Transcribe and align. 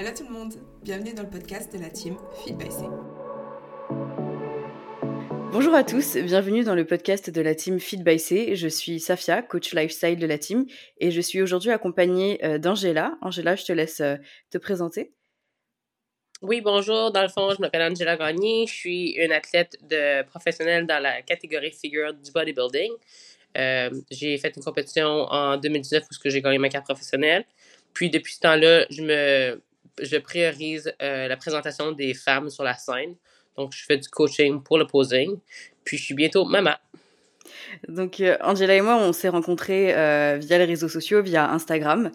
Hello 0.00 0.12
tout 0.16 0.24
le 0.24 0.30
monde, 0.30 0.54
bienvenue 0.82 1.12
dans 1.12 1.24
le 1.24 1.28
podcast 1.28 1.76
de 1.76 1.78
la 1.78 1.90
team 1.90 2.16
Feed 2.42 2.56
by 2.56 2.70
C. 2.70 2.84
Bonjour 5.52 5.74
à 5.74 5.84
tous, 5.84 6.16
bienvenue 6.16 6.64
dans 6.64 6.74
le 6.74 6.86
podcast 6.86 7.28
de 7.28 7.40
la 7.42 7.54
team 7.54 7.78
Feed 7.78 8.02
by 8.02 8.18
C. 8.18 8.56
Je 8.56 8.66
suis 8.66 8.98
Safia, 8.98 9.42
coach 9.42 9.74
lifestyle 9.74 10.18
de 10.18 10.26
la 10.26 10.38
team, 10.38 10.64
et 10.96 11.10
je 11.10 11.20
suis 11.20 11.42
aujourd'hui 11.42 11.70
accompagnée 11.70 12.42
euh, 12.42 12.56
d'Angela. 12.56 13.18
Angela, 13.20 13.56
je 13.56 13.66
te 13.66 13.72
laisse 13.72 14.00
euh, 14.00 14.16
te 14.48 14.56
présenter. 14.56 15.12
Oui, 16.40 16.62
bonjour. 16.62 17.12
Dans 17.12 17.20
le 17.20 17.28
fond, 17.28 17.50
je 17.54 17.60
m'appelle 17.60 17.92
Angela 17.92 18.16
Gagné. 18.16 18.64
Je 18.66 18.72
suis 18.72 19.10
une 19.22 19.32
athlète 19.32 19.76
de 19.82 20.22
professionnelle 20.22 20.86
dans 20.86 21.02
la 21.02 21.20
catégorie 21.20 21.72
figure 21.72 22.14
du 22.14 22.32
bodybuilding. 22.32 22.90
Euh, 23.58 23.90
j'ai 24.10 24.38
fait 24.38 24.56
une 24.56 24.62
compétition 24.62 25.26
en 25.30 25.58
2019 25.58 26.04
où 26.04 26.30
j'ai 26.30 26.40
gagné 26.40 26.56
ma 26.56 26.70
carte 26.70 26.86
professionnelle. 26.86 27.44
Puis 27.92 28.08
depuis 28.08 28.32
ce 28.32 28.40
temps-là, 28.40 28.86
je 28.88 29.02
me 29.02 29.60
je 30.02 30.16
priorise 30.16 30.92
euh, 31.02 31.28
la 31.28 31.36
présentation 31.36 31.92
des 31.92 32.14
femmes 32.14 32.50
sur 32.50 32.64
la 32.64 32.74
scène. 32.74 33.16
Donc, 33.56 33.72
je 33.74 33.84
fais 33.84 33.98
du 33.98 34.08
coaching 34.08 34.62
pour 34.62 34.78
le 34.78 34.86
posing. 34.86 35.38
Puis, 35.84 35.96
je 35.96 36.04
suis 36.04 36.14
bientôt 36.14 36.44
maman. 36.44 36.74
Donc, 37.88 38.20
euh, 38.20 38.36
Angela 38.42 38.74
et 38.74 38.80
moi, 38.80 38.96
on 38.96 39.12
s'est 39.12 39.28
rencontrés 39.28 39.94
euh, 39.94 40.38
via 40.40 40.58
les 40.58 40.64
réseaux 40.64 40.88
sociaux, 40.88 41.22
via 41.22 41.50
Instagram. 41.50 42.10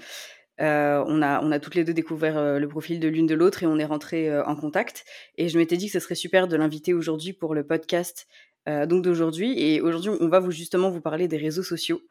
on, 0.60 1.22
a, 1.22 1.42
on 1.42 1.52
a 1.52 1.60
toutes 1.60 1.76
les 1.76 1.84
deux 1.84 1.94
découvert 1.94 2.60
le 2.60 2.68
profil 2.68 3.00
de 3.00 3.08
l'une 3.08 3.28
de 3.28 3.36
l'autre 3.36 3.64
et 3.64 3.66
on 3.66 3.78
est 3.78 3.86
rentrés 3.86 4.36
en 4.40 4.56
contact. 4.56 5.06
Et 5.38 5.50
je 5.50 5.58
m'étais 5.58 5.78
dit 5.78 5.88
que 5.88 5.94
ce 5.94 6.00
serait 6.00 6.16
super 6.16 6.48
de 6.48 6.56
l'inviter 6.56 6.94
aujourd'hui 6.94 7.34
pour 7.34 7.54
le 7.54 7.66
podcast 7.66 8.28
donc 8.68 9.04
d'aujourd'hui. 9.04 9.60
Et 9.60 9.82
aujourd'hui, 9.82 10.12
on 10.20 10.28
va 10.28 10.40
vous 10.40 10.52
justement 10.52 10.90
vous 10.90 11.02
parler 11.02 11.28
des 11.28 11.38
réseaux 11.38 11.64
sociaux 11.64 12.02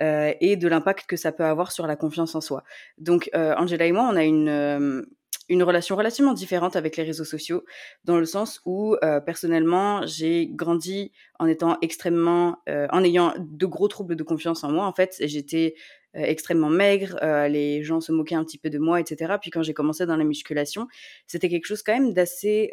et 0.00 0.56
de 0.56 0.68
l'impact 0.68 1.06
que 1.06 1.16
ça 1.16 1.32
peut 1.32 1.44
avoir 1.44 1.72
sur 1.72 1.86
la 1.86 1.96
confiance 1.96 2.34
en 2.34 2.40
soi. 2.40 2.64
Donc 2.98 3.30
Angela 3.34 3.86
et 3.86 3.92
moi, 3.92 4.08
on 4.12 4.16
a 4.16 4.24
une 4.24 5.06
une 5.48 5.62
relation 5.62 5.96
relativement 5.96 6.32
différente 6.32 6.76
avec 6.76 6.96
les 6.96 7.04
réseaux 7.04 7.24
sociaux, 7.24 7.64
dans 8.04 8.18
le 8.18 8.24
sens 8.24 8.60
où 8.64 8.96
personnellement 9.24 10.06
j'ai 10.06 10.48
grandi 10.48 11.12
en 11.38 11.46
étant 11.46 11.78
extrêmement, 11.82 12.58
en 12.66 13.04
ayant 13.04 13.34
de 13.38 13.66
gros 13.66 13.88
troubles 13.88 14.16
de 14.16 14.22
confiance 14.22 14.64
en 14.64 14.72
moi. 14.72 14.86
En 14.86 14.92
fait, 14.92 15.16
j'étais 15.20 15.74
extrêmement 16.14 16.70
maigre, 16.70 17.18
les 17.48 17.82
gens 17.82 18.00
se 18.00 18.10
moquaient 18.10 18.34
un 18.34 18.44
petit 18.44 18.58
peu 18.58 18.70
de 18.70 18.78
moi, 18.78 19.00
etc. 19.00 19.34
Puis 19.40 19.50
quand 19.50 19.62
j'ai 19.62 19.74
commencé 19.74 20.06
dans 20.06 20.16
la 20.16 20.24
musculation, 20.24 20.88
c'était 21.26 21.48
quelque 21.48 21.66
chose 21.66 21.82
quand 21.82 21.92
même 21.92 22.12
d'assez 22.12 22.72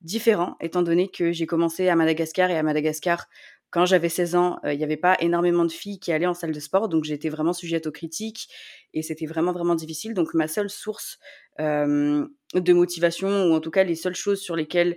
différent, 0.00 0.56
étant 0.60 0.82
donné 0.82 1.08
que 1.08 1.32
j'ai 1.32 1.46
commencé 1.46 1.88
à 1.88 1.96
Madagascar 1.96 2.50
et 2.50 2.56
à 2.56 2.62
Madagascar, 2.62 3.26
quand 3.70 3.84
j'avais 3.84 4.08
16 4.08 4.36
ans, 4.36 4.58
il 4.64 4.78
n'y 4.78 4.84
avait 4.84 4.96
pas 4.96 5.16
énormément 5.20 5.64
de 5.64 5.72
filles 5.72 5.98
qui 5.98 6.12
allaient 6.12 6.26
en 6.26 6.34
salle 6.34 6.52
de 6.52 6.60
sport, 6.60 6.88
donc 6.88 7.04
j'étais 7.04 7.28
vraiment 7.28 7.52
sujette 7.52 7.86
aux 7.86 7.92
critiques 7.92 8.48
et 8.94 9.02
c'était 9.02 9.26
vraiment 9.26 9.52
vraiment 9.52 9.74
difficile. 9.74 10.14
Donc 10.14 10.34
ma 10.34 10.48
seule 10.48 10.70
source 10.70 11.18
de 11.58 12.72
motivation, 12.72 13.28
ou 13.46 13.54
en 13.54 13.60
tout 13.60 13.70
cas 13.72 13.82
les 13.84 13.96
seules 13.96 14.14
choses 14.14 14.40
sur 14.40 14.54
lesquelles 14.54 14.96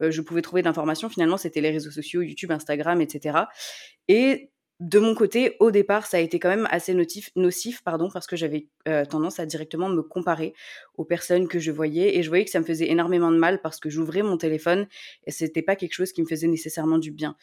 je 0.00 0.20
pouvais 0.20 0.42
trouver 0.42 0.62
d'informations, 0.62 1.08
finalement, 1.08 1.36
c'était 1.36 1.60
les 1.60 1.70
réseaux 1.70 1.90
sociaux, 1.90 2.22
YouTube, 2.22 2.50
Instagram, 2.50 3.00
etc. 3.00 3.38
Et 4.08 4.50
de 4.80 5.00
mon 5.00 5.16
côté, 5.16 5.56
au 5.58 5.72
départ, 5.72 6.06
ça 6.06 6.18
a 6.18 6.20
été 6.20 6.38
quand 6.38 6.48
même 6.50 6.68
assez 6.70 6.94
nocif, 6.94 7.82
pardon, 7.82 8.08
parce 8.12 8.28
que 8.28 8.36
j'avais 8.36 8.68
euh, 8.86 9.04
tendance 9.04 9.40
à 9.40 9.46
directement 9.46 9.88
me 9.88 10.02
comparer 10.02 10.54
aux 10.96 11.04
personnes 11.04 11.48
que 11.48 11.58
je 11.58 11.72
voyais 11.72 12.16
et 12.16 12.22
je 12.22 12.28
voyais 12.28 12.44
que 12.44 12.50
ça 12.52 12.60
me 12.60 12.64
faisait 12.64 12.88
énormément 12.88 13.32
de 13.32 13.38
mal 13.38 13.60
parce 13.60 13.80
que 13.80 13.90
j'ouvrais 13.90 14.22
mon 14.22 14.36
téléphone 14.36 14.86
et 15.26 15.32
c'était 15.32 15.62
pas 15.62 15.74
quelque 15.74 15.94
chose 15.94 16.12
qui 16.12 16.22
me 16.22 16.28
faisait 16.28 16.46
nécessairement 16.46 16.98
du 16.98 17.10
bien. 17.10 17.36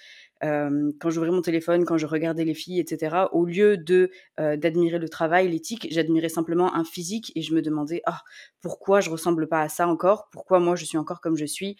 Euh, 0.43 0.91
quand 1.01 1.09
j'ouvrais 1.09 1.31
mon 1.31 1.41
téléphone, 1.41 1.83
quand 1.83 1.97
je 1.97 2.05
regardais 2.05 2.45
les 2.45 2.53
filles, 2.53 2.79
etc., 2.79 3.27
au 3.33 3.45
lieu 3.45 3.77
de 3.77 4.11
euh, 4.39 4.55
d'admirer 4.55 4.99
le 4.99 5.09
travail, 5.09 5.49
l'éthique, 5.49 5.87
j'admirais 5.91 6.29
simplement 6.29 6.73
un 6.73 6.85
physique 6.85 7.33
et 7.35 7.41
je 7.41 7.53
me 7.53 7.61
demandais 7.61 8.01
ah 8.05 8.21
pourquoi 8.61 9.01
je 9.01 9.09
ressemble 9.09 9.47
pas 9.47 9.61
à 9.61 9.69
ça 9.69 9.87
encore, 9.87 10.29
pourquoi 10.31 10.59
moi 10.59 10.75
je 10.75 10.85
suis 10.85 10.97
encore 10.97 11.19
comme 11.19 11.35
je 11.35 11.45
suis? 11.45 11.77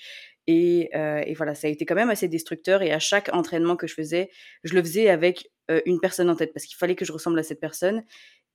Et, 0.48 0.90
euh, 0.96 1.24
et, 1.26 1.34
voilà, 1.34 1.56
ça 1.56 1.68
a 1.68 1.70
été 1.70 1.86
quand 1.86 1.96
même 1.96 2.10
assez 2.10 2.28
destructeur. 2.28 2.82
Et 2.82 2.92
à 2.92 3.00
chaque 3.00 3.34
entraînement 3.34 3.76
que 3.76 3.88
je 3.88 3.96
faisais, 3.96 4.30
je 4.64 4.76
le 4.76 4.82
faisais 4.82 5.10
avec 5.10 5.52
euh, 5.72 5.82
une 5.86 6.00
personne 6.00 6.30
en 6.30 6.36
tête 6.36 6.54
parce 6.54 6.66
qu'il 6.66 6.78
fallait 6.78 6.96
que 6.96 7.06
je 7.06 7.12
ressemble 7.12 7.40
à 7.40 7.44
cette 7.44 7.60
personne. 7.60 8.04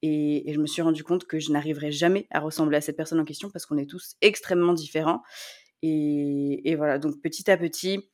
Et, 0.03 0.45
je 0.53 0.59
me 0.59 0.67
suis 0.67 0.83
rendu 0.83 1.03
compte 1.05 1.27
que 1.27 1.39
je 1.39 1.50
n'arriverais 1.53 1.93
jamais 1.93 2.27
à 2.31 2.41
ressembler 2.41 2.77
à 2.77 2.81
cette 2.81 2.97
personne 2.97 3.21
en 3.21 3.25
question 3.25 3.50
parce 3.50 3.67
qu'on 3.67 3.79
est 3.79 3.91
tous 3.91 4.15
extrêmement 4.21 4.73
différents. 4.73 5.23
Et, 5.83 6.75
voilà, 6.77 6.99
donc 6.99 7.21
petit 7.23 7.50
à 7.50 7.56
petit, 7.56 8.11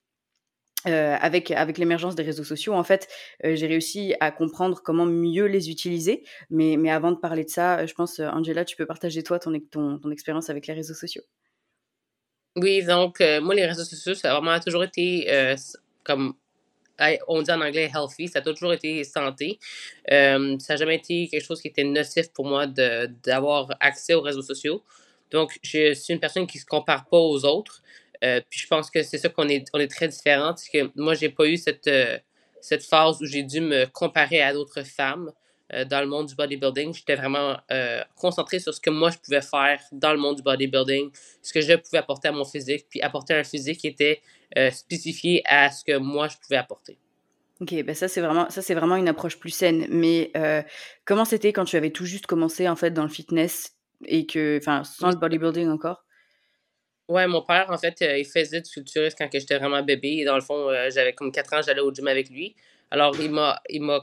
euh, 0.86 1.16
avec, 1.20 1.50
avec 1.50 1.78
l'émergence 1.78 2.14
des 2.14 2.22
réseaux 2.22 2.44
sociaux, 2.44 2.74
en 2.74 2.84
fait, 2.84 3.08
j'ai 3.42 3.66
réussi 3.66 4.14
à 4.20 4.30
comprendre 4.30 4.80
comment 4.82 5.06
mieux 5.06 5.46
les 5.46 5.68
utiliser. 5.70 6.24
Mais, 6.48 6.76
mais 6.78 6.90
avant 6.90 7.12
de 7.12 7.18
parler 7.18 7.44
de 7.44 7.50
ça, 7.50 7.84
je 7.86 7.94
pense, 7.94 8.20
Angela, 8.20 8.64
tu 8.64 8.76
peux 8.76 8.86
partager 8.86 9.22
toi 9.22 9.38
ton, 9.38 9.58
ton, 9.70 9.98
ton 9.98 10.10
expérience 10.10 10.48
avec 10.48 10.66
les 10.66 10.74
réseaux 10.74 10.94
sociaux. 10.94 11.22
Oui, 12.56 12.82
donc, 12.84 13.20
euh, 13.20 13.40
moi, 13.42 13.54
les 13.54 13.66
réseaux 13.66 13.84
sociaux, 13.84 14.14
ça 14.14 14.34
a 14.34 14.40
vraiment 14.40 14.58
toujours 14.60 14.84
été, 14.84 15.26
euh, 15.30 15.54
comme 16.02 16.34
on 17.28 17.42
dit 17.42 17.50
en 17.50 17.60
anglais, 17.60 17.90
healthy, 17.94 18.28
ça 18.28 18.38
a 18.38 18.42
toujours 18.42 18.72
été 18.72 19.04
santé. 19.04 19.58
Euh, 20.10 20.56
ça 20.58 20.72
n'a 20.72 20.76
jamais 20.78 20.96
été 20.96 21.28
quelque 21.28 21.44
chose 21.44 21.60
qui 21.60 21.68
était 21.68 21.84
nocif 21.84 22.32
pour 22.32 22.46
moi 22.46 22.66
d'avoir 22.66 23.68
accès 23.80 24.14
aux 24.14 24.22
réseaux 24.22 24.40
sociaux. 24.40 24.82
Donc, 25.30 25.58
je 25.62 25.92
suis 25.92 26.14
une 26.14 26.20
personne 26.20 26.46
qui 26.46 26.56
ne 26.56 26.62
se 26.62 26.66
compare 26.66 27.06
pas 27.10 27.18
aux 27.18 27.44
autres. 27.44 27.82
puis 28.22 28.60
je 28.60 28.66
pense 28.68 28.90
que 28.90 29.02
c'est 29.02 29.18
ça 29.18 29.28
qu'on 29.28 29.48
est, 29.48 29.66
on 29.74 29.78
est 29.78 29.88
très 29.88 30.08
différents. 30.08 30.54
Que 30.72 30.90
moi, 30.96 31.12
j'ai 31.14 31.28
pas 31.28 31.46
eu 31.46 31.58
cette, 31.58 31.90
cette 32.62 32.84
phase 32.84 33.20
où 33.20 33.26
j'ai 33.26 33.42
dû 33.42 33.60
me 33.60 33.84
comparer 33.86 34.40
à 34.40 34.54
d'autres 34.54 34.82
femmes. 34.82 35.30
Euh, 35.72 35.84
dans 35.84 36.00
le 36.00 36.06
monde 36.06 36.26
du 36.26 36.36
bodybuilding. 36.36 36.94
J'étais 36.94 37.16
vraiment 37.16 37.56
euh, 37.72 38.00
concentré 38.14 38.60
sur 38.60 38.72
ce 38.72 38.80
que 38.80 38.90
moi 38.90 39.10
je 39.10 39.18
pouvais 39.18 39.42
faire 39.42 39.80
dans 39.90 40.12
le 40.12 40.18
monde 40.18 40.36
du 40.36 40.42
bodybuilding, 40.42 41.10
ce 41.42 41.52
que 41.52 41.60
je 41.60 41.74
pouvais 41.74 41.98
apporter 41.98 42.28
à 42.28 42.32
mon 42.32 42.44
physique, 42.44 42.86
puis 42.88 43.00
apporter 43.00 43.34
un 43.34 43.42
physique 43.42 43.80
qui 43.80 43.88
était 43.88 44.20
euh, 44.56 44.70
spécifié 44.70 45.42
à 45.44 45.72
ce 45.72 45.82
que 45.82 45.96
moi 45.96 46.28
je 46.28 46.36
pouvais 46.36 46.56
apporter. 46.56 46.98
Ok, 47.60 47.74
ben 47.82 47.96
ça 47.96 48.06
c'est 48.06 48.20
vraiment 48.20 48.48
ça 48.48 48.62
c'est 48.62 48.74
vraiment 48.74 48.94
une 48.94 49.08
approche 49.08 49.40
plus 49.40 49.50
saine. 49.50 49.86
Mais 49.88 50.30
comment 51.04 51.24
c'était 51.24 51.52
quand 51.52 51.64
tu 51.64 51.76
avais 51.76 51.90
tout 51.90 52.04
juste 52.04 52.26
commencé 52.26 52.68
en 52.68 52.76
fait 52.76 52.90
dans 52.90 53.02
le 53.02 53.08
fitness 53.08 53.74
et 54.04 54.26
que, 54.26 54.58
enfin, 54.60 54.84
sans 54.84 55.10
le 55.10 55.16
bodybuilding 55.16 55.68
encore? 55.68 56.04
Ouais, 57.08 57.26
mon 57.26 57.42
père, 57.42 57.70
en 57.70 57.78
fait, 57.78 57.96
il 58.02 58.26
faisait 58.26 58.60
du 58.60 58.70
culturisme 58.70 59.16
quand 59.18 59.28
j'étais 59.32 59.58
vraiment 59.58 59.82
bébé. 59.82 60.18
Et 60.18 60.24
dans 60.24 60.34
le 60.34 60.42
fond, 60.42 60.68
j'avais 60.90 61.14
comme 61.14 61.32
4 61.32 61.54
ans, 61.54 61.62
j'allais 61.62 61.80
au 61.80 61.94
gym 61.94 62.06
avec 62.08 62.28
lui. 62.28 62.54
Alors, 62.90 63.18
il 63.18 63.30
m'a, 63.30 63.58
il 63.70 63.80
m'a 63.82 64.00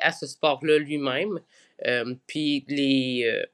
à 0.00 0.12
ce 0.12 0.26
sport-là 0.26 0.78
lui-même. 0.78 1.40
Euh, 1.86 2.14
puis 2.26 2.64
les, 2.68 3.24
euh, 3.26 3.44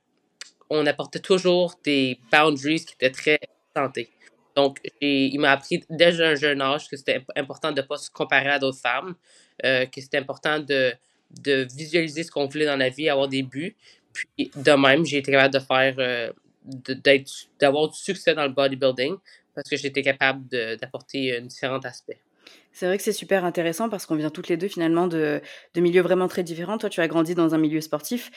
on 0.71 0.85
apportait 0.87 1.21
toujours 1.21 1.75
des 1.85 2.19
boundaries 2.31 2.85
qui 2.85 2.95
étaient 2.95 3.11
très 3.11 3.39
santé. 3.75 4.11
Donc, 4.57 4.79
il 5.03 5.39
m'a 5.39 5.53
appris 5.53 5.85
dès 5.91 6.21
un 6.21 6.35
jeune 6.35 6.63
âge 6.63 6.89
que 6.89 6.97
c'était 6.97 7.23
important 7.37 7.73
de 7.73 7.83
ne 7.83 7.87
pas 7.87 7.99
se 7.99 8.11
comparer 8.11 8.49
à 8.49 8.59
d'autres 8.59 8.81
femmes, 8.81 9.15
euh, 9.65 9.85
que 9.85 10.01
c'était 10.01 10.17
important 10.17 10.59
de, 10.61 10.95
de 11.43 11.67
visualiser 11.77 12.23
ce 12.23 12.31
qu'on 12.31 12.47
voulait 12.47 12.65
dans 12.65 12.77
la 12.77 12.89
vie, 12.89 13.09
avoir 13.11 13.29
des 13.29 13.43
buts. 13.43 13.77
Puis, 14.15 14.51
de 14.57 14.73
même, 14.73 15.05
j'ai 15.05 15.19
été 15.19 15.31
capable 15.31 15.53
de 15.53 15.61
faire, 15.61 16.33
d'avoir 17.61 17.91
du 17.91 17.99
succès 17.99 18.35
dans 18.35 18.45
le 18.45 18.53
bodybuilding 18.53 19.17
parce 19.55 19.69
que 19.69 19.77
j'étais 19.77 20.03
capable 20.03 20.47
d'apporter 20.49 21.37
un 21.37 21.43
différent 21.43 21.79
aspect. 21.81 22.19
C'est 22.79 22.85
vrai 22.85 22.99
que 22.99 23.03
c'est 23.03 23.13
super 23.15 23.47
intéressant 23.47 23.89
parce 23.89 24.05
qu'on 24.05 24.17
vient 24.17 24.29
toutes 24.29 24.49
les 24.49 24.59
deux 24.59 24.69
finalement 24.69 25.07
de, 25.07 25.41
de, 25.73 25.81
milieux 25.81 26.03
vraiment 26.03 26.29
très 26.29 26.43
différents. 26.43 26.77
Toi, 26.77 26.91
tu 26.91 27.01
as 27.01 27.09
grandi 27.09 27.35
dans 27.35 27.55
un 27.55 27.59
milieu 27.59 27.81
sportif 27.81 28.31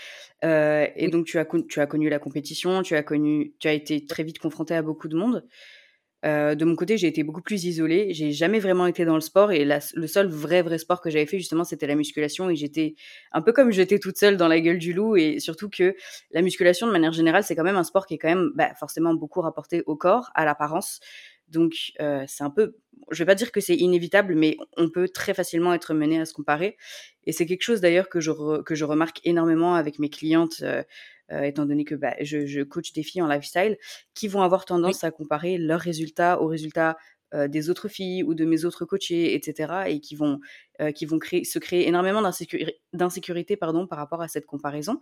euh, 0.46 0.88
et 0.96 1.10
donc 1.10 1.26
tu 1.26 1.38
as, 1.40 1.46
tu 1.68 1.82
as 1.82 1.86
connu 1.88 2.08
la 2.08 2.20
compétition, 2.20 2.82
tu 2.82 2.96
as, 2.96 3.04
connu, 3.04 3.54
tu 3.60 3.68
as 3.68 3.74
été 3.74 4.06
très 4.06 4.24
vite 4.24 4.40
confronté 4.40 4.74
à 4.76 4.82
beaucoup 4.82 5.10
de 5.10 5.18
monde. 5.18 5.46
Euh, 6.24 6.56
de 6.56 6.64
mon 6.64 6.78
côté, 6.78 6.98
j'ai 6.98 7.08
été 7.08 7.24
beaucoup 7.24 7.42
plus 7.42 7.66
isolée. 7.66 8.14
J'ai 8.14 8.32
jamais 8.32 8.60
vraiment 8.60 8.88
été 8.88 9.04
dans 9.04 9.16
le 9.16 9.20
sport 9.20 9.52
et 9.52 9.66
le 9.66 10.08
seul 10.08 10.28
vrai 10.28 10.62
vrai 10.62 10.78
sport 10.78 11.02
que 11.02 11.10
j'avais 11.10 11.26
fait 11.26 11.38
justement, 11.38 11.66
c'était 11.66 11.88
la 11.88 11.96
musculation 11.96 12.50
et 12.50 12.56
j'étais 12.56 12.96
un 13.34 13.42
peu 13.42 13.52
comme 13.52 13.72
j'étais 13.72 14.00
toute 14.00 14.18
seule 14.18 14.38
dans 14.38 14.48
la 14.48 14.62
gueule 14.62 14.80
du 14.80 14.94
loup 14.94 15.18
et 15.18 15.42
surtout 15.42 15.70
que 15.70 15.98
la 16.32 16.42
musculation 16.42 16.88
de 16.88 16.94
manière 16.94 17.12
générale, 17.12 17.44
c'est 17.44 17.58
quand 17.58 17.66
même 17.66 17.76
un 17.76 17.84
sport 17.84 18.06
qui 18.06 18.14
est 18.14 18.18
quand 18.18 18.30
même 18.30 18.52
bah, 18.56 18.74
forcément 18.80 19.14
beaucoup 19.14 19.42
rapporté 19.42 19.84
au 19.86 19.98
corps, 19.98 20.30
à 20.34 20.46
l'apparence. 20.46 21.02
Donc 21.50 21.74
euh, 22.00 22.24
c'est 22.28 22.44
un 22.44 22.50
peu, 22.50 22.76
je 23.12 23.20
vais 23.20 23.26
pas 23.26 23.36
dire 23.36 23.52
que 23.52 23.60
c'est 23.60 23.76
inévitable, 23.76 24.36
mais 24.36 24.58
on 24.78 24.90
peut 24.90 25.10
très 25.10 25.34
facilement 25.34 25.74
être 25.74 25.94
mené 25.94 26.20
à 26.20 26.26
se 26.26 26.34
comparer. 26.34 26.78
Et 27.26 27.32
c'est 27.32 27.46
quelque 27.46 27.64
chose 27.64 27.82
d'ailleurs 27.82 28.10
que 28.10 28.20
je 28.20 28.62
que 28.62 28.76
je 28.76 28.86
remarque 28.86 29.20
énormément 29.24 29.76
avec 29.76 30.00
mes 30.00 30.10
clientes, 30.10 30.62
euh, 30.62 30.84
euh, 31.32 31.42
étant 31.44 31.66
donné 31.66 31.86
que 31.86 31.96
bah, 31.96 32.16
je, 32.22 32.46
je, 32.46 32.62
coach 32.62 32.94
des 32.94 33.04
filles 33.04 33.22
en 33.22 33.28
lifestyle, 33.28 33.78
qui 34.14 34.28
vont 34.28 34.42
avoir 34.42 34.66
tendance 34.66 35.04
à 35.04 35.12
comparer 35.12 35.58
leurs 35.58 35.82
résultats 35.82 36.42
aux 36.42 36.48
résultats 36.48 36.98
des 37.48 37.70
autres 37.70 37.90
filles 37.90 38.24
ou 38.24 38.34
de 38.34 38.44
mes 38.44 38.66
autres 38.66 38.86
coachés, 38.86 39.36
etc. 39.36 39.84
Et 39.86 40.00
qui 40.00 40.16
vont 40.16 40.40
qui 40.96 41.06
vont 41.06 41.20
créer, 41.20 41.44
se 41.44 41.60
créer 41.60 41.88
énormément 41.88 42.24
d'insécurité 42.92 43.56
pardon 43.56 43.86
par 43.86 44.00
rapport 44.00 44.24
à 44.24 44.28
cette 44.28 44.48
comparaison. 44.48 45.00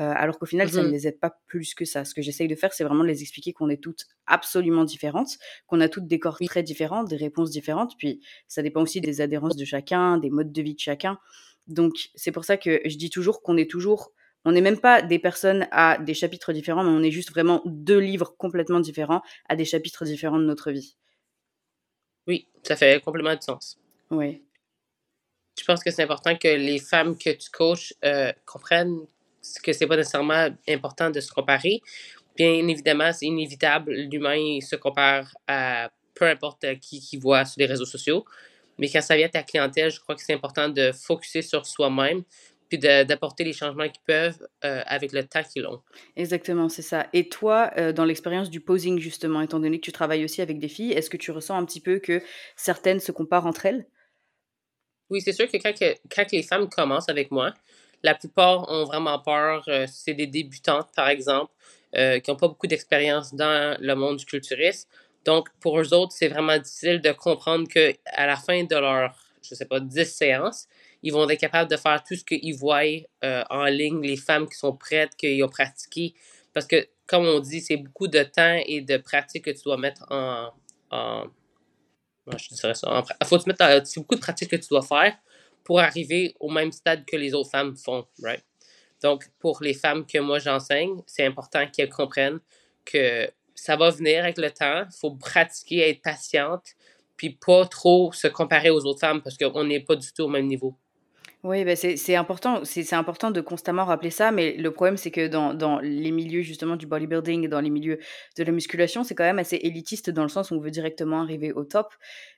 Euh, 0.00 0.12
alors 0.16 0.38
qu'au 0.38 0.46
final, 0.46 0.70
ça 0.70 0.82
ne 0.82 0.88
mmh 0.88 0.92
les 0.92 1.06
aide 1.08 1.20
pas 1.20 1.38
plus 1.46 1.74
que 1.74 1.84
ça. 1.84 2.04
Ce 2.04 2.14
que 2.14 2.22
j'essaye 2.22 2.48
de 2.48 2.54
faire, 2.54 2.72
c'est 2.72 2.84
vraiment 2.84 3.02
de 3.02 3.08
les 3.08 3.20
expliquer 3.20 3.52
qu'on 3.52 3.68
est 3.68 3.82
toutes 3.82 4.06
absolument 4.26 4.84
différentes, 4.84 5.36
qu'on 5.66 5.80
a 5.80 5.88
toutes 5.88 6.06
des 6.06 6.18
corps 6.18 6.38
très 6.38 6.62
différents, 6.62 7.04
des 7.04 7.16
réponses 7.16 7.50
différentes, 7.50 7.96
puis 7.98 8.20
ça 8.48 8.62
dépend 8.62 8.80
aussi 8.80 9.00
des 9.00 9.20
adhérences 9.20 9.56
de 9.56 9.64
chacun, 9.64 10.16
des 10.16 10.30
modes 10.30 10.52
de 10.52 10.62
vie 10.62 10.74
de 10.74 10.80
chacun. 10.80 11.18
Donc, 11.66 12.10
c'est 12.14 12.32
pour 12.32 12.44
ça 12.44 12.56
que 12.56 12.80
je 12.86 12.96
dis 12.96 13.10
toujours 13.10 13.42
qu'on 13.42 13.56
est 13.56 13.70
toujours 13.70 14.12
on 14.46 14.52
n'est 14.52 14.62
même 14.62 14.80
pas 14.80 15.02
des 15.02 15.18
personnes 15.18 15.68
à 15.70 15.98
des 15.98 16.14
chapitres 16.14 16.54
différents, 16.54 16.82
mais 16.82 16.90
on 16.90 17.02
est 17.02 17.10
juste 17.10 17.30
vraiment 17.30 17.60
deux 17.66 17.98
livres 17.98 18.34
complètement 18.38 18.80
différents 18.80 19.20
à 19.50 19.56
des 19.56 19.66
chapitres 19.66 20.06
différents 20.06 20.38
de 20.38 20.46
notre 20.46 20.70
vie. 20.70 20.96
Oui, 22.26 22.48
ça 22.62 22.74
fait 22.74 23.02
complètement 23.04 23.34
du 23.34 23.42
sens. 23.42 23.78
Oui. 24.10 24.42
Je 25.58 25.64
pense 25.64 25.84
que 25.84 25.90
c'est 25.90 26.02
important 26.02 26.36
que 26.36 26.48
les 26.48 26.78
femmes 26.78 27.18
que 27.18 27.30
tu 27.30 27.50
coaches 27.50 27.92
euh, 28.02 28.32
comprennent 28.46 29.06
que 29.62 29.72
c'est 29.72 29.86
pas 29.86 29.96
nécessairement 29.96 30.48
important 30.68 31.10
de 31.10 31.20
se 31.20 31.32
comparer. 31.32 31.80
Bien 32.36 32.68
évidemment, 32.68 33.12
c'est 33.12 33.26
inévitable. 33.26 33.92
L'humain 33.92 34.60
se 34.60 34.76
compare 34.76 35.34
à 35.46 35.90
peu 36.14 36.26
importe 36.26 36.66
qui 36.80 37.00
qui 37.00 37.16
voit 37.16 37.44
sur 37.44 37.60
les 37.60 37.66
réseaux 37.66 37.84
sociaux. 37.86 38.24
Mais 38.78 38.88
quand 38.88 39.02
ça 39.02 39.16
vient 39.16 39.26
à 39.26 39.30
ta 39.30 39.42
clientèle, 39.42 39.90
je 39.90 40.00
crois 40.00 40.14
que 40.14 40.22
c'est 40.22 40.32
important 40.32 40.68
de 40.68 40.92
focuser 40.92 41.42
sur 41.42 41.66
soi-même 41.66 42.22
puis 42.70 42.78
d'apporter 42.78 43.42
les 43.42 43.52
changements 43.52 43.88
qu'ils 43.88 44.02
peuvent 44.06 44.46
euh, 44.64 44.82
avec 44.86 45.12
le 45.12 45.24
temps 45.24 45.42
qu'ils 45.42 45.66
ont. 45.66 45.82
Exactement, 46.16 46.68
c'est 46.68 46.82
ça. 46.82 47.08
Et 47.12 47.28
toi, 47.28 47.72
euh, 47.76 47.92
dans 47.92 48.04
l'expérience 48.04 48.48
du 48.48 48.60
posing, 48.60 49.00
justement, 49.00 49.40
étant 49.40 49.58
donné 49.58 49.80
que 49.80 49.84
tu 49.84 49.92
travailles 49.92 50.24
aussi 50.24 50.40
avec 50.40 50.60
des 50.60 50.68
filles, 50.68 50.92
est-ce 50.92 51.10
que 51.10 51.16
tu 51.16 51.32
ressens 51.32 51.58
un 51.58 51.64
petit 51.64 51.80
peu 51.80 51.98
que 51.98 52.22
certaines 52.54 53.00
se 53.00 53.10
comparent 53.10 53.46
entre 53.46 53.66
elles? 53.66 53.86
Oui, 55.10 55.20
c'est 55.20 55.32
sûr 55.32 55.50
que 55.50 55.56
quand, 55.56 55.76
que 55.76 55.96
quand 56.14 56.30
les 56.30 56.44
femmes 56.44 56.68
commencent 56.68 57.08
avec 57.08 57.32
moi, 57.32 57.52
la 58.02 58.14
plupart 58.14 58.68
ont 58.68 58.84
vraiment 58.84 59.18
peur. 59.18 59.64
Euh, 59.68 59.86
c'est 59.90 60.14
des 60.14 60.26
débutantes, 60.26 60.88
par 60.94 61.08
exemple, 61.08 61.52
qui 61.92 62.30
n'ont 62.30 62.36
pas 62.36 62.46
beaucoup 62.46 62.68
d'expérience 62.68 63.34
dans 63.34 63.76
le 63.80 63.94
monde 63.96 64.18
du 64.18 64.24
culturisme. 64.24 64.88
Donc, 65.24 65.48
pour 65.60 65.78
eux 65.80 65.92
autres, 65.92 66.12
c'est 66.12 66.28
vraiment 66.28 66.56
difficile 66.56 67.00
de 67.00 67.12
comprendre 67.12 67.68
qu'à 67.68 68.26
la 68.26 68.36
fin 68.36 68.64
de 68.64 68.76
leur, 68.76 69.14
je 69.42 69.54
sais 69.54 69.66
pas, 69.66 69.80
10 69.80 70.04
séances, 70.04 70.66
ils 71.02 71.12
vont 71.12 71.28
être 71.28 71.40
capables 71.40 71.70
de 71.70 71.76
faire 71.76 72.02
tout 72.02 72.14
ce 72.14 72.24
qu'ils 72.24 72.54
voient 72.54 72.82
euh, 73.24 73.42
en 73.50 73.64
ligne, 73.64 74.02
les 74.02 74.16
femmes 74.16 74.48
qui 74.48 74.56
sont 74.56 74.76
prêtes, 74.76 75.14
qui 75.16 75.42
ont 75.42 75.48
pratiqué. 75.48 76.14
Parce 76.52 76.66
que, 76.66 76.88
comme 77.06 77.26
on 77.26 77.40
dit, 77.40 77.60
c'est 77.60 77.76
beaucoup 77.76 78.08
de 78.08 78.22
temps 78.22 78.58
et 78.66 78.80
de 78.80 78.96
pratique 78.96 79.44
que 79.44 79.50
tu 79.50 79.62
dois 79.64 79.76
mettre 79.76 80.04
en. 80.10 80.50
en 80.90 81.24
je 82.36 82.54
dirais 82.54 82.74
ça. 82.74 83.02
faut 83.24 83.38
te 83.38 83.48
mettre 83.48 83.86
c'est 83.86 83.98
beaucoup 83.98 84.14
de 84.14 84.20
pratique 84.20 84.50
que 84.50 84.56
tu 84.56 84.68
dois 84.68 84.82
faire 84.82 85.16
pour 85.70 85.78
arriver 85.78 86.34
au 86.40 86.50
même 86.50 86.72
stade 86.72 87.04
que 87.04 87.14
les 87.14 87.32
autres 87.32 87.50
femmes 87.50 87.76
font, 87.76 88.04
right? 88.24 88.44
Donc, 89.04 89.30
pour 89.38 89.62
les 89.62 89.72
femmes 89.72 90.04
que 90.04 90.18
moi 90.18 90.40
j'enseigne, 90.40 91.00
c'est 91.06 91.24
important 91.24 91.64
qu'elles 91.68 91.90
comprennent 91.90 92.40
que 92.84 93.30
ça 93.54 93.76
va 93.76 93.90
venir 93.90 94.24
avec 94.24 94.36
le 94.38 94.50
temps. 94.50 94.82
Il 94.86 94.98
faut 94.98 95.12
pratiquer, 95.12 95.88
être 95.88 96.02
patiente, 96.02 96.74
puis 97.16 97.30
pas 97.30 97.66
trop 97.66 98.10
se 98.10 98.26
comparer 98.26 98.70
aux 98.70 98.84
autres 98.84 98.98
femmes 98.98 99.22
parce 99.22 99.38
qu'on 99.38 99.62
n'est 99.62 99.78
pas 99.78 99.94
du 99.94 100.12
tout 100.12 100.22
au 100.22 100.28
même 100.28 100.48
niveau. 100.48 100.76
Oui, 101.42 101.64
bah, 101.64 101.74
c'est 101.74 102.16
important, 102.16 102.64
c'est 102.64 102.92
important 102.92 103.30
de 103.30 103.40
constamment 103.40 103.86
rappeler 103.86 104.10
ça, 104.10 104.30
mais 104.30 104.56
le 104.58 104.70
problème, 104.72 104.98
c'est 104.98 105.10
que 105.10 105.26
dans, 105.26 105.54
dans 105.54 105.78
les 105.78 106.10
milieux 106.10 106.42
justement 106.42 106.76
du 106.76 106.86
bodybuilding, 106.86 107.48
dans 107.48 107.60
les 107.60 107.70
milieux 107.70 107.98
de 108.36 108.44
la 108.44 108.52
musculation, 108.52 109.04
c'est 109.04 109.14
quand 109.14 109.24
même 109.24 109.38
assez 109.38 109.56
élitiste 109.56 110.10
dans 110.10 110.22
le 110.22 110.28
sens 110.28 110.50
où 110.50 110.56
on 110.56 110.60
veut 110.60 110.70
directement 110.70 111.22
arriver 111.22 111.52
au 111.52 111.64
top. 111.64 111.94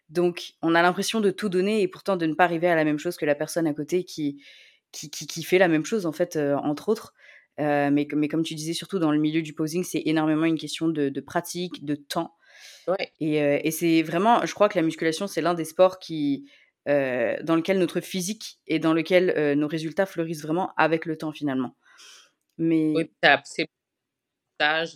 Donc, 0.09 0.53
on 0.63 0.77
a 0.77 0.83
l'impression 0.83 1.21
de 1.21 1.33
tout 1.33 1.49
donner 1.49 1.83
et 1.83 1.89
pourtant 1.89 2.17
de 2.17 2.27
ne 2.27 2.35
pas 2.35 2.45
arriver 2.45 2.69
à 2.69 2.77
la 2.77 2.85
même 2.85 2.99
chose 2.99 3.17
que 3.17 3.27
la 3.27 3.35
personne 3.35 3.67
à 3.67 3.75
côté 3.75 4.05
qui, 4.05 4.41
qui, 4.93 5.11
qui, 5.11 5.43
fait 5.43 5.59
la 5.59 5.69
même 5.69 5.85
chose, 5.85 6.07
en 6.07 6.13
fait, 6.13 6.37
euh, 6.37 6.55
entre 6.57 6.89
autres. 6.89 7.13
Euh, 7.59 7.91
mais, 7.91 8.07
mais 8.15 8.29
comme 8.29 8.45
tu 8.45 8.55
disais, 8.55 8.73
surtout 8.73 9.01
dans 9.01 9.11
le 9.11 9.19
milieu 9.19 9.43
du 9.43 9.53
posing, 9.53 9.83
c'est 9.83 10.03
énormément 10.05 10.45
une 10.45 10.59
question 10.59 10.87
de, 10.87 11.09
de 11.09 11.21
pratique, 11.21 11.85
de 11.85 11.97
temps. 11.97 12.37
Ouais. 12.87 13.11
Et, 13.21 13.43
euh, 13.43 13.59
et 13.65 13.73
c'est 13.73 14.03
vraiment, 14.03 14.47
je 14.47 14.55
crois 14.55 14.69
que 14.69 14.79
la 14.79 14.83
musculation, 14.83 15.27
c'est 15.27 15.41
l'un 15.41 15.55
des 15.55 15.65
sports 15.65 15.99
qui, 15.99 16.47
euh, 16.89 17.37
dans 17.43 17.57
lequel 17.57 17.79
notre 17.79 18.01
physique 18.01 18.59
et 18.67 18.79
dans 18.79 18.93
lequel 18.93 19.31
euh, 19.31 19.55
nos 19.55 19.69
résultats 19.69 20.07
fleurissent 20.07 20.43
vraiment 20.43 20.73
avec 20.77 21.07
le 21.07 21.17
temps 21.17 21.33
finalement. 21.33 21.77
Mais... 22.59 22.93
Oui, 22.95 23.11
c'est 23.45 23.67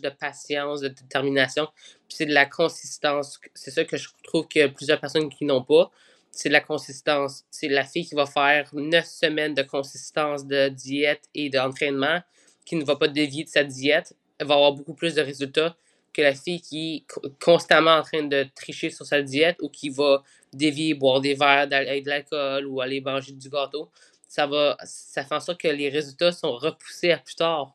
de 0.00 0.08
patience, 0.10 0.80
de 0.80 0.88
détermination, 0.88 1.66
c'est 2.08 2.26
de 2.26 2.32
la 2.32 2.46
consistance. 2.46 3.40
C'est 3.54 3.72
ça 3.72 3.84
que 3.84 3.96
je 3.96 4.08
trouve 4.22 4.46
qu'il 4.46 4.60
y 4.60 4.64
a 4.64 4.68
plusieurs 4.68 5.00
personnes 5.00 5.28
qui 5.28 5.44
n'ont 5.44 5.64
pas. 5.64 5.90
C'est 6.30 6.50
de 6.50 6.52
la 6.52 6.60
consistance. 6.60 7.44
C'est 7.50 7.68
la 7.68 7.84
fille 7.84 8.06
qui 8.06 8.14
va 8.14 8.26
faire 8.26 8.68
neuf 8.74 9.06
semaines 9.06 9.54
de 9.54 9.62
consistance 9.62 10.46
de 10.46 10.68
diète 10.68 11.24
et 11.34 11.50
d'entraînement, 11.50 12.20
qui 12.64 12.76
ne 12.76 12.84
va 12.84 12.96
pas 12.96 13.08
dévier 13.08 13.44
de 13.44 13.48
sa 13.48 13.64
diète, 13.64 14.14
elle 14.38 14.46
va 14.46 14.54
avoir 14.54 14.72
beaucoup 14.72 14.94
plus 14.94 15.14
de 15.14 15.22
résultats 15.22 15.76
que 16.16 16.22
la 16.22 16.34
fille 16.34 16.60
qui 16.60 16.96
est 16.96 17.30
constamment 17.44 17.96
en 17.96 18.02
train 18.02 18.22
de 18.22 18.46
tricher 18.54 18.88
sur 18.88 19.04
sa 19.04 19.20
diète 19.20 19.58
ou 19.60 19.68
qui 19.68 19.90
va 19.90 20.22
dévier, 20.52 20.94
boire 20.94 21.20
des 21.20 21.34
verres 21.34 21.68
avec 21.70 22.04
de 22.04 22.08
l'alcool 22.08 22.66
ou 22.66 22.80
aller 22.80 23.02
manger 23.02 23.32
du 23.32 23.50
gâteau, 23.50 23.90
ça 24.26 24.46
va 24.46 24.76
ça 24.84 25.24
fait 25.24 25.34
en 25.34 25.40
sorte 25.40 25.60
que 25.60 25.68
les 25.68 25.90
résultats 25.90 26.32
sont 26.32 26.52
repoussés 26.52 27.12
à 27.12 27.18
plus 27.18 27.34
tard. 27.34 27.74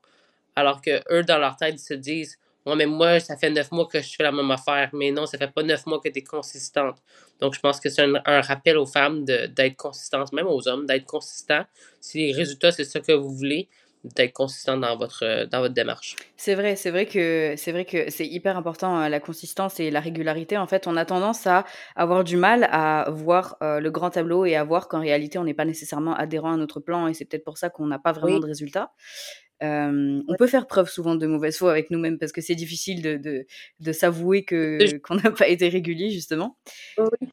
Alors 0.56 0.82
que 0.82 1.02
eux, 1.14 1.24
dans 1.24 1.38
leur 1.38 1.56
tête, 1.56 1.76
ils 1.76 1.80
se 1.80 1.94
disent 1.94 2.38
Ouais, 2.66 2.76
mais 2.76 2.86
moi, 2.86 3.20
ça 3.20 3.38
fait 3.38 3.50
neuf 3.50 3.72
mois 3.72 3.88
que 3.88 4.00
je 4.00 4.16
fais 4.16 4.24
la 4.24 4.32
même 4.32 4.52
affaire. 4.52 4.90
Mais 4.94 5.12
non, 5.12 5.26
ça 5.26 5.38
fait 5.38 5.52
pas 5.52 5.64
neuf 5.64 5.86
mois 5.88 6.00
que 6.00 6.10
tu 6.10 6.20
es 6.20 6.24
consistante. 6.24 6.98
Donc, 7.40 7.56
je 7.56 7.60
pense 7.60 7.80
que 7.80 7.90
c'est 7.90 8.04
un, 8.04 8.42
rappel 8.42 8.78
aux 8.78 8.86
femmes 8.86 9.26
d'être 9.26 9.76
consistantes, 9.76 10.32
même 10.32 10.46
aux 10.46 10.68
hommes, 10.68 10.86
d'être 10.86 11.06
consistants. 11.06 11.66
Si 12.00 12.20
les 12.20 12.34
résultats, 12.34 12.72
c'est 12.72 12.84
ce 12.84 13.00
que 13.00 13.14
vous 13.14 13.32
voulez, 13.36 13.68
d'être 14.04 14.34
consistant 14.34 14.78
dans 14.78 14.98
votre, 14.98 15.46
dans 15.46 15.60
votre 15.60 15.74
démarche. 15.74 16.16
C'est 16.36 16.56
vrai, 16.56 16.76
c'est 16.76 16.90
vrai 16.90 17.06
que 17.06 17.54
c'est 17.56 17.72
vrai 17.72 17.86
que 17.86 18.10
c'est 18.10 18.26
hyper 18.26 18.58
important 18.58 19.00
euh, 19.00 19.10
la 19.10 19.20
consistance 19.20 19.80
et 19.80 19.92
la 19.92 20.00
régularité. 20.00 20.58
En 20.58 20.68
fait, 20.68 20.88
on 20.88 20.98
a 20.98 21.06
tendance 21.06 21.46
à 21.46 21.66
avoir 21.96 22.24
du 22.24 22.36
mal 22.36 22.68
à 22.72 23.10
voir 23.12 23.58
euh, 23.62 23.80
le 23.80 23.92
grand 23.92 24.10
tableau 24.10 24.46
et 24.46 24.56
à 24.56 24.64
voir 24.64 24.88
qu'en 24.88 25.02
réalité, 25.02 25.38
on 25.38 25.44
n'est 25.44 25.54
pas 25.54 25.66
nécessairement 25.66 26.16
adhérent 26.16 26.54
à 26.54 26.58
notre 26.58 26.80
plan 26.80 27.08
et 27.08 27.14
c'est 27.14 27.26
peut-être 27.26 27.44
pour 27.44 27.58
ça 27.58 27.70
qu'on 27.70 27.86
n'a 27.86 28.00
pas 28.00 28.12
vraiment 28.12 28.40
de 28.40 28.46
résultats. 28.46 28.92
Euh, 29.64 30.20
on 30.28 30.36
peut 30.38 30.48
faire 30.48 30.66
preuve 30.66 30.90
souvent 30.90 31.14
de 31.14 31.28
mauvaise 31.28 31.56
foi 31.56 31.70
avec 31.70 31.92
nous-mêmes 31.92 32.18
parce 32.18 32.32
que 32.32 32.42
c'est 32.42 32.56
difficile 32.56 33.04
de, 33.04 33.18
de, 33.18 33.46
de 33.80 33.92
s'avouer 33.92 34.44
que 34.44 34.98
qu'on 35.04 35.14
n'a 35.14 35.30
pas 35.30 35.48
été 35.48 35.70
régulier 35.70 36.10
justement. 36.10 36.58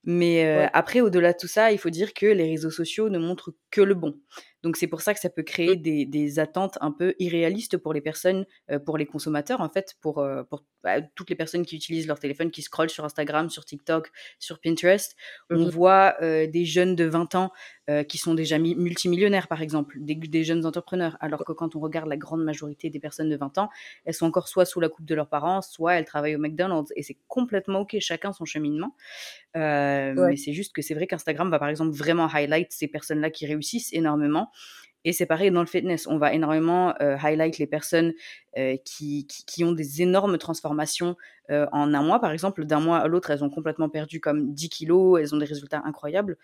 Mais 0.05 0.69
après, 0.75 1.00
au-delà 1.00 1.32
de 1.32 1.38
tout 1.41 1.49
ça, 1.49 1.73
il 1.73 1.79
faut 1.79 1.88
dire 1.88 2.12
que 2.12 2.26
les 2.26 2.50
réseaux 2.50 2.71
sociaux 2.71 3.09
ne 3.09 3.19
montrent 3.19 3.55
que 3.71 3.81
le 3.81 3.94
bon. 3.94 4.19
Donc 4.63 4.77
c'est 4.77 4.89
pour 4.89 5.03
ça 5.03 5.15
que 5.15 5.21
ça 5.21 5.31
peut 5.31 5.43
créer 5.43 5.77
mmh. 5.77 5.83
des, 5.83 6.07
des 6.07 6.39
attentes 6.39 6.79
un 6.81 6.91
peu 6.91 7.15
irréalistes 7.19 7.77
pour 7.77 7.93
les 7.93 8.01
personnes, 8.01 8.45
euh, 8.71 8.79
pour 8.79 8.99
les 8.99 9.07
consommateurs 9.07 9.61
en 9.61 9.69
fait, 9.69 9.95
pour, 10.01 10.19
euh, 10.19 10.43
pour 10.43 10.65
bah, 10.83 11.01
toutes 11.15 11.31
les 11.31 11.37
personnes 11.37 11.65
qui 11.65 11.77
utilisent 11.77 12.09
leur 12.09 12.19
téléphone, 12.19 12.51
qui 12.51 12.63
scrollent 12.63 12.91
sur 12.91 13.05
Instagram, 13.05 13.51
sur 13.51 13.65
TikTok, 13.65 14.11
sur 14.39 14.61
Pinterest. 14.61 15.17
On 15.51 15.67
mmh 15.67 15.69
voit 15.69 16.17
euh, 16.23 16.47
des 16.47 16.65
jeunes 16.65 16.97
de 16.97 17.05
20 17.05 17.35
ans 17.35 17.53
qui 18.07 18.19
sont 18.19 18.35
déjà 18.35 18.59
multimillionnaires 18.59 19.49
par 19.49 19.63
exemple, 19.63 19.97
des, 19.99 20.15
des, 20.15 20.45
jeunes 20.45 20.67
entrepreneurs, 20.67 21.17
alors 21.21 21.43
que 21.43 21.53
quand 21.53 21.75
on 21.75 21.81
regarde 21.81 22.07
la 22.07 22.19
grande 22.19 22.45
majorité 22.45 22.91
des 22.91 23.01
personnes 23.01 23.31
de 23.31 23.37
20 23.39 23.57
ans, 23.57 23.71
elles 24.05 24.13
sont 24.13 24.27
encore 24.27 24.47
soit 24.47 24.67
sous 24.67 24.79
la 24.79 24.91
coupe 24.91 25.07
de 25.07 25.15
leurs 25.15 25.31
parents, 25.31 25.62
soit 25.62 25.95
elles 25.95 26.05
travaillent 26.05 26.37
au 26.37 26.38
McDonald's 26.38 26.93
et 26.97 27.03
c'est 27.03 27.17
complètement 27.29 27.81
ok, 27.81 27.97
chacun 28.00 28.35
son 28.35 28.45
cheminement. 28.45 28.95
Mais 29.55 30.37
c'est 30.37 30.53
juste 30.53 30.75
que 30.75 30.83
c'est 30.83 30.93
vrai 30.93 31.07
qu'Instagram 31.07 31.50
va 31.50 31.59
par 31.59 31.71
exemple 31.71 31.97
vraiment 31.97 32.29
highlight 32.29 32.73
ces 32.73 32.88
personnes-là 32.88 33.31
qui 33.31 33.47
réussissent 33.47 33.95
énormément. 33.95 34.48
Et 35.05 35.12
c'est 35.12 35.26
pareil 35.26 35.50
dans 35.50 35.61
le 35.61 35.67
fitness, 35.67 36.07
on 36.07 36.19
va 36.19 36.35
énormément 36.35 36.93
highlight 36.99 37.59
les 37.59 37.69
personnes 37.69 38.12
qui, 38.85 39.26
qui, 39.26 39.62
ont 39.62 39.71
des 39.71 40.02
énormes 40.02 40.38
transformations 40.38 41.17
en 41.49 41.95
un 41.95 42.02
mois. 42.02 42.21
Par 42.21 42.33
exemple, 42.33 42.64
d'un 42.64 42.81
mois 42.81 42.99
à 42.99 43.07
l'autre, 43.07 43.31
elles 43.31 43.45
ont 43.45 43.49
complètement 43.49 43.88
perdu 43.88 44.21
comme 44.21 44.52
10 44.52 44.69
kilos, 44.69 45.21
elles 45.21 45.35
ont 45.35 45.38
des 45.38 45.47
résultats 45.47 45.83
incroyables. 45.85 46.37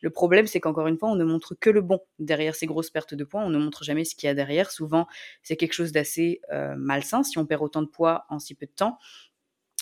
Le 0.00 0.10
problème, 0.10 0.46
c'est 0.46 0.58
qu'encore 0.58 0.86
une 0.86 0.96
fois, 0.96 1.10
on 1.10 1.16
ne 1.16 1.24
montre 1.24 1.54
que 1.54 1.68
le 1.70 1.82
bon 1.82 2.00
derrière 2.18 2.54
ces 2.54 2.66
grosses 2.66 2.90
pertes 2.90 3.14
de 3.14 3.24
poids. 3.24 3.42
On 3.42 3.50
ne 3.50 3.58
montre 3.58 3.84
jamais 3.84 4.04
ce 4.04 4.14
qu'il 4.14 4.26
y 4.26 4.30
a 4.30 4.34
derrière. 4.34 4.70
Souvent, 4.70 5.06
c'est 5.42 5.56
quelque 5.56 5.74
chose 5.74 5.92
d'assez 5.92 6.40
malsain 6.76 7.22
si 7.22 7.36
on 7.38 7.44
perd 7.44 7.62
autant 7.62 7.82
de 7.82 7.88
poids 7.88 8.24
en 8.30 8.38
si 8.38 8.54
peu 8.54 8.66
de 8.66 8.72
temps 8.72 8.98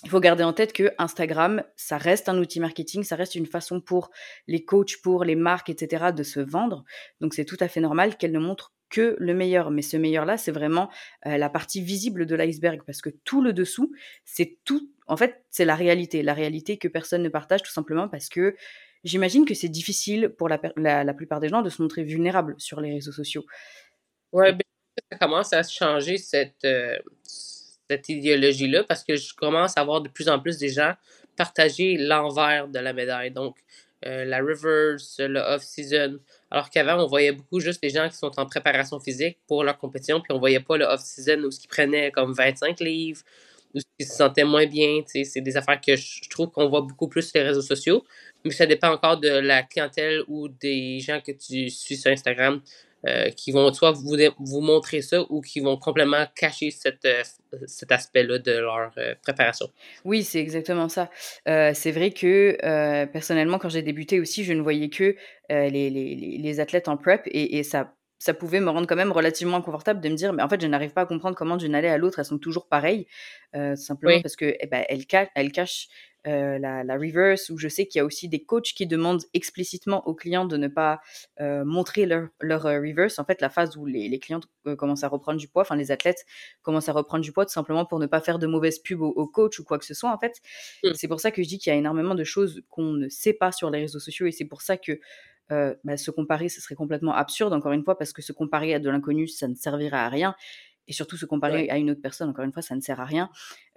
il 0.07 0.09
faut 0.09 0.21
garder 0.21 0.45
en 0.45 0.53
tête 0.53 0.73
que 0.73 0.93
Instagram, 0.99 1.65
ça 1.75 1.99
reste 1.99 2.29
un 2.29 2.39
outil 2.39 2.61
marketing, 2.61 3.03
ça 3.03 3.17
reste 3.17 3.35
une 3.35 3.45
façon 3.45 3.81
pour 3.81 4.13
les 4.47 4.65
coachs, 4.65 5.03
pour 5.03 5.25
les 5.25 5.35
marques, 5.35 5.69
etc., 5.69 6.13
de 6.17 6.23
se 6.23 6.39
vendre. 6.39 6.85
Donc 7.21 7.35
c'est 7.35 7.45
tout 7.45 7.57
à 7.59 7.67
fait 7.67 7.81
normal 7.81 8.17
qu'elle 8.17 8.31
ne 8.31 8.39
montre 8.39 8.73
que 8.89 9.17
le 9.19 9.35
meilleur. 9.35 9.73
Mais 9.73 9.83
ce 9.83 9.97
meilleur-là, 9.97 10.37
c'est 10.37 10.53
vraiment 10.53 10.91
euh, 11.27 11.39
la 11.39 11.51
partie 11.51 11.81
visible 11.81 12.25
de 12.25 12.37
l'iceberg, 12.37 12.83
parce 12.87 13.01
que 13.01 13.11
tout 13.25 13.43
le 13.43 13.53
dessous, 13.53 13.91
c'est 14.25 14.59
tout. 14.65 14.89
En 15.09 15.17
fait, 15.17 15.45
c'est 15.51 15.65
la 15.65 15.75
réalité, 15.75 16.23
la 16.23 16.35
réalité 16.35 16.79
que 16.79 16.87
personne 16.87 17.25
ne 17.25 17.29
partage, 17.29 17.65
tout 17.65 17.73
simplement 17.73 18.09
parce 18.09 18.29
que 18.29 18.55
j'imagine 19.03 19.45
que 19.45 19.55
c'est 19.55 19.69
difficile 19.69 20.29
pour 20.29 20.49
la, 20.49 20.59
plupart 21.15 21.41
des 21.41 21.49
gens 21.49 21.63
de 21.63 21.69
se 21.69 21.83
montrer 21.83 22.05
vulnérable 22.05 22.55
sur 22.59 22.81
les 22.81 22.93
réseaux 22.93 23.11
sociaux. 23.11 23.45
Ouais, 24.31 24.57
ça 25.11 25.19
commence 25.19 25.53
à 25.53 25.65
changer 25.65 26.17
cette. 26.17 26.65
Euh, 26.65 26.97
cette 27.91 28.09
idéologie-là 28.09 28.85
parce 28.85 29.05
que 29.05 29.17
je 29.17 29.35
commence 29.35 29.77
à 29.77 29.85
voir 29.85 30.01
de 30.01 30.09
plus 30.09 30.29
en 30.29 30.39
plus 30.39 30.59
des 30.59 30.69
gens 30.69 30.95
partager 31.37 31.97
l'envers 31.99 32.69
de 32.69 32.79
la 32.79 32.93
médaille. 32.93 33.31
Donc, 33.31 33.57
euh, 34.05 34.25
la 34.25 34.39
reverse, 34.39 35.17
le 35.19 35.41
off-season. 35.41 36.19
Alors 36.51 36.71
qu'avant, 36.71 37.03
on 37.03 37.07
voyait 37.07 37.33
beaucoup 37.33 37.61
juste 37.61 37.81
les 37.83 37.91
gens 37.91 38.09
qui 38.09 38.17
sont 38.17 38.31
en 38.39 38.47
préparation 38.47 39.01
physique 39.01 39.39
pour 39.47 39.65
leur 39.65 39.79
compétition, 39.79 40.21
puis 40.21 40.33
on 40.33 40.39
voyait 40.39 40.61
pas 40.61 40.77
le 40.77 40.85
off-season 40.85 41.43
où 41.45 41.51
ce 41.51 41.61
qui 41.61 41.67
prenaient 41.67 42.11
comme 42.11 42.33
25 42.33 42.79
livres, 42.81 43.23
ou 43.75 43.81
ce 43.81 43.85
qui 43.99 44.07
se 44.07 44.17
sentaient 44.17 44.45
moins 44.45 44.67
bien. 44.67 45.03
C'est 45.07 45.41
des 45.41 45.57
affaires 45.57 45.81
que 45.81 45.97
je 45.97 46.29
trouve 46.29 46.51
qu'on 46.51 46.69
voit 46.69 46.83
beaucoup 46.83 47.09
plus 47.09 47.23
sur 47.23 47.41
les 47.41 47.49
réseaux 47.49 47.63
sociaux, 47.63 48.05
mais 48.45 48.51
ça 48.51 48.67
dépend 48.67 48.91
encore 48.91 49.19
de 49.19 49.29
la 49.29 49.63
clientèle 49.63 50.23
ou 50.29 50.49
des 50.49 51.01
gens 51.01 51.21
que 51.21 51.33
tu 51.33 51.71
suis 51.71 51.97
sur 51.97 52.11
Instagram. 52.13 52.61
Euh, 53.07 53.31
qui 53.31 53.53
vont 53.53 53.73
soit 53.73 53.93
vous, 53.93 54.17
vous 54.39 54.61
montrer 54.61 55.03
ça 55.03 55.23
ou 55.31 55.41
qui 55.41 55.61
vont 55.61 55.77
complètement 55.77 56.25
cacher 56.35 56.71
cette, 56.71 57.05
euh, 57.05 57.23
cet 57.67 57.93
aspect-là 57.93 58.39
de 58.39 58.53
leur 58.53 58.91
euh, 58.99 59.15
préparation. 59.23 59.67
Oui, 60.05 60.25
c'est 60.25 60.41
exactement 60.41 60.89
ça. 60.89 61.11
c'est 61.45 61.93
vrai 61.93 62.11
que 62.11 62.57
personnellement, 63.13 63.59
quand 63.59 63.69
j'ai 63.69 63.83
débuté 63.83 64.19
aussi, 64.19 64.45
je 64.45 64.53
ne 64.55 64.61
voyais 64.61 64.89
que 64.89 65.15
les, 65.51 65.71
les, 65.71 66.39
les, 66.39 66.61
athlètes 66.61 66.89
en 66.89 66.97
prep 66.97 67.23
et, 67.27 67.59
et 67.59 67.63
ça 67.63 67.93
ça 68.27 68.35
pouvait 68.35 68.61
me 68.61 68.71
rendre 68.71 68.87
quand 68.87 68.97
même 68.97 69.13
relativement 69.13 69.57
inconfortable 69.57 70.01
de 70.01 70.09
me 70.09 70.15
dire 70.15 70.33
mais 70.33 70.43
en 70.43 70.49
fait 70.49 70.61
je 70.61 70.67
n'arrive 70.67 70.93
pas 70.93 71.03
à 71.03 71.07
comprendre 71.07 71.37
comment 71.37 71.57
d'une 71.57 71.75
allée 71.75 71.89
à 71.89 71.99
l'autre 71.99 72.19
elles 72.19 72.25
sont 72.25 72.39
toujours 72.39 72.69
pareilles 72.69 73.07
simplement 73.75 74.21
parce 74.21 74.37
que 74.37 74.55
eh 74.61 74.67
ben, 74.67 74.85
elles, 74.89 75.07
elles, 75.35 75.53
cachent 75.53 75.89
euh, 76.27 76.59
la, 76.59 76.83
la, 76.83 76.97
reverse, 76.97 77.51
où 77.51 77.59
je 77.59 77.69
sais 77.69 77.87
qu'il 77.87 78.01
y 78.01 78.03
a 78.03 78.05
aussi 78.05 78.29
des 78.29 78.43
coachs 78.43 78.73
qui 78.75 78.89
demandent 78.89 79.23
explicitement 79.33 80.07
aux 80.09 80.15
clients 80.15 80.45
de 80.45 80.57
ne 80.57 80.67
pas 80.67 81.01
euh, 81.41 81.65
montrer 81.65 82.05
leur, 82.05 82.29
leur 82.41 82.67
euh, 82.67 82.81
reverse, 82.81 83.21
en 83.21 83.25
fait 83.25 83.41
la 83.41 83.49
phase 83.49 83.77
où 83.77 83.87
les, 83.87 84.09
les 84.09 84.19
clients 84.19 84.41
commencent 84.77 85.05
à 85.05 85.09
reprendre 85.09 85.39
du 85.39 85.47
poids, 85.47 85.63
enfin 85.63 85.77
les 85.77 85.93
athlètes 85.93 86.27
commencent 86.63 86.89
à 86.89 86.93
reprendre 86.93 87.23
du 87.23 87.31
poids 87.31 87.47
tout 87.47 87.53
simplement 87.53 87.85
pour 87.85 88.01
ne 88.01 88.07
pas 88.07 88.21
faire 88.21 88.41
de 88.41 88.49
mauvaises 88.49 88.81
pubs 88.81 89.03
au, 89.03 89.11
au 89.11 89.29
coach 89.29 89.61
ou 89.61 89.65
quoi 89.65 89.79
que 89.79 89.85
ce 89.85 89.95
soit 89.95 90.11
en 90.11 90.19
fait. 90.19 90.41
Mmh. 90.83 90.95
C'est 90.95 91.07
pour 91.07 91.21
ça 91.21 91.31
que 91.31 91.45
je 91.45 91.49
dis 91.49 91.59
qu'il 91.59 91.73
y 91.73 91.77
a 91.77 91.79
énormément 91.79 92.17
de 92.17 92.25
choses 92.25 92.65
qu'on 92.71 92.93
ne 92.93 93.09
sait 93.09 93.35
pas 93.35 93.53
sur 93.53 93.71
les 93.71 93.83
réseaux 93.83 94.01
sociaux 94.01 94.27
et 94.27 94.33
c'est 94.33 94.47
pour 94.47 94.63
ça 94.63 94.77
que 94.77 94.99
euh, 95.53 95.75
bah, 95.85 95.97
se 95.97 96.11
comparer, 96.11 96.49
ce 96.49 96.61
serait 96.61 96.75
complètement 96.75 97.15
absurde, 97.15 97.53
encore 97.53 97.73
une 97.73 97.85
fois, 97.85 97.97
parce 97.97 98.13
que 98.13 98.23
se 98.23 98.33
comparer 98.33 98.75
à 98.75 98.79
de 98.79 98.91
l'inconnu, 98.91 99.29
ça 99.29 99.49
ne 99.49 99.55
servira 99.55 100.05
à 100.05 100.09
rien 100.09 100.35
et 100.89 100.93
surtout 100.93 101.17
se 101.17 101.27
comparer 101.27 101.69
à 101.69 101.79
une 101.79 101.91
autre 101.91 102.01
personne, 102.01 102.29
encore 102.29 102.45
une 102.45 102.53
fois, 102.53 102.63
ça 102.63 102.77
ne 102.77 102.81
sert 102.81 103.01
à 103.01 103.05
rien. 103.05 103.29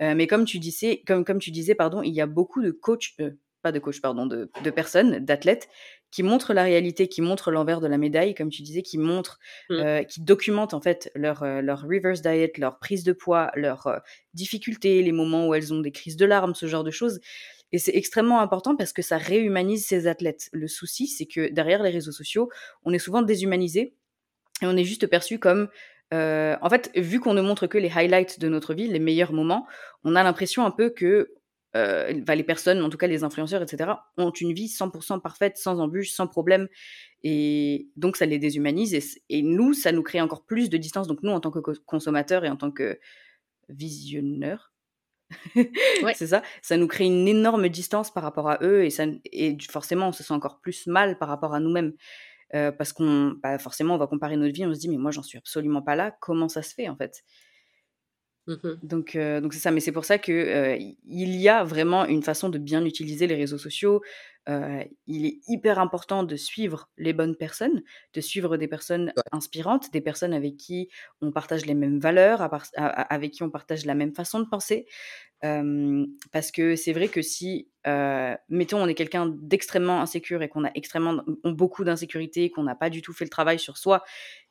Euh, 0.01 0.13
mais 0.15 0.27
comme 0.27 0.45
tu 0.45 0.59
disais, 0.59 1.01
comme, 1.07 1.25
comme 1.25 1.39
tu 1.39 1.51
disais, 1.51 1.73
pardon, 1.73 2.03
il 2.03 2.13
y 2.13 2.21
a 2.21 2.27
beaucoup 2.27 2.61
de 2.61 2.69
coachs, 2.69 3.13
euh, 3.19 3.31
pas 3.63 3.71
de 3.71 3.79
coachs, 3.79 3.99
pardon, 3.99 4.27
de, 4.27 4.51
de 4.63 4.69
personnes, 4.69 5.17
d'athlètes, 5.19 5.69
qui 6.11 6.21
montrent 6.23 6.53
la 6.53 6.63
réalité, 6.63 7.07
qui 7.07 7.21
montrent 7.21 7.51
l'envers 7.51 7.81
de 7.81 7.87
la 7.87 7.97
médaille, 7.97 8.35
comme 8.35 8.49
tu 8.49 8.61
disais, 8.61 8.83
qui 8.83 8.97
montrent, 8.97 9.39
mmh. 9.69 10.05
qui 10.07 10.21
documentent 10.21 10.73
en 10.73 10.81
fait 10.81 11.11
leur, 11.13 11.43
leur 11.43 11.81
reverse 11.83 12.21
diet, 12.21 12.53
leur 12.57 12.79
prise 12.79 13.03
de 13.03 13.11
poids, 13.11 13.51
leurs 13.55 14.01
difficultés, 14.33 15.03
les 15.03 15.11
moments 15.11 15.47
où 15.47 15.53
elles 15.53 15.71
ont 15.71 15.81
des 15.81 15.91
crises 15.91 16.17
de 16.17 16.25
larmes, 16.25 16.55
ce 16.55 16.65
genre 16.65 16.83
de 16.83 16.89
choses. 16.89 17.19
Et 17.71 17.77
c'est 17.77 17.95
extrêmement 17.95 18.39
important 18.41 18.75
parce 18.75 18.93
que 18.93 19.01
ça 19.01 19.17
réhumanise 19.17 19.85
ces 19.85 20.07
athlètes. 20.07 20.49
Le 20.53 20.67
souci, 20.67 21.07
c'est 21.07 21.25
que 21.25 21.51
derrière 21.51 21.83
les 21.83 21.91
réseaux 21.91 22.11
sociaux, 22.11 22.49
on 22.83 22.93
est 22.93 22.99
souvent 22.99 23.21
déshumanisé 23.21 23.93
et 24.61 24.65
on 24.65 24.75
est 24.75 24.83
juste 24.83 25.07
perçu 25.07 25.39
comme 25.39 25.69
euh, 26.13 26.55
en 26.61 26.69
fait, 26.69 26.91
vu 26.95 27.19
qu'on 27.19 27.33
ne 27.33 27.41
montre 27.41 27.67
que 27.67 27.77
les 27.77 27.89
highlights 27.89 28.39
de 28.39 28.49
notre 28.49 28.73
vie, 28.73 28.87
les 28.87 28.99
meilleurs 28.99 29.33
moments, 29.33 29.67
on 30.03 30.15
a 30.15 30.23
l'impression 30.23 30.65
un 30.65 30.71
peu 30.71 30.89
que 30.89 31.35
euh, 31.75 32.13
bah, 32.25 32.33
les 32.33 32.43
personnes, 32.43 32.81
en 32.81 32.89
tout 32.89 32.97
cas 32.97 33.05
les 33.05 33.23
influenceurs, 33.23 33.61
etc., 33.61 33.91
ont 34.17 34.31
une 34.31 34.53
vie 34.53 34.67
100% 34.67 35.21
parfaite, 35.21 35.57
sans 35.57 35.79
embûches, 35.79 36.11
sans 36.11 36.27
problème. 36.27 36.67
Et 37.23 37.89
donc, 37.95 38.17
ça 38.17 38.25
les 38.25 38.39
déshumanise. 38.39 38.95
Et, 38.95 39.03
et, 39.29 39.41
nous, 39.43 39.73
ça 39.73 39.91
nous 39.91 40.01
crée 40.01 40.19
encore 40.21 40.45
plus 40.45 40.69
de 40.69 40.77
distance. 40.77 41.07
Donc, 41.07 41.19
nous, 41.21 41.31
en 41.31 41.39
tant 41.39 41.51
que 41.51 41.59
consommateurs 41.85 42.43
et 42.43 42.49
en 42.49 42.55
tant 42.55 42.71
que 42.71 42.99
visionneurs, 43.69 44.68
ouais. 45.55 46.13
c'est 46.15 46.27
ça, 46.27 46.41
ça 46.61 46.77
nous 46.77 46.87
crée 46.87 47.05
une 47.05 47.27
énorme 47.27 47.69
distance 47.69 48.11
par 48.11 48.23
rapport 48.23 48.49
à 48.49 48.59
eux. 48.61 48.83
Et, 48.83 48.89
ça, 48.89 49.05
et 49.25 49.57
forcément, 49.69 50.09
on 50.09 50.11
se 50.11 50.23
sent 50.23 50.33
encore 50.33 50.59
plus 50.59 50.87
mal 50.87 51.17
par 51.17 51.29
rapport 51.29 51.53
à 51.53 51.59
nous-mêmes. 51.59 51.93
Euh, 52.55 52.71
parce 52.71 52.93
qu'on, 52.93 53.35
bah, 53.43 53.59
forcément, 53.59 53.95
on 53.95 53.97
va 53.99 54.07
comparer 54.07 54.35
notre 54.35 54.53
vie, 54.53 54.65
on 54.65 54.73
se 54.73 54.79
dit, 54.79 54.89
mais 54.89 54.97
moi, 54.97 55.11
j'en 55.11 55.21
suis 55.21 55.37
absolument 55.37 55.83
pas 55.83 55.95
là. 55.95 56.15
Comment 56.19 56.49
ça 56.49 56.63
se 56.63 56.73
fait, 56.73 56.89
en 56.89 56.95
fait? 56.95 57.23
Mmh 58.47 58.79
Donc, 58.81 59.15
euh, 59.15 59.41
donc 59.41 59.53
c'est 59.53 59.59
ça. 59.59 59.71
Mais 59.71 59.79
c'est 59.79 59.91
pour 59.91 60.05
ça 60.05 60.17
que 60.17 60.31
euh, 60.31 60.75
il 60.77 61.35
y 61.35 61.47
a 61.47 61.63
vraiment 61.63 62.05
une 62.05 62.23
façon 62.23 62.49
de 62.49 62.57
bien 62.57 62.83
utiliser 62.85 63.27
les 63.27 63.35
réseaux 63.35 63.59
sociaux. 63.59 64.01
Il 65.07 65.25
est 65.25 65.39
hyper 65.47 65.79
important 65.79 66.23
de 66.23 66.35
suivre 66.35 66.89
les 66.97 67.13
bonnes 67.13 67.35
personnes, 67.35 67.83
de 68.13 68.21
suivre 68.21 68.57
des 68.57 68.67
personnes 68.67 69.13
inspirantes, 69.31 69.91
des 69.91 70.01
personnes 70.01 70.33
avec 70.33 70.57
qui 70.57 70.89
on 71.21 71.31
partage 71.31 71.65
les 71.65 71.75
mêmes 71.75 71.99
valeurs, 71.99 72.49
avec 72.75 73.31
qui 73.31 73.43
on 73.43 73.49
partage 73.49 73.85
la 73.85 73.95
même 73.95 74.15
façon 74.15 74.39
de 74.39 74.45
penser. 74.45 74.87
parce 76.31 76.51
que 76.51 76.75
c'est 76.75 76.93
vrai 76.93 77.07
que 77.07 77.21
si, 77.21 77.69
mettons, 78.49 78.81
on 78.81 78.87
est 78.87 78.95
quelqu'un 78.95 79.27
d'extrêmement 79.27 80.01
insécure 80.01 80.41
et 80.41 80.49
qu'on 80.49 80.65
a 80.65 80.71
extrêmement 80.75 81.23
beaucoup 81.43 81.83
d'insécurité, 81.83 82.49
qu'on 82.49 82.63
n'a 82.63 82.75
pas 82.75 82.89
du 82.89 83.01
tout 83.01 83.13
fait 83.13 83.25
le 83.25 83.29
travail 83.29 83.59
sur 83.59 83.77
soi 83.77 84.03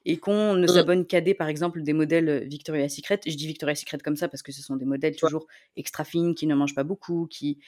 et 0.05 0.17
qu'on 0.17 0.55
ne 0.55 0.64
mmh. 0.64 0.69
s'abonne 0.69 1.07
qu'à 1.07 1.21
des, 1.21 1.35
par 1.35 1.49
exemple, 1.49 1.83
des 1.83 1.93
modèles 1.93 2.47
Victoria's 2.47 2.95
Secret. 2.95 3.21
Je 3.26 3.35
dis 3.35 3.47
Victoria's 3.47 3.81
Secret 3.81 3.99
comme 3.99 4.17
ça 4.17 4.28
parce 4.28 4.43
que 4.43 4.52
ce 4.52 4.62
sont 4.62 4.76
des 4.76 4.87
modèles 4.87 5.17
toujours 5.17 5.47
extra 5.76 6.05
fines, 6.05 6.35
qui 6.35 6.47
ne 6.47 6.55
mangent 6.55 6.75
pas 6.75 6.85
beaucoup, 6.85 7.26
qui 7.26 7.59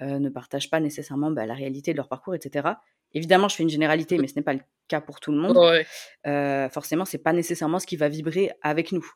ne 0.00 0.28
partagent 0.28 0.70
pas 0.70 0.80
nécessairement 0.80 1.30
bah, 1.30 1.46
la 1.46 1.54
réalité 1.54 1.92
de 1.92 1.96
leur 1.96 2.08
parcours, 2.08 2.34
etc. 2.34 2.68
Évidemment, 3.14 3.48
je 3.48 3.56
fais 3.56 3.62
une 3.62 3.70
généralité, 3.70 4.18
mmh. 4.18 4.20
mais 4.20 4.28
ce 4.28 4.34
n'est 4.36 4.42
pas 4.42 4.54
le 4.54 4.60
cas 4.88 5.00
pour 5.00 5.20
tout 5.20 5.32
le 5.32 5.38
monde. 5.38 5.56
Ouais. 5.56 6.68
forcément, 6.70 7.04
c'est 7.04 7.22
pas 7.22 7.32
nécessairement 7.32 7.78
ce 7.78 7.86
qui 7.86 7.96
va 7.96 8.08
vibrer 8.08 8.52
avec 8.62 8.92
nous. 8.92 9.10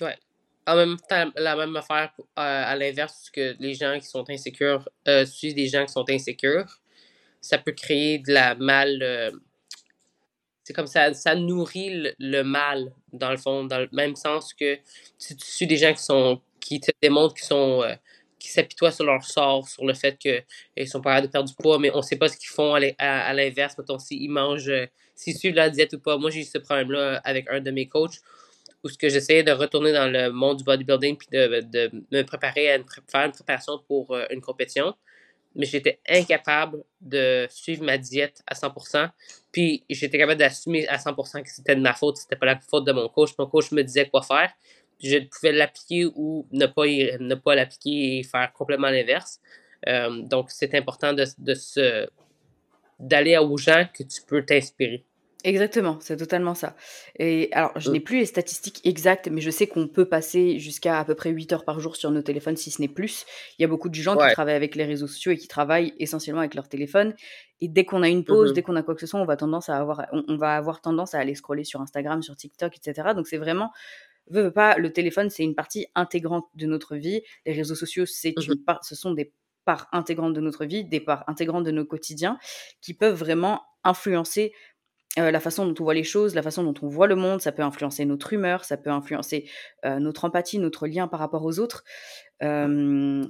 Ouais 0.00 0.16
en 0.66 0.76
même 0.76 0.96
temps, 1.08 1.30
la 1.36 1.56
même 1.56 1.76
affaire 1.76 2.12
euh, 2.18 2.24
à 2.36 2.76
l'inverse, 2.76 3.30
que 3.30 3.56
les 3.58 3.74
gens 3.74 3.98
qui 3.98 4.06
sont 4.06 4.28
insécures 4.30 4.88
euh, 5.08 5.26
suivent 5.26 5.54
des 5.54 5.68
gens 5.68 5.84
qui 5.84 5.92
sont 5.92 6.08
insécures, 6.08 6.80
ça 7.40 7.58
peut 7.58 7.72
créer 7.72 8.18
de 8.18 8.32
la 8.32 8.54
mal. 8.54 9.02
Euh, 9.02 9.30
c'est 10.62 10.72
comme 10.72 10.86
ça, 10.86 11.12
ça 11.12 11.34
nourrit 11.34 12.14
le, 12.18 12.42
mal, 12.42 12.92
dans 13.12 13.30
le 13.30 13.36
fond, 13.36 13.64
dans 13.64 13.78
le 13.78 13.88
même 13.92 14.16
sens 14.16 14.54
que 14.54 14.78
si 15.18 15.36
tu 15.36 15.46
suis 15.46 15.66
des 15.66 15.76
gens 15.76 15.92
qui 15.92 16.02
sont 16.02 16.40
qui 16.60 16.80
te 16.80 16.90
démontrent 17.02 17.34
qu'ils 17.34 17.44
sont 17.44 17.82
euh, 17.82 17.94
qui 18.44 18.50
s'apitoient 18.50 18.90
sur 18.90 19.06
leur 19.06 19.24
sort, 19.24 19.66
sur 19.66 19.86
le 19.86 19.94
fait 19.94 20.18
qu'ils 20.18 20.88
sont 20.88 21.00
pas 21.00 21.10
capables 21.12 21.26
de 21.28 21.32
perdre 21.32 21.48
du 21.48 21.54
poids, 21.54 21.78
mais 21.78 21.90
on 21.94 22.02
sait 22.02 22.16
pas 22.16 22.28
ce 22.28 22.36
qu'ils 22.36 22.50
font 22.50 22.74
à, 22.74 23.32
l'inverse, 23.32 23.76
mettons, 23.78 23.98
s'ils 23.98 24.30
mangent, 24.30 24.70
s'ils 25.14 25.36
suivent 25.36 25.54
la 25.54 25.70
diète 25.70 25.94
ou 25.94 25.98
pas. 25.98 26.18
Moi, 26.18 26.30
j'ai 26.30 26.40
eu 26.40 26.44
ce 26.44 26.58
problème-là 26.58 27.22
avec 27.24 27.46
un 27.48 27.60
de 27.60 27.70
mes 27.70 27.88
coachs 27.88 28.18
où 28.82 28.90
ce 28.90 28.98
que 28.98 29.08
j'essayais 29.08 29.42
de 29.42 29.50
retourner 29.50 29.92
dans 29.92 30.12
le 30.12 30.30
monde 30.30 30.58
du 30.58 30.64
bodybuilding 30.64 31.16
puis 31.16 31.28
de, 31.32 31.90
me 32.12 32.22
préparer 32.22 32.70
à 32.70 32.78
faire 33.10 33.24
une 33.24 33.32
préparation 33.32 33.78
pour 33.88 34.10
euh, 34.10 34.26
une 34.30 34.42
compétition. 34.42 34.94
Mais 35.54 35.64
j'étais 35.64 36.00
incapable 36.06 36.84
de 37.00 37.46
suivre 37.48 37.82
ma 37.82 37.96
diète 37.96 38.42
à 38.46 38.54
100%. 38.54 39.08
Puis 39.52 39.84
j'étais 39.88 40.18
capable 40.18 40.38
d'assumer 40.38 40.86
à 40.88 40.98
100% 40.98 41.44
que 41.44 41.48
c'était 41.48 41.76
de 41.76 41.80
ma 41.80 41.94
faute, 41.94 42.18
c'était 42.18 42.36
pas 42.36 42.44
la 42.44 42.58
faute 42.60 42.84
de 42.84 42.92
mon 42.92 43.08
coach. 43.08 43.30
Mon 43.38 43.46
coach 43.46 43.70
me 43.72 43.82
disait 43.82 44.06
quoi 44.10 44.20
faire. 44.20 44.52
Je 45.04 45.18
pouvais 45.18 45.52
l'appliquer 45.52 46.06
ou 46.06 46.46
ne 46.50 46.66
pas, 46.66 46.86
ne 46.86 47.34
pas 47.34 47.54
l'appliquer 47.54 48.18
et 48.18 48.22
faire 48.22 48.52
complètement 48.52 48.88
l'inverse. 48.88 49.40
Euh, 49.86 50.22
donc 50.22 50.50
c'est 50.50 50.74
important 50.74 51.12
de, 51.12 51.24
de 51.38 51.54
se 51.54 52.08
d'aller 52.98 53.36
aux 53.36 53.56
gens 53.58 53.84
que 53.92 54.02
tu 54.02 54.22
peux 54.26 54.44
t'inspirer. 54.44 55.04
Exactement, 55.44 55.98
c'est 56.00 56.16
totalement 56.16 56.54
ça. 56.54 56.74
Et 57.18 57.50
alors, 57.52 57.72
je 57.76 57.90
n'ai 57.90 57.98
mmh. 57.98 58.02
plus 58.02 58.18
les 58.20 58.24
statistiques 58.24 58.80
exactes, 58.84 59.28
mais 59.30 59.42
je 59.42 59.50
sais 59.50 59.66
qu'on 59.66 59.88
peut 59.88 60.06
passer 60.06 60.58
jusqu'à 60.58 60.98
à 60.98 61.04
peu 61.04 61.14
près 61.14 61.28
8 61.28 61.52
heures 61.52 61.64
par 61.66 61.80
jour 61.80 61.96
sur 61.96 62.10
nos 62.10 62.22
téléphones, 62.22 62.56
si 62.56 62.70
ce 62.70 62.80
n'est 62.80 62.88
plus. 62.88 63.26
Il 63.58 63.62
y 63.62 63.64
a 63.66 63.68
beaucoup 63.68 63.90
de 63.90 63.94
gens 63.94 64.16
qui 64.16 64.32
travaillent 64.32 64.54
avec 64.54 64.74
les 64.74 64.84
réseaux 64.84 65.06
sociaux 65.06 65.32
et 65.32 65.36
qui 65.36 65.46
travaillent 65.46 65.92
essentiellement 65.98 66.40
avec 66.40 66.54
leur 66.54 66.66
téléphone. 66.66 67.12
Et 67.60 67.68
dès 67.68 67.84
qu'on 67.84 68.02
a 68.02 68.08
une 68.08 68.24
pause, 68.24 68.50
mmh 68.50 68.54
dès 68.54 68.62
qu'on 68.62 68.76
a 68.76 68.82
quoi 68.82 68.94
que 68.94 69.02
ce 69.02 69.06
soit, 69.06 69.20
on 69.20 69.26
va, 69.26 69.36
tendance 69.36 69.68
à 69.68 69.76
avoir, 69.76 70.06
on, 70.12 70.36
va 70.38 70.56
avoir 70.56 70.80
tendance 70.80 71.14
à 71.14 71.18
aller 71.18 71.34
scroller 71.34 71.64
sur 71.64 71.82
Instagram, 71.82 72.22
sur 72.22 72.36
TikTok, 72.36 72.74
etc. 72.78 73.10
Donc 73.14 73.26
c'est 73.26 73.36
vraiment, 73.36 73.70
veux, 74.28 74.42
veux 74.42 74.52
pas, 74.52 74.76
le 74.78 74.92
téléphone, 74.92 75.30
c'est 75.30 75.44
une 75.44 75.54
partie 75.54 75.86
intégrante 75.94 76.46
de 76.54 76.66
notre 76.66 76.96
vie. 76.96 77.22
Les 77.46 77.52
réseaux 77.52 77.74
sociaux, 77.74 78.06
c'est 78.06 78.34
mmh 78.36 78.52
une 78.52 78.64
part, 78.64 78.84
ce 78.84 78.94
sont 78.94 79.12
des 79.12 79.32
parts 79.64 79.88
intégrantes 79.92 80.34
de 80.34 80.40
notre 80.40 80.64
vie, 80.64 80.84
des 80.84 81.00
parts 81.00 81.24
intégrantes 81.26 81.64
de 81.64 81.70
nos 81.70 81.84
quotidiens, 81.84 82.38
qui 82.80 82.94
peuvent 82.94 83.16
vraiment 83.18 83.62
influencer 83.82 84.52
euh, 85.18 85.30
la 85.30 85.40
façon 85.40 85.66
dont 85.66 85.74
on 85.78 85.84
voit 85.84 85.94
les 85.94 86.02
choses, 86.02 86.34
la 86.34 86.42
façon 86.42 86.64
dont 86.64 86.74
on 86.82 86.88
voit 86.88 87.06
le 87.06 87.14
monde, 87.14 87.40
ça 87.40 87.52
peut 87.52 87.62
influencer 87.62 88.04
notre 88.04 88.32
humeur, 88.32 88.64
ça 88.64 88.76
peut 88.76 88.90
influencer 88.90 89.48
euh, 89.84 90.00
notre 90.00 90.24
empathie, 90.24 90.58
notre 90.58 90.86
lien 90.86 91.06
par 91.06 91.20
rapport 91.20 91.44
aux 91.44 91.60
autres. 91.60 91.84
Euh, 92.42 93.24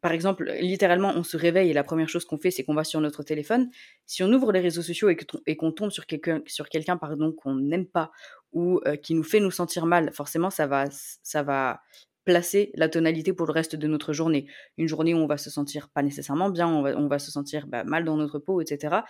par 0.00 0.12
exemple, 0.12 0.50
littéralement, 0.60 1.12
on 1.16 1.24
se 1.24 1.36
réveille 1.36 1.70
et 1.70 1.72
la 1.72 1.82
première 1.82 2.08
chose 2.08 2.24
qu'on 2.24 2.38
fait, 2.38 2.52
c'est 2.52 2.62
qu'on 2.62 2.74
va 2.74 2.84
sur 2.84 3.00
notre 3.00 3.24
téléphone. 3.24 3.68
Si 4.06 4.22
on 4.22 4.32
ouvre 4.32 4.52
les 4.52 4.60
réseaux 4.60 4.82
sociaux 4.82 5.08
et 5.08 5.56
qu'on 5.56 5.72
tombe 5.72 5.90
sur 5.90 6.06
quelqu'un, 6.06 6.40
sur 6.46 6.68
quelqu'un 6.68 6.96
pardon 6.96 7.32
qu'on 7.32 7.56
n'aime 7.56 7.86
pas 7.86 8.12
ou 8.52 8.80
qui 9.02 9.14
nous 9.14 9.24
fait 9.24 9.40
nous 9.40 9.50
sentir 9.50 9.84
mal, 9.86 10.12
forcément, 10.12 10.48
ça 10.48 10.68
va, 10.68 10.84
ça 10.90 11.42
va 11.42 11.80
placer 12.24 12.70
la 12.74 12.88
tonalité 12.88 13.32
pour 13.32 13.46
le 13.46 13.52
reste 13.52 13.76
de 13.76 13.86
notre 13.86 14.12
journée. 14.12 14.46
Une 14.78 14.88
journée 14.88 15.14
où 15.14 15.18
on 15.18 15.26
va 15.26 15.36
se 15.36 15.50
sentir 15.50 15.88
pas 15.88 16.02
nécessairement 16.02 16.50
bien, 16.50 16.68
on 16.68 16.82
va, 16.82 16.96
on 16.96 17.08
va 17.08 17.18
se 17.18 17.30
sentir 17.30 17.66
bah, 17.66 17.84
mal 17.84 18.04
dans 18.04 18.16
notre 18.16 18.38
peau, 18.38 18.60
etc. 18.60 19.02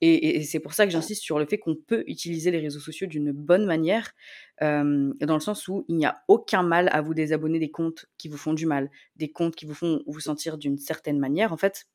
Et, 0.00 0.42
c'est 0.44 0.60
pour 0.60 0.72
ça 0.72 0.86
que 0.86 0.92
j'insiste 0.92 1.22
sur 1.22 1.38
le 1.38 1.46
fait 1.46 1.58
qu'on 1.58 1.76
peut 1.76 2.04
utiliser 2.06 2.50
les 2.50 2.58
réseaux 2.58 2.80
sociaux 2.80 3.06
d'une 3.06 3.32
bonne 3.32 3.66
manière, 3.66 4.12
euh, 4.62 5.12
dans 5.20 5.34
le 5.34 5.40
sens 5.40 5.68
où 5.68 5.84
il 5.88 5.96
n'y 5.96 6.06
a 6.06 6.22
aucun 6.28 6.62
mal 6.62 6.88
à 6.92 7.02
vous 7.02 7.14
désabonner 7.14 7.58
des 7.58 7.70
comptes 7.70 8.06
qui 8.16 8.28
vous 8.28 8.38
font 8.38 8.54
du 8.54 8.66
mal, 8.66 8.90
des 9.16 9.30
comptes 9.30 9.56
qui 9.56 9.66
vous 9.66 9.74
font 9.74 10.02
vous 10.06 10.20
sentir 10.20 10.56
d'une 10.56 10.78
certaine 10.78 11.18
manière, 11.18 11.52
en 11.52 11.56
fait. 11.58 11.86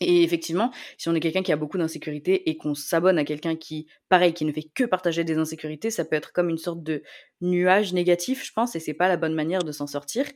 Et 0.00 0.22
effectivement, 0.22 0.72
si 0.98 1.08
on 1.08 1.14
est 1.14 1.20
quelqu'un 1.20 1.42
qui 1.42 1.52
a 1.52 1.56
beaucoup 1.56 1.76
d'insécurité 1.76 2.48
et 2.48 2.56
qu'on 2.56 2.74
s'abonne 2.74 3.18
à 3.18 3.24
quelqu'un 3.24 3.56
qui, 3.56 3.86
pareil, 4.08 4.32
qui 4.32 4.44
ne 4.44 4.52
fait 4.52 4.68
que 4.74 4.84
partager 4.84 5.24
des 5.24 5.36
insécurités, 5.36 5.90
ça 5.90 6.04
peut 6.04 6.16
être 6.16 6.32
comme 6.32 6.48
une 6.48 6.58
sorte 6.58 6.82
de 6.82 7.02
nuage 7.40 7.92
négatif, 7.92 8.44
je 8.46 8.52
pense, 8.52 8.76
et 8.76 8.80
c'est 8.80 8.94
pas 8.94 9.08
la 9.08 9.16
bonne 9.16 9.34
manière 9.34 9.62
de 9.62 9.72
s'en 9.72 9.86
sortir. 9.86 10.26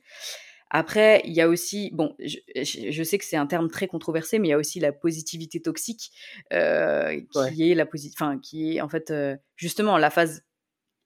Après, 0.77 1.23
il 1.25 1.33
y 1.33 1.41
a 1.41 1.49
aussi, 1.49 1.91
bon, 1.93 2.17
je, 2.19 2.37
je 2.57 3.03
sais 3.05 3.17
que 3.17 3.25
c'est 3.25 3.37
un 3.37 3.47
terme 3.47 3.71
très 3.71 3.87
controversé, 3.87 4.41
mais 4.41 4.49
il 4.49 4.51
y 4.51 4.55
a 4.55 4.59
aussi 4.59 4.81
la 4.81 4.91
positivité 4.91 5.63
toxique, 5.63 6.11
euh, 6.53 7.21
qui 7.55 7.71
est 7.71 7.77
la 7.77 7.87
enfin, 8.13 8.41
qui 8.41 8.75
est 8.75 8.81
en 8.81 8.89
fait 8.89 9.13
euh, 9.13 9.37
justement 9.55 9.99
la 9.99 10.11
phase, 10.11 10.43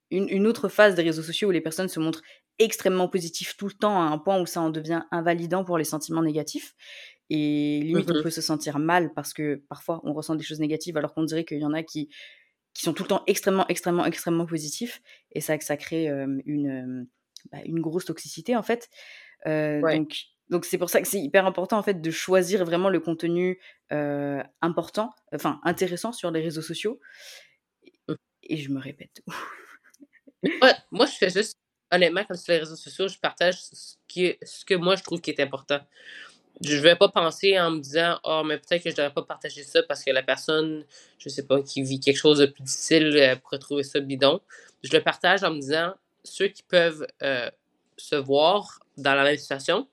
une, 0.09 0.27
une, 0.27 0.47
autre 0.47 0.69
phase 0.69 0.95
des 0.95 1.03
réseaux 1.03 1.21
sociaux 1.21 1.49
où 1.49 1.51
les 1.51 1.61
personnes 1.61 1.87
se 1.87 1.99
montrent 1.99 2.23
extrêmement 2.57 3.07
positives 3.07 3.55
tout 3.57 3.67
le 3.67 3.73
temps 3.73 4.01
à 4.01 4.05
un 4.05 4.17
point 4.17 4.41
où 4.41 4.47
ça 4.47 4.59
en 4.59 4.71
devient 4.71 5.03
invalidant 5.11 5.63
pour 5.63 5.77
les 5.77 5.83
sentiments 5.83 6.23
négatifs. 6.23 6.73
Et 7.29 7.81
limite, 7.83 8.09
on 8.09 8.15
mmh 8.15 8.23
peut 8.23 8.31
se 8.31 8.41
sentir 8.41 8.79
mal 8.79 9.13
parce 9.13 9.35
que 9.35 9.61
parfois 9.69 10.01
on 10.03 10.13
ressent 10.13 10.33
des 10.33 10.43
choses 10.43 10.59
négatives 10.59 10.97
alors 10.97 11.13
qu'on 11.13 11.25
dirait 11.25 11.45
qu'il 11.45 11.59
y 11.59 11.65
en 11.65 11.73
a 11.73 11.83
qui, 11.83 12.09
qui 12.73 12.81
sont 12.81 12.93
tout 12.93 13.03
le 13.03 13.09
temps 13.09 13.23
extrêmement, 13.27 13.67
extrêmement, 13.67 14.05
extrêmement 14.07 14.47
positifs. 14.47 14.99
Et 15.31 15.41
ça, 15.41 15.59
ça 15.59 15.77
crée 15.77 16.07
une, 16.07 17.07
bah, 17.51 17.59
une 17.65 17.81
grosse 17.81 18.05
toxicité 18.05 18.55
en 18.55 18.63
fait. 18.63 18.89
Donc, 19.45 20.17
donc 20.49 20.65
c'est 20.65 20.77
pour 20.77 20.89
ça 20.89 21.01
que 21.01 21.07
c'est 21.07 21.19
hyper 21.19 21.45
important 21.45 21.77
en 21.77 21.83
fait 21.83 22.01
de 22.01 22.11
choisir 22.11 22.65
vraiment 22.65 22.89
le 22.89 22.99
contenu 22.99 23.59
important, 24.61 25.11
enfin 25.33 25.59
intéressant 25.63 26.11
sur 26.11 26.31
les 26.31 26.41
réseaux 26.41 26.61
sociaux. 26.61 26.99
Mmh. 28.07 28.13
Et 28.43 28.57
je 28.57 28.71
me 28.71 28.79
répète. 28.79 29.21
moi, 30.91 31.05
je 31.05 31.17
fais 31.17 31.29
juste, 31.29 31.57
honnêtement, 31.91 32.23
comme 32.23 32.37
sur 32.37 32.53
les 32.53 32.59
réseaux 32.59 32.75
sociaux, 32.75 33.07
je 33.07 33.17
partage 33.19 33.61
ce, 33.61 33.95
qui 34.07 34.35
ce 34.41 34.65
que 34.65 34.73
moi 34.73 34.95
je 34.95 35.03
trouve 35.03 35.21
qui 35.21 35.31
est 35.31 35.39
important 35.39 35.81
je 36.61 36.75
vais 36.77 36.95
pas 36.95 37.09
penser 37.09 37.59
en 37.59 37.71
me 37.71 37.79
disant 37.79 38.19
oh 38.23 38.43
mais 38.45 38.57
peut-être 38.57 38.83
que 38.83 38.89
je 38.89 38.95
devrais 38.95 39.13
pas 39.13 39.23
partager 39.23 39.63
ça 39.63 39.81
parce 39.83 40.03
que 40.03 40.11
la 40.11 40.23
personne 40.23 40.85
je 41.17 41.29
sais 41.29 41.45
pas 41.45 41.61
qui 41.61 41.81
vit 41.81 41.99
quelque 41.99 42.17
chose 42.17 42.39
de 42.39 42.45
plus 42.47 42.63
difficile 42.63 43.15
elle 43.15 43.39
pourrait 43.39 43.59
trouver 43.59 43.83
ça 43.83 43.99
bidon 43.99 44.41
je 44.83 44.91
le 44.91 45.01
partage 45.01 45.43
en 45.43 45.51
me 45.51 45.59
disant 45.59 45.93
ceux 46.23 46.47
qui 46.47 46.63
peuvent 46.63 47.07
euh, 47.23 47.49
se 47.97 48.15
voir 48.15 48.79
dans 49.01 49.15
la 49.15 49.23
même 49.23 49.37
situation 49.37 49.87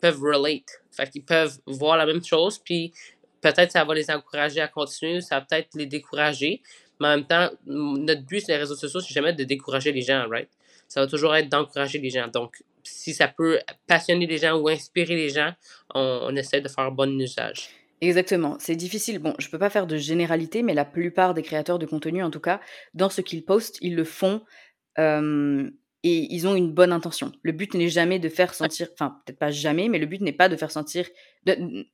peuvent 0.00 0.20
relate 0.20 0.82
fait 0.90 1.10
qu'ils 1.10 1.24
peuvent 1.24 1.58
voir 1.66 1.96
la 1.96 2.06
même 2.06 2.24
chose 2.24 2.58
puis 2.58 2.92
peut-être 3.40 3.72
ça 3.72 3.84
va 3.84 3.94
les 3.94 4.10
encourager 4.10 4.60
à 4.60 4.68
continuer 4.68 5.20
ça 5.20 5.40
va 5.40 5.46
peut-être 5.46 5.74
les 5.74 5.86
décourager 5.86 6.62
mais 7.00 7.08
en 7.08 7.16
même 7.16 7.26
temps 7.26 7.50
notre 7.66 8.22
but 8.22 8.40
sur 8.40 8.50
les 8.50 8.58
réseaux 8.58 8.76
sociaux 8.76 9.00
c'est 9.00 9.14
jamais 9.14 9.32
de 9.32 9.44
décourager 9.44 9.92
les 9.92 10.02
gens 10.02 10.26
right? 10.28 10.48
Ça 10.88 11.00
va 11.00 11.06
toujours 11.06 11.34
être 11.34 11.48
d'encourager 11.48 11.98
les 11.98 12.10
gens 12.10 12.28
donc 12.28 12.62
si 12.88 13.14
ça 13.14 13.28
peut 13.28 13.58
passionner 13.86 14.26
les 14.26 14.38
gens 14.38 14.58
ou 14.58 14.68
inspirer 14.68 15.16
les 15.16 15.28
gens, 15.28 15.52
on, 15.94 16.34
essaie 16.36 16.60
de 16.60 16.68
faire 16.68 16.84
un 16.84 16.90
bon 16.90 17.18
usage. 17.18 17.70
Exactement, 18.00 18.56
c'est 18.60 18.76
difficile. 18.76 19.18
Bon, 19.18 19.34
je 19.38 19.48
peux 19.48 19.58
pas 19.58 19.70
faire 19.70 19.86
de 19.86 19.96
généralité, 19.96 20.62
mais 20.62 20.74
la 20.74 20.84
plupart 20.84 21.34
des 21.34 21.42
créateurs 21.42 21.78
de 21.78 21.86
contenu, 21.86 22.22
en 22.22 22.30
tout 22.30 22.40
cas, 22.40 22.60
dans 22.94 23.10
ce 23.10 23.20
qu'ils 23.20 23.44
postent, 23.44 23.78
ils 23.80 23.96
le 23.96 24.04
font 24.04 24.42
euh, 24.98 25.68
et 26.04 26.32
ils 26.32 26.46
ont 26.46 26.54
une 26.54 26.72
bonne 26.72 26.92
intention. 26.92 27.32
Le 27.42 27.50
but 27.50 27.74
n'est 27.74 27.88
jamais 27.88 28.20
de 28.20 28.28
faire 28.28 28.54
sentir, 28.54 28.88
enfin 28.92 29.20
peut-être 29.26 29.38
pas 29.38 29.50
jamais, 29.50 29.88
mais 29.88 29.98
le 29.98 30.06
but 30.06 30.20
n'est 30.20 30.32
pas 30.32 30.48
de 30.48 30.54
faire 30.54 30.70
sentir, 30.70 31.08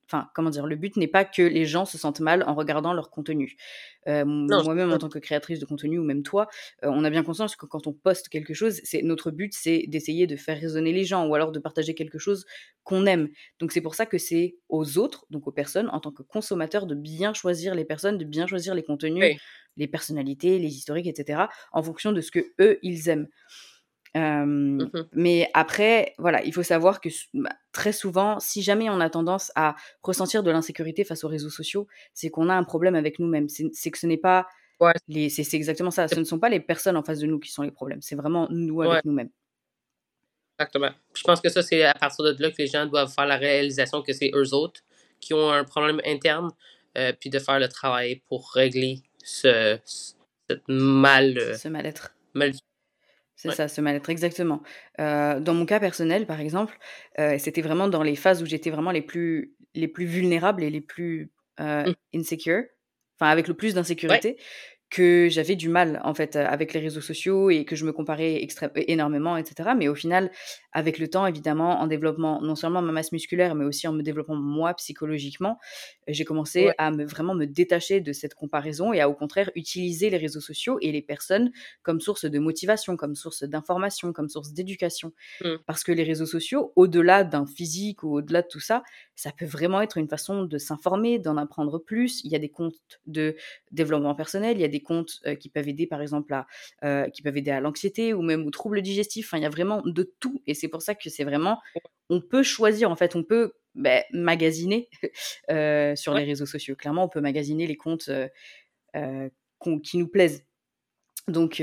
enfin 0.07 0.29
comment 0.35 0.51
dire, 0.51 0.67
le 0.67 0.77
but 0.77 0.97
n'est 0.99 1.09
pas 1.09 1.25
que 1.25 1.41
les 1.41 1.65
gens 1.65 1.87
se 1.87 1.97
sentent 1.97 2.21
mal 2.21 2.45
en 2.47 2.55
regardant 2.55 2.93
leur 2.93 3.09
contenu. 3.09 3.57
Euh, 4.07 4.27
moi-même 4.27 4.93
en 4.93 4.99
tant 4.99 5.09
que 5.09 5.19
créatrice 5.19 5.59
de 5.59 5.65
contenu 5.65 5.99
ou 5.99 6.05
même 6.05 6.23
toi, 6.23 6.49
euh, 6.85 6.91
on 6.93 7.03
a 7.05 7.09
bien 7.09 7.23
conscience 7.23 7.57
que 7.57 7.65
quand 7.65 7.87
on 7.87 7.95
poste 7.95 8.29
quelque 8.29 8.53
chose, 8.53 8.81
c'est 8.85 9.01
notre 9.01 9.31
but, 9.31 9.55
c'est 9.55 9.85
d'essayer 9.89 10.27
de 10.27 10.37
faire 10.37 10.61
résonner 10.61 10.93
les 10.93 11.05
gens 11.05 11.27
ou 11.27 11.35
alors 11.35 11.51
de 11.51 11.59
partager 11.59 11.95
quelque 11.95 12.19
chose 12.19 12.45
qu'on 12.83 13.07
aime. 13.07 13.31
Donc 13.59 13.73
c'est 13.73 13.81
pour 13.81 13.95
ça 13.95 14.05
que 14.05 14.19
c'est 14.19 14.57
aux 14.69 14.99
autres, 14.99 15.25
donc 15.31 15.47
aux 15.47 15.53
personnes, 15.53 15.89
en 15.89 16.01
tant 16.01 16.13
que 16.13 16.23
consommateurs, 16.23 16.87
de 16.87 16.95
bien 16.95 17.33
choisir 17.33 17.75
les 17.75 17.87
personnes, 17.87 18.19
de 18.19 18.25
bien 18.27 18.47
choisir 18.47 18.75
les 18.75 18.83
contenus, 18.83 19.41
les 19.79 19.89
personnalités, 19.89 20.59
les 20.59 20.69
historiques, 20.69 21.07
etc., 21.07 21.45
en 21.73 21.83
fonction 21.83 22.13
de 22.13 22.21
ce 22.21 22.31
que 22.31 22.53
eux 22.61 22.79
ils 22.83 23.09
aiment. 23.09 23.29
Mmh 24.17 24.79
mais 25.13 25.51
après, 25.55 26.15
voilà, 26.19 26.45
il 26.45 26.53
faut 26.53 26.63
savoir 26.63 27.01
que 27.01 27.09
bah, 27.33 27.51
très 27.73 27.93
souvent, 27.93 28.39
si 28.39 28.63
jamais 28.63 28.89
on 28.89 29.01
a 29.01 29.11
tendance 29.11 29.51
à 29.57 29.75
ressentir 30.03 30.45
de 30.45 30.51
l'insécurité 30.53 31.05
face 31.05 31.25
aux 31.25 31.29
réseaux 31.29 31.51
sociaux, 31.51 31.89
c'est 32.13 32.31
qu'on 32.31 32.49
a 32.49 32.55
un 32.55 32.63
problème 32.63 32.95
avec 32.95 33.19
nous-mêmes. 33.19 33.49
C'est 33.49 33.91
que 33.91 33.99
ce 33.99 34.07
n'est 34.07 34.17
pas 34.17 34.47
les, 35.09 35.29
c'est 35.31 35.57
exactement 35.57 35.91
ça. 35.91 36.09
Ce 36.09 36.19
ne 36.19 36.25
sont 36.25 36.39
pas 36.39 36.49
les 36.49 36.61
personnes 36.61 36.97
en 36.97 37.03
face 37.03 37.19
de 37.19 37.27
nous 37.27 37.41
qui 37.41 37.51
sont 37.51 37.63
les 37.63 37.71
problèmes. 37.71 38.03
C'est 38.03 38.15
vraiment 38.15 38.47
nous 38.51 38.83
avec 38.83 39.05
nous-mêmes. 39.05 39.31
Exactement. 40.59 40.91
Je 41.15 41.23
pense 41.25 41.41
que 41.41 41.49
ça, 41.49 41.63
c'est 41.63 41.83
à 41.83 41.95
partir 41.95 42.25
de 42.25 42.41
là 42.41 42.51
que 42.51 42.57
les 42.59 42.69
gens 42.69 42.87
doivent 42.87 43.13
faire 43.13 43.27
la 43.27 43.37
réalisation 43.37 44.03
que 44.03 44.13
c'est 44.13 44.31
eux 44.35 44.55
autres 44.55 44.83
qui 45.21 45.35
ont 45.35 45.51
un 45.51 45.65
problème 45.65 46.01
interne, 46.05 46.51
euh, 46.99 47.13
puis 47.19 47.31
de 47.31 47.39
faire 47.39 47.59
le 47.59 47.69
travail 47.69 48.23
pour 48.29 48.53
régler 48.53 49.03
ce, 49.25 49.79
mal, 50.69 51.39
euh, 51.39 51.55
ce 51.55 51.69
mal-être. 51.69 52.15
Mal 52.35 52.53
c'est 53.37 53.53
ça, 53.53 53.69
ce 53.69 53.81
mal-être, 53.81 54.11
exactement. 54.11 54.63
Euh, 55.01 55.41
dans 55.41 55.55
mon 55.55 55.67
cas 55.67 55.81
personnel, 55.81 56.27
par 56.27 56.41
exemple, 56.41 56.79
euh, 57.19 57.37
c'était 57.39 57.63
vraiment 57.63 57.89
dans 57.89 58.03
les 58.03 58.17
phases 58.17 58.43
où 58.43 58.47
j'étais 58.47 58.71
vraiment 58.71 58.91
les 58.91 59.03
plus, 59.03 59.55
les 59.75 59.89
plus 59.89 60.05
vulnérables 60.05 60.63
et 60.63 60.71
les 60.71 60.81
plus 60.81 61.33
euh, 61.61 61.85
mmh. 61.85 62.19
insecure, 62.19 62.63
enfin 63.19 63.31
avec 63.31 63.49
le 63.49 63.55
plus 63.55 63.75
d'insécurité, 63.75 64.39
que 64.95 65.27
j'avais 65.29 65.57
du 65.57 65.69
mal 65.69 66.01
en 66.05 66.15
fait 66.15 66.37
avec 66.37 66.73
les 66.73 66.79
réseaux 66.79 67.01
sociaux 67.01 67.51
et 67.51 67.65
que 67.65 67.75
je 67.75 67.85
me 67.85 67.93
comparais 67.93 68.47
énormément, 68.77 69.37
etc. 69.37 69.71
Mais 69.77 69.89
au 69.89 69.97
final, 69.97 70.31
avec 70.71 71.01
le 71.01 71.09
temps, 71.09 71.27
évidemment, 71.27 71.81
en 71.81 71.89
développement 71.89 72.41
non 72.41 72.55
seulement 72.55 72.81
ma 72.81 72.93
masse 72.93 73.11
musculaire, 73.11 73.57
mais 73.57 73.65
aussi 73.65 73.89
en 73.89 73.93
me 73.93 74.03
développant 74.03 74.37
moi 74.37 74.73
psychologiquement, 74.75 75.59
j'ai 76.07 76.25
commencé 76.25 76.71
à 76.79 76.93
me 76.93 77.05
vraiment 77.05 77.35
me 77.35 77.45
détacher 77.45 78.01
de 78.01 78.13
cette 78.13 78.35
comparaison 78.35 78.93
et 78.93 79.01
à 79.01 79.09
au 79.09 79.15
contraire 79.15 79.51
utiliser 79.57 80.11
les 80.11 80.17
réseaux 80.17 80.41
sociaux 80.41 80.79
et 80.81 80.93
les 80.93 81.03
personnes 81.03 81.51
comme 81.83 82.01
source 82.01 82.25
de 82.25 82.39
motivation, 82.39 82.97
comme 82.97 83.17
source 83.17 83.43
d'information, 83.43 84.13
comme 84.13 84.29
source 84.29 84.53
d'éducation. 84.53 85.13
Mmh. 85.41 85.55
Parce 85.67 85.83
que 85.83 85.91
les 85.91 86.05
réseaux 86.05 86.27
sociaux, 86.27 86.73
au-delà 86.77 87.25
d'un 87.25 87.47
physique 87.47 88.05
ou 88.05 88.19
au-delà 88.19 88.43
de 88.43 88.49
tout 88.49 88.61
ça, 88.61 88.85
ça 89.17 89.33
peut 89.37 89.45
vraiment 89.45 89.81
être 89.81 89.99
une 89.99 90.09
façon 90.09 90.45
de 90.45 90.59
s'informer, 90.59 91.19
d'en 91.19 91.37
apprendre 91.37 91.81
plus. 91.81 92.21
Il 92.25 92.31
y 92.31 92.37
a 92.37 92.39
des 92.39 92.49
comptes 92.49 93.01
de 93.07 93.35
développement 93.73 94.15
personnel, 94.15 94.57
il 94.57 94.61
y 94.61 94.65
a 94.65 94.69
des 94.69 94.84
comptes 94.85 95.21
qui 95.41 95.49
peuvent 95.49 95.69
aider 95.69 95.89
par 95.89 96.01
exemple 96.01 96.33
à 96.35 97.11
qui 97.11 97.23
peuvent 97.23 97.37
aider 97.37 97.51
à 97.51 97.61
l'anxiété 97.61 98.15
ou 98.15 98.23
même 98.23 98.47
aux 98.47 98.51
troubles 98.51 98.83
digestifs. 98.83 99.27
Enfin, 99.27 99.39
il 99.39 99.43
y 99.43 99.47
a 99.47 99.51
vraiment 99.51 99.83
de 99.85 100.15
tout 100.21 100.43
et 100.47 100.55
c'est 100.55 100.69
pour 100.69 100.83
ça 100.83 100.95
que 100.95 101.11
c'est 101.11 101.25
vraiment 101.25 101.59
on 102.11 102.21
peut 102.21 102.43
choisir 102.43 102.91
en 102.91 102.97
fait, 102.97 103.17
on 103.17 103.23
peut 103.23 103.55
bah, 103.75 104.03
magasiner 104.13 104.89
euh, 105.51 105.97
sur 105.97 106.15
les 106.15 106.25
réseaux 106.25 106.47
sociaux. 106.47 106.77
Clairement, 106.77 107.05
on 107.05 107.09
peut 107.09 107.21
magasiner 107.21 107.67
les 107.67 107.77
comptes 107.77 108.11
qui 109.83 109.99
nous 109.99 110.09
plaisent. 110.09 110.45
Donc, 111.27 111.63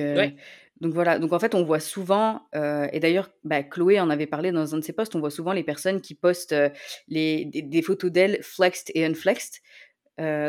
donc 0.82 0.94
voilà, 0.94 1.20
donc 1.20 1.32
en 1.34 1.40
fait, 1.40 1.54
on 1.54 1.64
voit 1.64 1.80
souvent, 1.80 2.48
et 2.54 3.00
d'ailleurs, 3.00 3.30
bah, 3.44 3.62
Chloé 3.62 4.00
en 4.00 4.10
avait 4.10 4.26
parlé 4.26 4.52
dans 4.52 4.74
un 4.74 4.80
de 4.80 4.84
ses 4.84 4.94
posts, 4.94 5.16
on 5.16 5.20
voit 5.20 5.30
souvent 5.30 5.54
les 5.54 5.64
personnes 5.64 6.02
qui 6.02 6.16
postent 6.16 6.56
les, 7.08 7.46
des, 7.46 7.82
photos 7.84 8.12
d'elles 8.12 8.42
flexed 8.42 8.92
et 8.96 9.06
unflexed, 9.06 9.62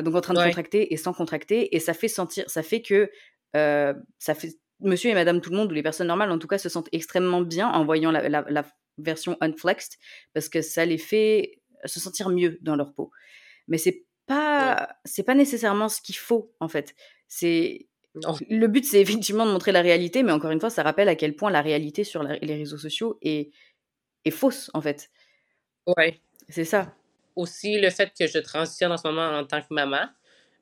donc 0.02 0.14
en 0.14 0.20
train 0.20 0.34
de 0.34 0.42
contracter 0.42 0.92
et 0.92 0.96
sans 0.96 1.12
contracter, 1.12 1.74
et 1.74 1.80
ça 1.80 1.94
fait 1.94 2.08
sentir, 2.08 2.44
ça 2.48 2.62
fait 2.62 2.82
que 2.82 3.10
ça 3.54 4.34
fait 4.34 4.58
monsieur 4.80 5.10
et 5.10 5.14
madame 5.14 5.40
tout 5.40 5.50
le 5.50 5.56
monde, 5.56 5.70
ou 5.70 5.74
les 5.74 5.82
personnes 5.82 6.08
normales 6.08 6.30
en 6.30 6.38
tout 6.38 6.48
cas, 6.48 6.58
se 6.58 6.68
sentent 6.68 6.88
extrêmement 6.92 7.40
bien 7.40 7.68
en 7.68 7.84
voyant 7.84 8.10
la, 8.10 8.28
la 8.28 8.64
version 8.98 9.36
unflexed, 9.40 9.98
parce 10.34 10.48
que 10.48 10.60
ça 10.60 10.84
les 10.84 10.98
fait 10.98 11.60
se 11.84 12.00
sentir 12.00 12.28
mieux 12.28 12.58
dans 12.62 12.76
leur 12.76 12.92
peau. 12.92 13.10
Mais 13.68 13.78
c'est 13.78 14.04
pas, 14.26 14.88
c'est 15.04 15.22
pas 15.22 15.34
nécessairement 15.34 15.88
ce 15.88 16.00
qu'il 16.00 16.16
faut 16.16 16.52
en 16.60 16.68
fait. 16.68 16.94
C'est 17.28 17.88
le 18.48 18.66
but, 18.66 18.84
c'est 18.84 19.00
effectivement 19.00 19.46
de 19.46 19.52
montrer 19.52 19.72
la 19.72 19.80
réalité, 19.80 20.22
mais 20.22 20.32
encore 20.32 20.50
une 20.50 20.60
fois, 20.60 20.68
ça 20.68 20.82
rappelle 20.82 21.08
à 21.08 21.14
quel 21.14 21.34
point 21.34 21.50
la 21.50 21.62
réalité 21.62 22.04
sur 22.04 22.22
les 22.22 22.56
réseaux 22.56 22.76
sociaux 22.76 23.18
est, 23.22 23.50
est 24.24 24.30
fausse, 24.30 24.70
en 24.74 24.82
fait. 24.82 25.10
Ouais. 25.86 26.20
C'est 26.48 26.66
ça. 26.66 26.94
Aussi, 27.36 27.80
le 27.80 27.90
fait 27.90 28.12
que 28.18 28.26
je 28.26 28.38
transitionne 28.38 28.92
en 28.92 28.96
ce 28.96 29.06
moment 29.06 29.38
en 29.38 29.44
tant 29.44 29.60
que 29.60 29.68
maman, 29.70 30.06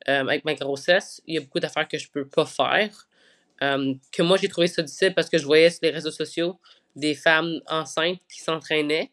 euh, 0.08 0.20
avec 0.20 0.44
ma 0.44 0.54
grossesse, 0.54 1.20
il 1.26 1.34
y 1.34 1.38
a 1.38 1.40
beaucoup 1.40 1.60
d'affaires 1.60 1.88
que 1.88 1.98
je 1.98 2.08
peux 2.10 2.26
pas 2.26 2.46
faire. 2.46 3.06
Euh, 3.62 3.94
que 4.12 4.22
moi, 4.22 4.38
j'ai 4.38 4.48
trouvé 4.48 4.66
ça 4.66 4.82
difficile 4.82 5.14
parce 5.14 5.28
que 5.28 5.36
je 5.36 5.44
voyais 5.44 5.70
sur 5.70 5.80
les 5.82 5.90
réseaux 5.90 6.10
sociaux 6.10 6.58
des 6.96 7.14
femmes 7.14 7.60
enceintes 7.66 8.20
qui 8.28 8.40
s'entraînaient 8.40 9.10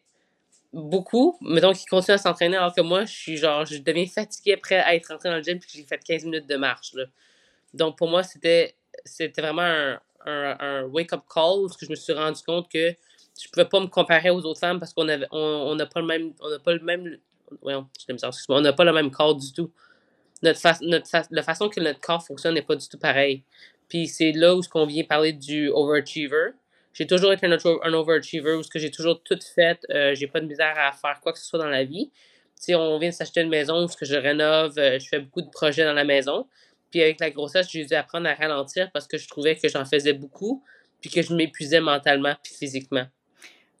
beaucoup, 0.72 1.36
mais 1.40 1.60
donc 1.60 1.76
qui 1.76 1.86
continuent 1.86 2.14
à 2.14 2.18
s'entraîner 2.18 2.56
alors 2.56 2.74
que 2.74 2.80
moi, 2.80 3.04
je 3.04 3.12
suis 3.12 3.36
genre, 3.36 3.64
je 3.64 3.78
deviens 3.78 4.06
fatiguée 4.06 4.54
après 4.54 4.76
à 4.76 4.94
être 4.94 5.08
rentrée 5.08 5.28
dans 5.28 5.36
le 5.36 5.42
gym 5.42 5.58
puis 5.58 5.70
j'ai 5.74 5.84
fait 5.84 5.98
15 5.98 6.24
minutes 6.24 6.46
de 6.46 6.56
marche. 6.56 6.94
Là. 6.94 7.04
Donc, 7.74 7.98
pour 7.98 8.08
moi, 8.08 8.22
c'était, 8.22 8.74
c'était 9.04 9.42
vraiment 9.42 9.62
un, 9.62 10.00
un, 10.24 10.82
wake-up 10.84 11.22
call 11.32 11.66
parce 11.66 11.76
que 11.76 11.86
je 11.86 11.90
me 11.90 11.96
suis 11.96 12.12
rendu 12.12 12.42
compte 12.42 12.70
que 12.70 12.94
je 13.40 13.48
pouvais 13.50 13.66
pas 13.66 13.80
me 13.80 13.86
comparer 13.86 14.30
aux 14.30 14.44
autres 14.44 14.60
femmes 14.60 14.78
parce 14.78 14.92
qu'on 14.92 15.06
on 15.30 15.74
n'a 15.74 15.86
pas 15.86 16.00
le 16.00 16.06
même 16.06 16.32
on 16.40 16.50
n'a 16.50 16.58
pas 16.58 16.72
le 16.72 16.80
même 16.80 17.18
ouais, 17.62 17.74
on 18.48 18.60
n'a 18.60 18.72
pas 18.72 18.84
le 18.84 18.92
même 18.92 19.10
corps 19.10 19.34
du 19.34 19.52
tout. 19.52 19.72
Notre, 20.42 20.84
notre 20.84 21.26
la 21.30 21.42
façon 21.42 21.68
que 21.68 21.80
notre 21.80 22.00
corps 22.00 22.24
fonctionne 22.24 22.54
n'est 22.54 22.62
pas 22.62 22.76
du 22.76 22.88
tout 22.88 22.98
pareil. 22.98 23.42
Puis 23.88 24.06
c'est 24.06 24.32
là 24.32 24.54
où 24.54 24.62
ce 24.62 24.68
qu'on 24.68 24.86
vient 24.86 25.04
parler 25.04 25.32
du 25.32 25.68
overachiever. 25.68 26.50
J'ai 26.92 27.06
toujours 27.06 27.32
été 27.32 27.46
un, 27.46 27.52
un 27.82 27.92
overachiever 27.92 28.54
où 28.54 28.62
j'ai 28.74 28.90
toujours 28.90 29.22
tout 29.22 29.38
fait 29.54 29.78
euh, 29.90 30.14
j'ai 30.14 30.26
pas 30.26 30.40
de 30.40 30.46
misère 30.46 30.74
à 30.76 30.92
faire 30.92 31.20
quoi 31.20 31.32
que 31.32 31.38
ce 31.38 31.44
soit 31.44 31.58
dans 31.58 31.68
la 31.68 31.84
vie. 31.84 32.10
Tu 32.64 32.74
on 32.74 32.98
vient 32.98 33.10
de 33.10 33.14
s'acheter 33.14 33.40
une 33.40 33.48
maison 33.48 33.84
où 33.84 33.88
je 34.00 34.16
rénove 34.16 34.78
euh, 34.78 34.98
je 34.98 35.08
fais 35.08 35.20
beaucoup 35.20 35.42
de 35.42 35.50
projets 35.50 35.84
dans 35.84 35.92
la 35.92 36.04
maison. 36.04 36.46
Puis 36.90 37.02
avec 37.02 37.20
la 37.20 37.30
grossesse, 37.30 37.68
j'ai 37.70 37.84
dû 37.84 37.94
apprendre 37.94 38.28
à 38.28 38.34
ralentir 38.34 38.90
parce 38.92 39.06
que 39.06 39.18
je 39.18 39.28
trouvais 39.28 39.56
que 39.56 39.68
j'en 39.68 39.84
faisais 39.84 40.14
beaucoup, 40.14 40.64
puis 41.00 41.10
que 41.10 41.20
je 41.22 41.34
m'épuisais 41.34 41.80
mentalement 41.80 42.34
puis 42.42 42.54
physiquement. 42.54 43.06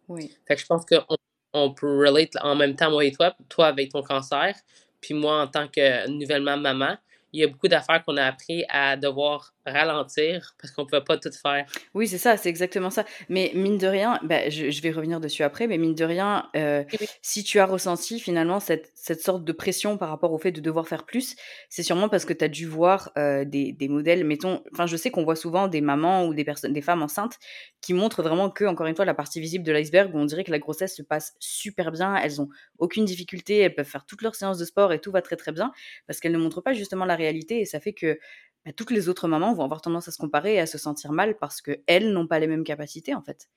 Oui. 0.08 0.36
Fait 0.46 0.56
que 0.56 0.60
je 0.60 0.66
pense 0.66 0.84
qu'on 0.84 1.16
on 1.52 1.72
peut 1.72 1.98
relate 1.98 2.36
en 2.42 2.54
même 2.54 2.76
temps, 2.76 2.90
moi 2.90 3.04
et 3.04 3.12
toi, 3.12 3.34
toi 3.48 3.66
avec 3.68 3.90
ton 3.90 4.02
cancer, 4.02 4.54
puis 5.00 5.14
moi 5.14 5.42
en 5.42 5.46
tant 5.46 5.68
que 5.68 6.08
nouvellement 6.08 6.56
maman 6.56 6.96
il 7.32 7.40
y 7.40 7.44
a 7.44 7.46
beaucoup 7.46 7.68
d'affaires 7.68 8.02
qu'on 8.04 8.16
a 8.16 8.24
appris 8.24 8.64
à 8.68 8.96
devoir 8.96 9.52
ralentir 9.70 10.54
parce 10.60 10.72
qu'on 10.72 10.82
ne 10.82 10.86
pouvait 10.86 11.04
pas 11.04 11.16
tout 11.16 11.30
faire. 11.30 11.66
Oui, 11.94 12.06
c'est 12.08 12.18
ça, 12.18 12.36
c'est 12.36 12.48
exactement 12.48 12.90
ça. 12.90 13.04
Mais 13.28 13.52
mine 13.54 13.78
de 13.78 13.86
rien, 13.86 14.18
bah, 14.22 14.48
je, 14.48 14.80
vais 14.80 14.90
revenir 14.90 15.20
dessus 15.20 15.42
après, 15.42 15.66
mais 15.66 15.78
mine 15.78 15.94
de 15.94 16.04
rien, 16.04 16.48
euh, 16.56 16.84
si 17.22 17.44
tu 17.44 17.58
as 17.58 17.66
ressenti 17.66 18.20
finalement 18.20 18.60
cette, 18.60 18.90
cette, 18.94 19.20
sorte 19.20 19.44
de 19.44 19.52
pression 19.52 19.98
par 19.98 20.08
rapport 20.08 20.32
au 20.32 20.38
fait 20.38 20.52
de 20.52 20.60
devoir 20.60 20.86
faire 20.86 21.04
plus, 21.04 21.36
c'est 21.68 21.82
sûrement 21.82 22.08
parce 22.08 22.24
que 22.24 22.32
tu 22.32 22.44
as 22.44 22.48
dû 22.48 22.66
voir 22.66 23.10
euh, 23.18 23.44
des, 23.44 23.72
des, 23.72 23.88
modèles, 23.88 24.24
mettons, 24.24 24.62
enfin 24.72 24.86
je 24.86 24.96
sais 24.96 25.10
qu'on 25.10 25.24
voit 25.24 25.36
souvent 25.36 25.68
des 25.68 25.80
mamans 25.80 26.26
ou 26.26 26.34
des 26.34 26.44
personnes, 26.44 26.72
des 26.72 26.82
femmes 26.82 27.02
enceintes 27.02 27.38
qui 27.80 27.94
montrent 27.94 28.22
vraiment 28.22 28.50
que, 28.50 28.64
encore 28.64 28.86
une 28.86 28.96
fois, 28.96 29.04
la 29.04 29.14
partie 29.14 29.40
visible 29.40 29.64
de 29.64 29.72
l'iceberg 29.72 30.14
où 30.14 30.18
on 30.18 30.24
dirait 30.24 30.44
que 30.44 30.50
la 30.50 30.58
grossesse 30.58 30.96
se 30.96 31.02
passe 31.02 31.34
super 31.38 31.92
bien, 31.92 32.16
elles 32.16 32.40
ont 32.40 32.48
aucune 32.78 33.04
difficulté, 33.04 33.58
elles 33.58 33.74
peuvent 33.74 33.86
faire 33.86 34.04
toutes 34.04 34.22
leurs 34.22 34.34
séances 34.34 34.58
de 34.58 34.64
sport 34.64 34.92
et 34.92 35.00
tout 35.00 35.10
va 35.10 35.22
très 35.22 35.36
très 35.36 35.52
bien, 35.52 35.72
parce 36.06 36.20
qu'elles 36.20 36.32
ne 36.32 36.38
montrent 36.38 36.60
pas 36.60 36.72
justement 36.72 37.04
la 37.04 37.16
réalité 37.16 37.60
et 37.60 37.64
ça 37.64 37.80
fait 37.80 37.92
que 37.92 38.18
bah, 38.64 38.72
toutes 38.72 38.90
les 38.90 39.08
autres 39.08 39.28
mamans 39.28 39.54
vont 39.54 39.64
avoir 39.64 39.80
tendance 39.80 40.08
à 40.08 40.10
se 40.10 40.18
comparer 40.18 40.54
et 40.54 40.60
à 40.60 40.66
se 40.66 40.78
sentir 40.78 41.12
mal 41.12 41.36
parce 41.38 41.60
qu'elles 41.60 42.12
n'ont 42.12 42.26
pas 42.26 42.38
les 42.38 42.46
mêmes 42.46 42.64
capacités 42.64 43.14
en 43.14 43.22
fait. 43.22 43.48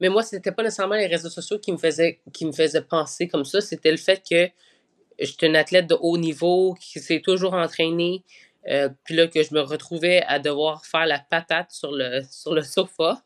Mais 0.00 0.08
moi, 0.08 0.24
ce 0.24 0.34
n'était 0.34 0.50
pas 0.50 0.64
nécessairement 0.64 0.96
les 0.96 1.06
réseaux 1.06 1.30
sociaux 1.30 1.60
qui 1.60 1.70
me 1.70 1.76
faisaient, 1.76 2.20
qui 2.32 2.44
me 2.44 2.52
faisaient 2.52 2.82
penser 2.82 3.28
comme 3.28 3.44
ça, 3.44 3.60
c'était 3.60 3.92
le 3.92 3.96
fait 3.96 4.22
que 4.28 4.50
j'étais 5.18 5.46
une 5.46 5.56
athlète 5.56 5.86
de 5.86 5.96
haut 6.00 6.18
niveau 6.18 6.74
qui 6.74 6.98
s'est 6.98 7.20
toujours 7.20 7.54
entraînée, 7.54 8.24
euh, 8.68 8.88
puis 9.04 9.14
là 9.14 9.28
que 9.28 9.42
je 9.42 9.54
me 9.54 9.60
retrouvais 9.60 10.22
à 10.26 10.38
devoir 10.38 10.84
faire 10.84 11.06
la 11.06 11.18
patate 11.18 11.70
sur 11.70 11.92
le, 11.92 12.20
sur 12.30 12.54
le 12.54 12.62
sofa. 12.62 13.22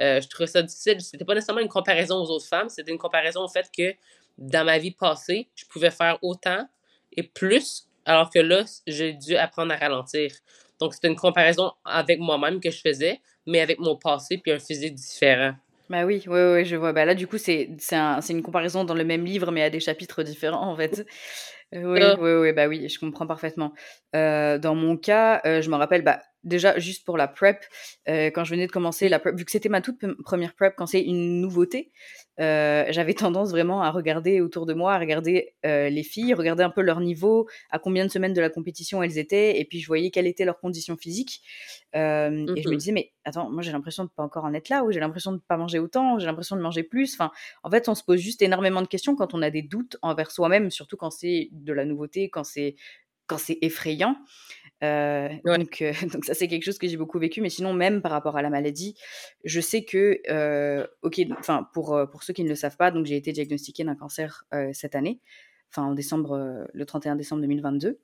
Euh, 0.00 0.20
je 0.20 0.28
trouvais 0.28 0.46
ça 0.46 0.62
difficile. 0.62 1.00
C'était 1.00 1.24
pas 1.24 1.34
nécessairement 1.34 1.62
une 1.62 1.68
comparaison 1.68 2.16
aux 2.16 2.30
autres 2.30 2.46
femmes, 2.46 2.68
c'était 2.68 2.92
une 2.92 2.98
comparaison 2.98 3.42
au 3.42 3.48
fait 3.48 3.70
que 3.76 3.94
dans 4.36 4.64
ma 4.64 4.78
vie 4.78 4.92
passée, 4.92 5.48
je 5.54 5.64
pouvais 5.64 5.90
faire 5.90 6.18
autant 6.22 6.68
et 7.12 7.22
plus 7.22 7.87
alors 8.08 8.30
que 8.30 8.38
là, 8.38 8.64
j'ai 8.86 9.12
dû 9.12 9.36
apprendre 9.36 9.72
à 9.72 9.76
ralentir. 9.76 10.32
Donc, 10.80 10.94
c'était 10.94 11.08
une 11.08 11.16
comparaison 11.16 11.72
avec 11.84 12.18
moi-même 12.18 12.58
que 12.58 12.70
je 12.70 12.80
faisais, 12.80 13.20
mais 13.46 13.60
avec 13.60 13.78
mon 13.78 13.96
passé 13.96 14.38
puis 14.38 14.50
un 14.50 14.58
physique 14.58 14.94
différent. 14.94 15.52
Bah 15.90 16.04
oui, 16.04 16.22
oui, 16.26 16.40
oui, 16.52 16.64
je 16.64 16.76
vois. 16.76 16.92
Bah 16.92 17.04
là, 17.04 17.14
du 17.14 17.26
coup, 17.26 17.38
c'est 17.38 17.68
un, 17.92 18.20
une 18.20 18.42
comparaison 18.42 18.84
dans 18.84 18.94
le 18.94 19.04
même 19.04 19.24
livre, 19.24 19.50
mais 19.50 19.62
à 19.62 19.70
des 19.70 19.80
chapitres 19.80 20.22
différents, 20.22 20.70
en 20.70 20.76
fait. 20.76 21.06
Oui, 21.72 22.00
oui, 22.18 22.32
oui, 22.32 22.52
bah 22.52 22.66
oui, 22.66 22.88
je 22.88 22.98
comprends 22.98 23.26
parfaitement. 23.26 23.74
Euh, 24.16 24.56
dans 24.56 24.74
mon 24.74 24.96
cas, 24.96 25.42
euh, 25.44 25.60
je 25.60 25.68
me 25.68 25.76
rappelle, 25.76 26.02
bah, 26.02 26.20
déjà, 26.42 26.78
juste 26.78 27.04
pour 27.04 27.18
la 27.18 27.28
prep, 27.28 27.62
euh, 28.08 28.30
quand 28.30 28.44
je 28.44 28.50
venais 28.50 28.66
de 28.66 28.72
commencer 28.72 29.10
la 29.10 29.18
prep, 29.18 29.36
vu 29.36 29.44
que 29.44 29.50
c'était 29.50 29.68
ma 29.68 29.82
toute 29.82 29.98
première 30.24 30.54
prep, 30.54 30.74
quand 30.76 30.86
c'est 30.86 31.02
une 31.02 31.42
nouveauté, 31.42 31.90
euh, 32.40 32.84
j'avais 32.90 33.14
tendance 33.14 33.50
vraiment 33.50 33.82
à 33.82 33.90
regarder 33.90 34.40
autour 34.40 34.66
de 34.66 34.74
moi, 34.74 34.94
à 34.94 34.98
regarder 34.98 35.54
euh, 35.66 35.88
les 35.88 36.02
filles, 36.02 36.34
regarder 36.34 36.62
un 36.62 36.70
peu 36.70 36.82
leur 36.82 37.00
niveau, 37.00 37.48
à 37.70 37.78
combien 37.78 38.04
de 38.04 38.10
semaines 38.10 38.32
de 38.32 38.40
la 38.40 38.50
compétition 38.50 39.02
elles 39.02 39.18
étaient, 39.18 39.60
et 39.60 39.64
puis 39.64 39.80
je 39.80 39.86
voyais 39.86 40.10
quelles 40.10 40.26
étaient 40.26 40.44
leurs 40.44 40.60
conditions 40.60 40.96
physiques. 40.96 41.40
Euh, 41.96 42.46
Et 42.54 42.62
je 42.62 42.68
me 42.68 42.74
mmh 42.74 42.76
disais, 42.76 42.92
mais 42.92 43.12
attends, 43.24 43.50
moi 43.50 43.62
j'ai 43.62 43.72
l'impression 43.72 44.04
de 44.04 44.10
pas 44.10 44.22
encore 44.22 44.44
en 44.44 44.54
être 44.54 44.68
là, 44.68 44.84
ou 44.84 44.92
j'ai 44.92 45.00
l'impression 45.00 45.32
de 45.32 45.40
pas 45.46 45.56
manger 45.56 45.78
autant, 45.78 46.18
j'ai 46.18 46.26
l'impression 46.26 46.56
de 46.56 46.60
manger 46.60 46.82
plus. 46.82 47.14
Enfin, 47.14 47.30
en 47.62 47.70
fait, 47.70 47.88
on 47.88 47.94
se 47.94 48.04
pose 48.04 48.20
juste 48.20 48.42
énormément 48.42 48.82
de 48.82 48.88
questions 48.88 49.16
quand 49.16 49.34
on 49.34 49.42
a 49.42 49.50
des 49.50 49.62
doutes 49.62 49.96
envers 50.02 50.30
soi-même, 50.30 50.70
surtout 50.70 50.96
quand 50.96 51.10
c'est 51.10 51.48
de 51.52 51.72
la 51.72 51.84
nouveauté, 51.84 52.30
quand 52.30 52.44
c'est 52.44 52.76
quand 53.26 53.38
c'est 53.38 53.58
effrayant. 53.60 54.16
Euh, 54.84 55.28
donc, 55.44 55.82
euh, 55.82 55.92
donc 56.12 56.24
ça 56.24 56.34
c'est 56.34 56.48
quelque 56.48 56.64
chose 56.64 56.78
que 56.78 56.86
j'ai 56.86 56.96
beaucoup 56.96 57.18
vécu, 57.18 57.40
mais 57.40 57.50
sinon 57.50 57.72
même 57.72 58.02
par 58.02 58.12
rapport 58.12 58.36
à 58.36 58.42
la 58.42 58.50
maladie, 58.50 58.94
je 59.44 59.60
sais 59.60 59.84
que, 59.84 60.20
euh, 60.30 60.86
ok, 61.02 61.20
enfin 61.38 61.68
pour 61.72 61.98
pour 62.10 62.22
ceux 62.22 62.32
qui 62.32 62.44
ne 62.44 62.48
le 62.48 62.54
savent 62.54 62.76
pas, 62.76 62.90
donc 62.90 63.06
j'ai 63.06 63.16
été 63.16 63.32
diagnostiquée 63.32 63.84
d'un 63.84 63.96
cancer 63.96 64.44
euh, 64.54 64.70
cette 64.72 64.94
année, 64.94 65.20
enfin 65.72 65.82
en 65.82 65.94
décembre, 65.94 66.66
le 66.72 66.86
31 66.86 67.16
décembre 67.16 67.42
2022, 67.42 67.98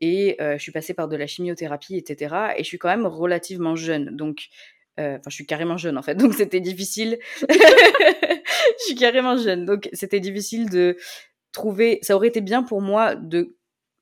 et 0.00 0.36
je 0.40 0.58
suis 0.58 0.72
passée 0.72 0.94
par 0.94 1.08
de 1.08 1.16
la 1.16 1.26
chimiothérapie, 1.26 1.96
etc. 1.96 2.54
Et 2.56 2.62
je 2.62 2.68
suis 2.68 2.78
quand 2.78 2.88
même 2.88 3.06
relativement 3.06 3.76
jeune, 3.76 4.16
donc 4.16 4.48
enfin 4.98 5.20
je 5.28 5.34
suis 5.34 5.46
carrément 5.46 5.76
jeune 5.76 5.98
en 5.98 6.02
fait, 6.02 6.14
donc 6.14 6.34
c'était 6.34 6.60
difficile. 6.60 7.18
je 7.48 8.84
suis 8.84 8.94
carrément 8.94 9.36
jeune, 9.36 9.64
donc 9.64 9.88
c'était 9.92 10.20
difficile 10.20 10.70
de 10.70 10.96
trouver. 11.52 11.98
Ça 12.02 12.16
aurait 12.16 12.28
été 12.28 12.40
bien 12.40 12.62
pour 12.62 12.80
moi 12.80 13.14
de 13.14 13.56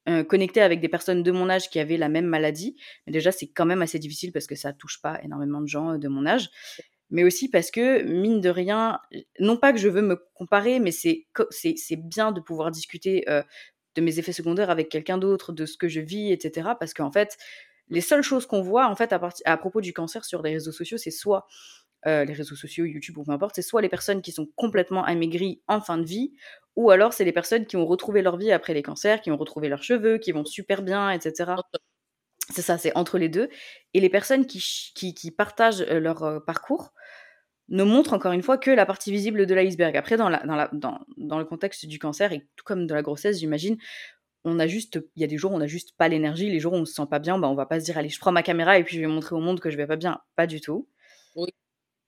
euh, 0.09 0.25
connecter 0.25 0.63
avec 0.63 0.81
des 0.81 0.89
personnes 0.89 1.23
de 1.23 1.31
mon 1.31 1.51
âge 1.51 1.69
qui 1.69 1.79
avaient 1.79 1.99
la 1.99 2.09
même 2.09 2.25
maladie. 2.25 2.75
Mais 3.07 3.13
déjà, 3.13 3.33
c'est 3.33 3.49
quand 3.49 3.67
même 3.67 3.83
assez 3.83 3.99
difficile 3.99 4.33
parce 4.33 4.47
que 4.47 4.55
ça 4.55 4.73
touche 4.73 5.03
pas 5.03 5.21
énormément 5.23 5.61
de 5.61 5.67
gens 5.67 5.93
euh, 5.93 5.99
de 5.99 6.09
mon 6.09 6.25
âge. 6.25 6.49
Mais 7.11 7.23
aussi 7.23 7.51
parce 7.51 7.71
que, 7.71 8.03
mine 8.03 8.41
de 8.41 8.49
rien, 8.49 9.01
non 9.41 9.57
pas 9.57 9.73
que 9.73 9.79
je 9.79 9.89
veux 9.89 10.01
me 10.01 10.17
comparer, 10.35 10.81
mais 10.81 10.93
c'est, 10.93 11.27
bien 11.97 12.33
de 12.33 12.41
pouvoir 12.41 12.71
discuter 12.71 13.29
euh, 13.29 13.43
de 13.95 14.01
mes 14.01 14.19
effets 14.19 14.33
secondaires 14.33 14.71
avec 14.71 14.89
quelqu'un 14.89 15.19
d'autre, 15.19 15.53
de 15.53 15.67
ce 15.67 15.77
que 15.77 15.89
je 15.89 16.01
vis, 16.01 16.33
etc. 16.33 16.71
Parce 16.79 16.95
qu'en 16.95 17.11
fait, 17.11 17.37
les 17.89 18.01
seules 18.01 18.23
choses 18.23 18.47
qu'on 18.47 18.63
voit, 18.63 18.87
en 18.87 18.97
fait, 18.97 19.13
à, 19.13 19.21
à 19.45 19.57
propos 19.59 19.81
du 19.81 19.93
cancer 19.93 20.25
sur 20.25 20.41
les 20.43 20.53
réseaux 20.53 20.73
sociaux, 20.73 20.99
c'est 20.99 21.11
soit 21.11 21.47
euh, 22.07 22.25
les 22.25 22.33
réseaux 22.33 22.55
sociaux, 22.55 22.85
YouTube 22.85 23.19
ou 23.19 23.25
peu 23.25 23.33
importe, 23.33 23.57
c'est 23.57 23.63
soit 23.63 23.83
les 23.83 23.89
personnes 23.89 24.23
qui 24.23 24.33
sont 24.33 24.47
complètement 24.57 25.05
amaigries 25.05 25.63
en 25.69 25.81
fin 25.81 25.99
de 25.99 26.05
vie, 26.05 26.33
ou 26.77 26.91
alors 26.91 27.13
c'est 27.13 27.25
les 27.25 27.33
personnes 27.33 27.67
qui 27.67 27.77
ont 27.77 27.87
retrouvé 27.87 28.23
leur 28.23 28.37
vie 28.37 28.53
après 28.53 28.75
les 28.75 28.83
cancers, 28.83 29.21
qui 29.21 29.31
ont 29.31 29.37
retrouvé 29.37 29.69
leurs 29.69 29.83
cheveux, 29.83 30.19
qui 30.19 30.33
vont 30.33 30.45
super 30.45 30.83
bien, 30.83 31.11
etc. 31.11 31.53
C'est 32.53 32.63
ça, 32.63 32.79
c'est 32.79 32.97
entre 32.97 33.19
les 33.19 33.29
deux. 33.29 33.49
Et 33.95 34.01
les 34.01 34.09
personnes 34.09 34.47
qui, 34.47 34.63
qui, 34.95 35.31
partagent 35.31 35.83
euh, 35.83 36.01
leur 36.01 36.23
euh, 36.23 36.41
parcours 36.41 36.93
ne 37.69 37.85
montrent 37.85 38.15
encore 38.15 38.33
une 38.33 38.43
fois 38.43 38.59
que 38.59 38.71
la 38.71 38.87
partie 38.87 39.13
visible 39.13 39.47
de 39.47 39.55
l'iceberg. 39.55 39.97
Après, 39.97 40.17
dans, 40.17 40.29
la, 40.29 40.45
dans, 40.45 40.57
la, 40.57 40.69
dans, 40.73 41.01
dans 41.17 41.39
le 41.39 41.45
contexte 41.45 41.87
du 41.87 41.99
cancer, 41.99 42.33
et 42.33 42.49
tout 42.57 42.65
comme 42.65 42.87
de 42.87 42.95
la 42.95 43.03
grossesse, 43.03 43.39
j'imagine, 43.39 43.77
on 44.45 44.59
a 44.59 44.67
juste, 44.67 45.01
il 45.17 45.23
y 45.23 45.25
a 45.25 45.29
des 45.29 45.37
jours 45.37 45.53
où 45.53 45.57
on 45.57 45.59
n'a 45.59 45.67
juste 45.67 45.93
pas 45.97 46.09
l'énergie, 46.09 46.51
les 46.51 46.61
jours 46.61 46.73
où 46.73 46.77
on 46.77 46.85
se 46.85 46.95
sent 46.95 47.07
pas 47.11 47.19
bien, 47.19 47.39
bah 47.39 47.49
on 47.49 47.55
va 47.55 47.67
pas 47.67 47.79
se 47.81 47.85
dire 47.85 47.99
allez, 47.99 48.09
je 48.09 48.19
prends 48.19 48.33
ma 48.33 48.43
caméra 48.43 48.79
et 48.79 48.85
puis 48.85 48.97
je 48.97 49.01
vais 49.01 49.07
montrer 49.07 49.35
au 49.37 49.41
monde 49.41 49.61
que 49.61 49.71
je 49.71 49.77
vais 49.77 49.87
pas 49.87 49.97
bien. 49.97 50.21
Pas 50.37 50.47
du 50.47 50.61
tout. 50.61 50.89
Oui. 51.37 51.51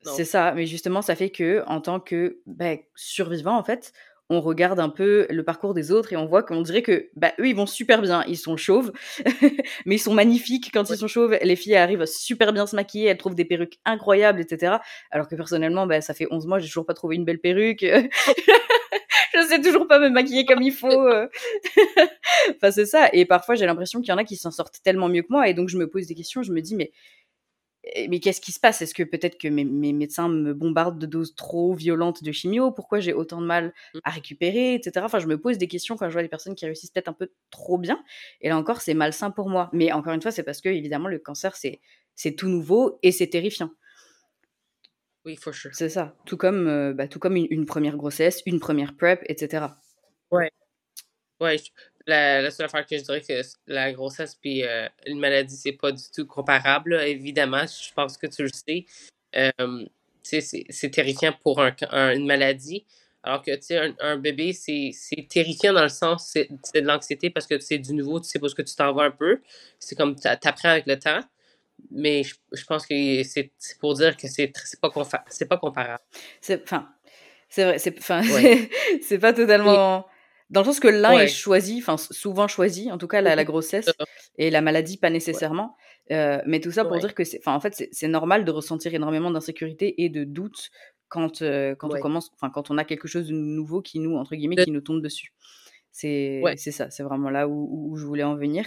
C'est 0.05 0.25
ça, 0.25 0.53
mais 0.53 0.67
justement, 0.67 1.03
ça 1.03 1.15
fait 1.15 1.31
que 1.31 1.63
en 1.67 1.81
tant 1.81 2.01
que 2.01 2.39
bah, 2.47 2.75
survivant, 2.95 3.57
en 3.57 3.65
fait, 3.65 3.93
on 4.29 4.41
regarde 4.41 4.81
un 4.81 4.89
peu 4.89 5.27
le 5.29 5.45
parcours 5.45 5.75
des 5.75 5.93
autres 5.93 6.13
et 6.13 6.17
on 6.17 6.27
voit 6.27 6.43
qu'on 6.43 6.63
dirait 6.63 6.83
que 6.83 7.11
bah, 7.17 7.33
eux, 7.39 7.47
ils 7.49 7.55
vont 7.55 7.67
super 7.67 8.01
bien. 8.01 8.25
Ils 8.27 8.39
sont 8.39 8.57
chauves, 8.57 8.93
mais 9.87 9.97
ils 9.97 10.01
sont 10.01 10.15
magnifiques 10.15 10.71
quand 10.73 10.89
ils 10.91 10.97
sont 10.97 11.09
chauves. 11.09 11.37
Les 11.43 11.57
filles 11.57 11.77
arrivent 11.77 12.03
à 12.03 12.07
super 12.07 12.53
bien 12.53 12.67
se 12.67 12.75
maquiller, 12.75 13.07
elles 13.07 13.19
trouvent 13.19 13.35
des 13.35 13.45
perruques 13.45 13.79
incroyables, 13.85 14.41
etc. 14.41 14.77
Alors 15.11 15.29
que 15.29 15.35
personnellement, 15.35 15.87
bah, 15.87 16.01
ça 16.01 16.15
fait 16.15 16.27
11 16.31 16.47
mois, 16.47 16.59
j'ai 16.59 16.69
toujours 16.69 16.87
pas 16.87 16.95
trouvé 16.95 17.17
une 17.17 17.25
belle 17.25 17.41
perruque. 17.41 17.85
je 19.35 19.47
sais 19.49 19.61
toujours 19.61 19.87
pas 19.87 19.99
me 19.99 20.09
maquiller 20.09 20.45
comme 20.47 20.63
il 20.63 20.73
faut. 20.73 20.89
enfin, 22.57 22.71
c'est 22.71 22.87
ça. 22.87 23.09
Et 23.13 23.27
parfois, 23.27 23.55
j'ai 23.55 23.67
l'impression 23.67 24.01
qu'il 24.01 24.11
y 24.11 24.13
en 24.13 24.19
a 24.19 24.25
qui 24.25 24.37
s'en 24.37 24.51
sortent 24.51 24.81
tellement 24.83 25.09
mieux 25.09 25.23
que 25.23 25.31
moi. 25.31 25.49
Et 25.49 25.55
donc, 25.55 25.69
je 25.69 25.77
me 25.77 25.89
pose 25.89 26.07
des 26.07 26.15
questions. 26.15 26.43
Je 26.43 26.53
me 26.53 26.61
dis, 26.61 26.75
mais 26.75 26.93
mais 28.09 28.21
qu'est-ce 28.21 28.41
qui 28.41 28.53
se 28.53 28.61
passe? 28.61 28.81
Est-ce 28.83 28.95
que 28.95 29.03
peut-être 29.03 29.39
que 29.39 29.49
mes, 29.49 29.65
médecins 29.65 30.29
me 30.29 30.55
bombardent 30.55 30.99
de 30.99 31.07
doses 31.07 31.35
trop 31.35 31.75
violentes 31.75 32.23
de 32.23 32.33
chimio? 32.33 32.71
Pourquoi 32.71 33.01
j'ai 33.01 33.13
autant 33.13 33.41
de 33.41 33.47
mal 33.47 33.75
mmh. 33.95 33.99
à 34.05 34.11
récupérer, 34.11 34.75
etc. 34.75 35.05
Enfin, 35.05 35.19
je 35.19 35.27
me 35.27 35.41
pose 35.41 35.59
des 35.59 35.69
questions 35.69 35.97
quand 35.97 36.09
je 36.09 36.13
vois 36.13 36.23
des 36.23 36.29
personnes 36.29 36.55
qui 36.55 36.65
réussissent 36.65 36.91
peut-être 36.91 37.09
un 37.09 37.13
peu 37.13 37.31
trop 37.51 37.79
bien. 37.79 38.03
Et 38.41 38.49
là 38.49 38.57
encore, 38.57 38.81
c'est 38.81 38.95
malsain 38.95 39.31
pour 39.31 39.49
moi. 39.49 39.69
Mais 39.73 39.93
encore 39.93 40.13
une 40.13 40.23
fois, 40.23 40.31
c'est 40.31 40.45
parce 40.45 40.61
que 40.61 40.69
évidemment, 40.69 41.09
le 41.09 41.19
cancer, 41.19 41.57
c'est 41.57 41.81
c'est 42.15 42.35
tout 42.35 42.49
nouveau 42.49 42.99
et 43.03 43.13
c'est 43.13 43.29
terrifiant. 43.29 43.71
Oui, 45.25 45.37
for 45.37 45.55
sure. 45.55 45.71
C'est 45.75 45.89
ça. 45.89 46.17
Tout 46.27 46.37
comme, 46.37 46.67
euh, 46.67 46.93
bah, 46.93 47.07
tout 47.07 47.19
comme 47.19 47.37
une, 47.37 47.65
première 47.65 47.97
grossesse, 47.97 48.43
une 48.47 48.59
première 48.59 48.97
prep, 48.97 49.23
etc. 49.27 49.67
Ouais. 50.31 50.51
Ouais, 51.41 51.57
la, 52.07 52.51
seule 52.51 52.67
affaire 52.67 52.87
que 52.87 52.97
je 52.97 53.03
dirais 53.03 53.21
que 53.21 53.41
la 53.67 53.93
grossesse 53.93 54.35
puis 54.35 54.65
euh, 54.65 54.89
une 55.07 55.19
maladie, 55.19 55.57
c'est 55.57 55.73
pas 55.73 55.93
du 55.93 56.03
tout 56.15 56.27
comparable. 56.27 56.95
Évidemment, 57.03 57.65
je 57.67 57.93
pense 57.93 58.17
que 58.17 58.27
tu 58.27 58.43
le 58.43 58.51
sais. 58.53 58.87
Euh, 59.37 59.87
c'est 60.23 60.91
terrifiant 60.91 61.33
pour 61.43 61.61
un, 61.61 61.75
une 62.15 62.27
maladie. 62.27 62.85
Alors 63.25 63.43
que, 63.43 63.55
tu 63.55 63.63
sais, 63.63 63.95
un, 64.01 64.17
bébé, 64.17 64.53
c'est 64.53 64.93
terrifiant 65.29 65.73
dans 65.73 65.83
le 65.83 65.89
sens, 65.89 66.31
c'est 66.33 66.49
de 66.81 66.87
l'anxiété 66.87 67.31
parce 67.31 67.47
que 67.47 67.59
c'est 67.61 67.79
du 67.79 67.95
nouveau, 67.95 68.19
tu 68.19 68.29
sais 68.29 68.41
pas 68.41 68.49
ce 68.49 68.55
que 68.55 68.63
tu 68.63 68.75
t'en 68.75 68.93
vas 68.93 69.05
un 69.05 69.11
peu. 69.11 69.41
C'est 69.79 69.95
comme, 69.95 70.17
tu 70.19 70.27
apprends 70.27 70.71
avec 70.71 70.87
le 70.87 70.99
temps. 70.99 71.21
Mais 71.91 72.23
je, 72.25 72.65
pense 72.65 72.87
que 72.87 73.23
c'est 73.25 73.53
pour 73.81 73.95
dire 73.95 74.17
que 74.17 74.29
c'est 74.29 74.53
pas, 74.81 74.91
pas 74.91 75.59
comparable. 75.59 76.03
Enfin, 76.65 76.89
c'est 77.49 77.65
vrai, 77.65 77.79
c'est 77.79 79.19
pas 79.21 79.33
totalement... 79.33 80.07
Dans 80.53 80.61
le 80.61 80.67
sens 80.67 80.81
que 80.81 80.89
l'un 80.89 81.19
est 81.19 81.29
choisi, 81.29 81.79
enfin 81.79 81.97
souvent 81.97 82.47
choisi, 82.47 82.93
en 82.93 82.99
tout 82.99 83.09
cas 83.09 83.23
la, 83.23 83.35
la 83.35 83.45
grossesse 83.45 83.91
et 84.37 84.51
la 84.51 84.61
maladie 84.61 84.99
pas 84.99 85.11
nécessairement. 85.11 85.77
Euh, 86.11 86.43
mais 86.47 86.61
tout 86.61 86.71
ça 86.71 86.85
pour 86.85 86.99
dire 86.99 87.15
que 87.15 87.25
c'est, 87.25 87.39
enfin 87.39 87.55
en 87.55 87.61
fait 87.61 87.89
c'est 87.91 88.09
normal 88.09 88.45
de 88.45 88.51
ressentir 88.51 88.95
énormément 88.95 89.31
d'insécurité 89.31 90.03
et 90.03 90.09
de 90.11 90.25
doute 90.25 90.71
quand 91.09 91.43
euh, 91.43 91.75
quand 91.75 91.95
on 91.95 92.01
commence, 92.01 92.31
enfin 92.35 92.51
quand 92.51 92.71
on 92.71 92.77
a 92.77 92.85
quelque 92.85 93.09
chose 93.09 93.29
de 93.29 93.35
nouveau 93.35 93.81
qui 93.81 93.99
nous 93.99 94.17
entre 94.17 94.35
guillemets 94.35 94.57
qui 94.57 94.71
nous 94.71 94.81
tombe 94.81 95.01
dessus. 95.01 95.33
C'est 95.91 96.43
c'est 96.57 96.73
ça, 96.73 96.91
c'est 96.91 97.03
vraiment 97.03 97.31
là 97.31 97.49
où, 97.49 97.91
où, 97.91 97.97
je 97.97 98.05
voulais 98.05 98.23
en 98.23 98.35
venir. 98.35 98.67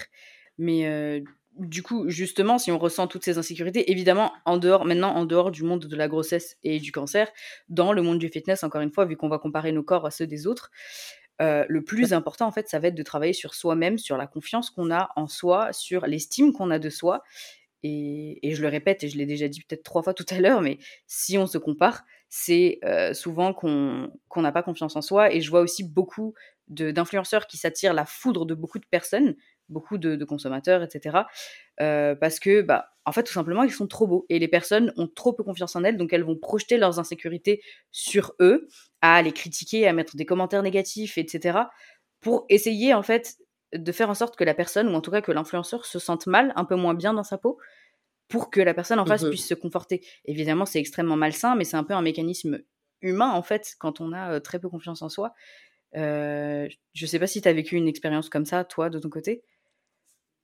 Mais 0.58 0.88
euh, 0.88 1.22
du 1.58 1.84
coup, 1.84 2.10
justement, 2.10 2.58
si 2.58 2.72
on 2.72 2.78
ressent 2.78 3.08
toutes 3.08 3.24
ces 3.24 3.38
insécurités, 3.38 3.92
évidemment, 3.92 4.32
en 4.46 4.58
dehors, 4.58 4.86
maintenant, 4.86 5.16
en 5.16 5.26
dehors 5.26 5.52
du 5.52 5.64
monde 5.64 5.86
de 5.86 5.96
la 5.96 6.08
grossesse 6.08 6.58
et 6.64 6.80
du 6.80 6.92
cancer, 6.92 7.32
dans 7.70 7.94
le 7.94 8.02
monde 8.02 8.20
du 8.20 8.30
fitness, 8.30 8.64
encore 8.64 8.82
une 8.82 8.92
fois, 8.92 9.06
vu 9.06 9.16
qu'on 9.16 9.30
va 9.30 9.40
comparer 9.40 9.72
nos 9.72 9.84
corps 9.84 10.06
à 10.06 10.12
ceux 10.12 10.28
des 10.28 10.48
autres, 10.48 10.70
euh, 11.42 11.66
le 11.68 11.84
plus 11.84 12.14
important, 12.14 12.48
en 12.48 12.52
fait, 12.52 12.68
ça 12.70 12.80
va 12.80 12.88
être 12.88 12.96
de 12.96 13.04
travailler 13.04 13.34
sur 13.34 13.54
soi-même, 13.54 13.98
sur 13.98 14.18
la 14.18 14.28
confiance 14.28 14.70
qu'on 14.70 14.92
a 14.92 15.12
en 15.16 15.28
soi, 15.28 15.74
sur 15.74 16.08
l'estime 16.08 16.54
qu'on 16.54 16.72
a 16.72 16.80
de 16.80 16.90
soi. 16.90 17.24
Et, 17.84 18.40
je 18.44 18.62
le 18.62 18.68
répète, 18.68 19.04
et 19.04 19.10
je 19.10 19.18
l'ai 19.18 19.28
déjà 19.28 19.48
dit 19.48 19.62
peut-être 19.62 19.84
trois 19.84 20.02
fois 20.02 20.16
tout 20.16 20.26
à 20.30 20.40
l'heure, 20.40 20.62
mais 20.62 20.80
si 21.06 21.38
on 21.38 21.46
se 21.46 21.60
compare, 21.60 22.04
c'est 22.30 22.80
euh, 22.84 23.14
souvent 23.14 23.54
qu'on 23.54 24.10
n'a 24.38 24.52
pas 24.52 24.64
confiance 24.64 24.96
en 24.96 25.02
soi. 25.02 25.32
Et 25.34 25.42
je 25.42 25.50
vois 25.52 25.62
aussi 25.62 25.84
beaucoup 25.84 26.34
d'influenceurs 26.68 27.46
qui 27.46 27.58
s'attirent 27.58 27.94
la 27.94 28.06
foudre 28.06 28.46
de 28.46 28.56
beaucoup 28.56 28.80
de 28.80 28.88
personnes, 28.90 29.36
beaucoup 29.70 29.98
de, 29.98 30.24
consommateurs, 30.26 30.84
etc. 30.84 31.20
Euh, 31.82 32.16
parce 32.16 32.40
que, 32.40 32.62
bah, 32.62 32.90
en 33.06 33.12
fait, 33.12 33.24
tout 33.24 33.34
simplement, 33.34 33.64
ils 33.64 33.72
sont 33.72 33.88
trop 33.88 34.08
beaux. 34.08 34.26
Et 34.30 34.40
les 34.40 34.48
personnes 34.48 34.94
ont 34.98 35.08
trop 35.08 35.34
peu 35.34 35.44
confiance 35.44 35.76
en 35.76 35.84
elles, 35.84 35.98
donc 35.98 36.14
elles 36.14 36.24
vont 36.24 36.38
projeter 36.38 36.78
leurs 36.78 37.00
insécurités 37.00 37.62
sur 37.92 38.34
eux, 38.40 38.68
à 39.02 39.22
les 39.22 39.32
critiquer, 39.32 39.88
à 39.88 39.94
mettre 39.94 40.16
des 40.16 40.26
commentaires 40.26 40.64
négatifs, 40.64 41.18
etc. 41.18 41.60
pour 42.22 42.46
essayer, 42.50 42.94
en 42.94 43.04
fait, 43.04 43.38
de 43.74 43.92
faire 43.92 44.10
en 44.10 44.16
sorte 44.16 44.36
que 44.36 44.44
la 44.44 44.54
personne, 44.54 44.88
ou 44.90 44.94
en 44.94 45.02
tout 45.02 45.12
cas 45.12 45.22
que 45.22 45.32
l'influenceur, 45.32 45.86
se 45.86 46.00
sente 46.00 46.28
mal, 46.28 46.54
un 46.56 46.66
peu 46.66 46.76
moins 46.76 46.94
bien 46.94 47.14
dans 47.14 47.24
sa 47.24 47.38
peau, 47.38 47.58
pour 48.28 48.50
que 48.50 48.62
la 48.62 48.74
personne 48.74 49.00
en 49.00 49.06
face 49.06 49.24
mmh 49.24 49.30
puisse 49.30 49.48
se 49.48 49.54
conforter. 49.54 50.04
Évidemment, 50.26 50.66
c'est 50.66 50.80
extrêmement 50.80 51.16
malsain, 51.16 51.56
mais 51.56 51.64
c'est 51.64 51.78
un 51.78 51.84
peu 51.84 51.94
un 51.94 52.02
mécanisme 52.02 52.60
humain, 53.02 53.32
en 53.32 53.44
fait, 53.44 53.76
quand 53.80 54.02
on 54.02 54.14
a 54.14 54.34
euh, 54.34 54.40
très 54.40 54.60
peu 54.60 54.70
confiance 54.70 55.02
en 55.02 55.10
soi. 55.10 55.34
Euh, 55.96 56.68
je 56.94 57.06
sais 57.06 57.20
pas 57.20 57.28
si 57.28 57.42
tu 57.42 57.48
as 57.48 57.54
vécu 57.54 57.76
une 57.76 57.88
expérience 57.88 58.30
comme 58.30 58.46
ça, 58.46 58.64
toi, 58.64 58.90
de 58.90 59.00
ton 59.00 59.10
côté. 59.10 59.44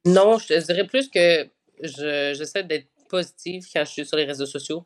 Non, 0.06 0.40
je 0.40 0.48
te 0.48 0.66
dirais 0.66 0.88
plus 0.88 1.10
que 1.10 1.48
j'essaie 1.80 2.64
d'être 2.64 2.88
positive 3.08 3.66
quand 3.72 3.86
je 3.86 3.92
suis 3.92 4.06
sur 4.06 4.18
les 4.18 4.26
réseaux 4.26 4.46
sociaux. 4.46 4.86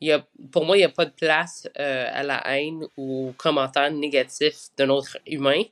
Il 0.00 0.08
y 0.08 0.12
a, 0.12 0.26
pour 0.50 0.64
moi, 0.64 0.76
il 0.76 0.80
n'y 0.80 0.84
a 0.84 0.90
pas 0.90 1.04
de 1.04 1.12
place 1.12 1.68
euh, 1.78 2.06
à 2.10 2.22
la 2.22 2.42
haine 2.48 2.86
ou 2.96 3.28
aux 3.28 3.32
commentaires 3.32 3.90
négatifs 3.90 4.68
d'un 4.76 4.90
autre 4.90 5.18
humain. 5.26 5.62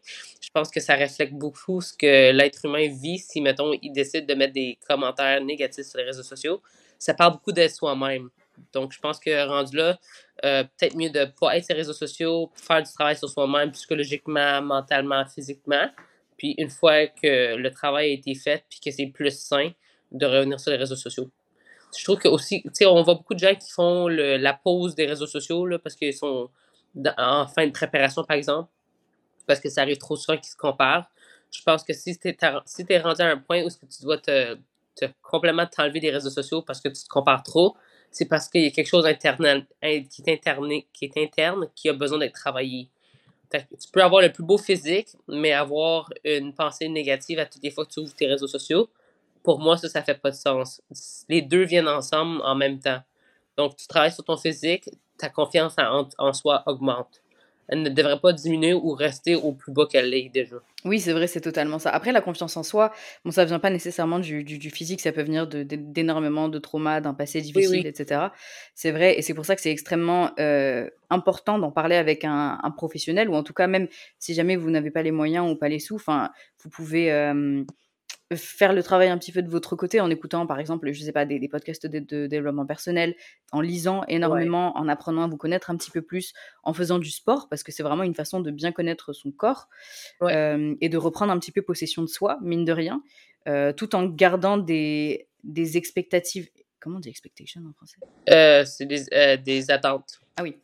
Je 0.41 0.49
pense 0.53 0.71
que 0.71 0.81
ça 0.81 0.95
reflète 0.97 1.33
beaucoup 1.33 1.81
ce 1.81 1.93
que 1.93 2.31
l'être 2.33 2.65
humain 2.65 2.89
vit 2.89 3.19
si, 3.19 3.41
mettons, 3.41 3.73
il 3.83 3.93
décide 3.93 4.27
de 4.27 4.35
mettre 4.35 4.53
des 4.53 4.79
commentaires 4.87 5.43
négatifs 5.43 5.87
sur 5.87 5.99
les 5.99 6.05
réseaux 6.05 6.23
sociaux. 6.23 6.63
Ça 6.99 7.15
parle 7.15 7.33
beaucoup 7.33 7.53
de 7.53 7.67
soi-même. 7.69 8.29
Donc, 8.73 8.93
je 8.93 9.01
pense 9.01 9.19
que 9.19 9.47
rendu 9.47 9.77
là, 9.77 9.99
euh, 10.45 10.65
peut-être 10.65 10.97
mieux 10.97 11.11
de 11.11 11.21
ne 11.21 11.25
pas 11.25 11.57
être 11.57 11.65
sur 11.65 11.75
les 11.75 11.81
réseaux 11.81 11.93
sociaux, 11.93 12.51
faire 12.55 12.83
du 12.83 12.93
travail 12.93 13.17
sur 13.17 13.29
soi-même 13.29 13.73
psychologiquement, 13.73 14.63
mentalement, 14.63 15.25
physiquement. 15.27 15.89
Puis 16.43 16.57
une 16.59 16.71
fois 16.71 17.07
que 17.07 17.55
le 17.55 17.71
travail 17.71 18.11
a 18.11 18.15
été 18.15 18.35
fait, 18.35 18.65
puis 18.69 18.81
que 18.81 18.91
c'est 18.91 19.07
plus 19.07 19.31
sain, 19.31 19.71
de 20.11 20.27
revenir 20.27 20.59
sur 20.59 20.73
les 20.73 20.77
réseaux 20.77 20.97
sociaux. 20.97 21.31
Je 21.97 22.03
trouve 22.03 22.19
que 22.19 22.27
aussi, 22.27 22.63
tu 22.65 22.71
sais, 22.73 22.85
on 22.85 23.01
voit 23.05 23.15
beaucoup 23.15 23.35
de 23.35 23.39
gens 23.39 23.55
qui 23.55 23.71
font 23.71 24.09
la 24.09 24.53
pause 24.53 24.97
des 24.97 25.07
réseaux 25.07 25.29
sociaux 25.29 25.65
là, 25.67 25.79
parce 25.79 25.95
qu'ils 25.95 26.13
sont 26.13 26.51
en 27.17 27.47
fin 27.47 27.65
de 27.65 27.71
préparation, 27.71 28.25
par 28.25 28.37
exemple, 28.37 28.69
parce 29.47 29.61
que 29.61 29.71
ça 29.71 29.83
arrive 29.83 29.99
trop 29.99 30.17
souvent 30.17 30.37
qu'ils 30.37 30.51
se 30.51 30.57
comparent. 30.57 31.09
Je 31.53 31.63
pense 31.63 31.85
que 31.85 31.93
si 31.93 32.19
tu 32.19 32.29
es, 32.29 32.99
rendu 32.99 33.23
à 33.23 33.27
un 33.27 33.39
point 33.39 33.63
où 33.63 33.69
tu 33.69 34.03
dois 34.03 34.19
te, 34.19 34.59
te 34.97 35.05
complètement 35.23 35.67
t'enlever 35.67 36.01
des 36.01 36.11
réseaux 36.11 36.31
sociaux 36.31 36.63
parce 36.63 36.81
que 36.81 36.89
tu 36.89 37.05
te 37.05 37.09
compares 37.09 37.45
trop, 37.45 37.77
c'est 38.11 38.27
parce 38.27 38.49
qu'il 38.49 38.65
y 38.65 38.67
a 38.67 38.71
quelque 38.73 38.89
chose 38.89 39.07
interne, 39.07 39.65
qui, 39.81 40.23
est 40.27 40.29
interne, 40.29 40.69
qui 40.93 41.05
est 41.05 41.17
interne 41.19 41.69
qui 41.77 41.89
a 41.89 41.93
besoin 41.93 42.19
d'être 42.19 42.35
travaillé 42.35 42.91
tu 43.61 43.89
peux 43.93 44.03
avoir 44.03 44.23
le 44.23 44.33
plus 44.33 44.45
beau 44.45 44.59
physique, 44.59 45.09
mais 45.29 45.53
avoir 45.53 46.11
une 46.25 46.55
pensée 46.55 46.89
négative 46.89 47.39
à 47.39 47.47
toutes 47.47 47.63
les 47.63 47.71
fois 47.71 47.85
que 47.85 47.93
tu 47.93 48.01
ouvres 48.01 48.15
tes 48.15 48.27
réseaux 48.27 48.47
sociaux, 48.47 48.89
pour 49.43 49.59
moi, 49.59 49.77
ça, 49.77 49.89
ça 49.89 50.03
fait 50.03 50.21
pas 50.21 50.31
de 50.31 50.37
sens. 50.37 50.83
Les 51.29 51.43
deux 51.43 51.65
viennent 51.65 51.89
ensemble 51.89 52.41
en 52.43 52.55
même 52.55 52.79
temps. 52.79 53.01
Donc, 53.57 53.77
tu 53.77 53.87
travailles 53.87 54.13
sur 54.13 54.25
ton 54.25 54.37
physique, 54.37 54.89
ta 55.19 55.29
confiance 55.29 55.77
en 56.19 56.33
soi 56.33 56.63
augmente 56.67 57.22
elle 57.73 57.81
ne 57.81 57.89
devrait 57.89 58.21
pas 58.21 58.35
diminuer 58.35 58.75
ou 58.75 58.93
rester 58.93 59.35
au 59.35 59.53
plus 59.53 59.73
bas 59.73 59.87
qu'elle 59.91 60.13
est 60.13 60.29
déjà. 60.29 60.57
Oui, 60.85 61.01
c'est 61.01 61.13
vrai, 61.13 61.27
c'est 61.27 61.41
totalement 61.41 61.79
ça. 61.79 61.89
Après, 61.89 62.13
la 62.13 62.21
confiance 62.21 62.55
en 62.59 62.63
soi, 62.63 62.93
bon, 63.25 63.31
ça 63.31 63.47
vient 63.47 63.59
pas 63.59 63.71
nécessairement 63.71 64.19
du, 64.19 64.45
du, 64.45 64.71
physique, 64.71 65.01
ça 65.01 65.11
peut 65.11 65.23
venir 65.23 65.47
d'énormément 65.47 66.49
de, 66.49 66.55
de, 66.55 66.59
traumas, 66.59 67.01
d'un 67.01 67.15
passé 67.15 67.41
difficile, 67.41 67.87
etc. 67.87 68.27
C'est 68.75 68.91
vrai, 68.91 69.19
et 69.19 69.23
c'est 69.23 69.33
pour 69.33 69.47
ça 69.47 69.57
que 69.57 69.63
c'est 69.63 69.71
extrêmement 69.71 70.33
euh, 70.39 70.91
important 71.09 71.59
d'en 71.59 71.71
parler 71.71 71.97
avec 71.97 72.27
un, 72.27 72.59
un, 72.63 72.71
professionnel, 72.73 73.31
ou 73.31 73.35
en 73.35 73.43
tout 73.43 73.55
cas, 73.55 73.67
même 73.67 73.89
si 74.19 74.35
jamais 74.35 74.57
vous 74.57 74.69
n'avez 74.69 74.91
pas 74.91 75.03
les 75.03 75.11
moyens 75.11 75.51
ou 75.51 75.57
pas 75.57 75.71
les 75.71 75.79
sous, 75.79 75.97
vous 75.97 76.71
pouvez... 76.71 77.11
Euh, 77.11 77.65
faire 78.37 78.73
le 78.73 78.83
travail 78.83 79.09
un 79.09 79.19
petit 79.19 79.33
peu 79.33 79.43
de 79.43 79.49
votre 79.49 79.77
côté 79.77 80.01
en 80.01 80.11
écoutant, 80.11 80.47
par 80.47 80.59
exemple, 80.59 80.91
je 80.93 81.03
sais 81.03 81.13
pas, 81.13 81.25
des, 81.25 81.49
podcasts 81.49 81.87
de, 81.87 82.27
développement 82.27 82.67
personnel, 82.67 83.15
en 83.53 83.61
lisant 83.61 84.05
énormément, 84.09 84.77
en 84.77 84.89
apprenant 84.89 85.25
à 85.25 85.27
vous 85.27 85.37
connaître 85.37 85.71
un 85.71 85.77
petit 85.77 85.91
peu 85.91 86.03
plus, 86.03 86.33
en 86.63 86.75
faisant 86.75 86.99
du 86.99 87.11
sport, 87.11 87.49
parce 87.49 87.63
que 87.63 87.73
c'est 87.73 87.83
vraiment 87.83 88.03
une 88.03 88.15
façon 88.15 88.41
de 88.41 88.51
bien 88.51 88.73
connaître 88.73 89.13
son 89.13 89.31
corps 89.31 89.69
euh, 90.23 90.75
et 90.81 90.89
de 90.89 90.99
reprendre 90.99 91.33
un 91.33 91.39
petit 91.39 91.53
peu 91.53 91.63
possession 91.63 92.03
de 92.03 92.09
soi, 92.09 92.39
mine 92.43 92.65
de 92.65 92.73
rien, 92.73 93.03
euh, 93.49 93.73
tout 93.73 93.95
en 93.95 94.07
gardant 94.07 94.59
des, 94.59 95.29
des 95.45 95.77
expectatives. 95.77 96.49
Comment 96.81 96.97
on 96.97 97.01
dit 97.01 97.09
expectation 97.09 97.61
en 97.69 97.73
français? 97.73 97.99
Euh, 98.31 98.65
C'est 98.65 98.87
des, 98.87 99.39
des 99.39 99.71
attentes. 99.71 100.21
Ah 100.37 100.43
oui, 100.43 100.57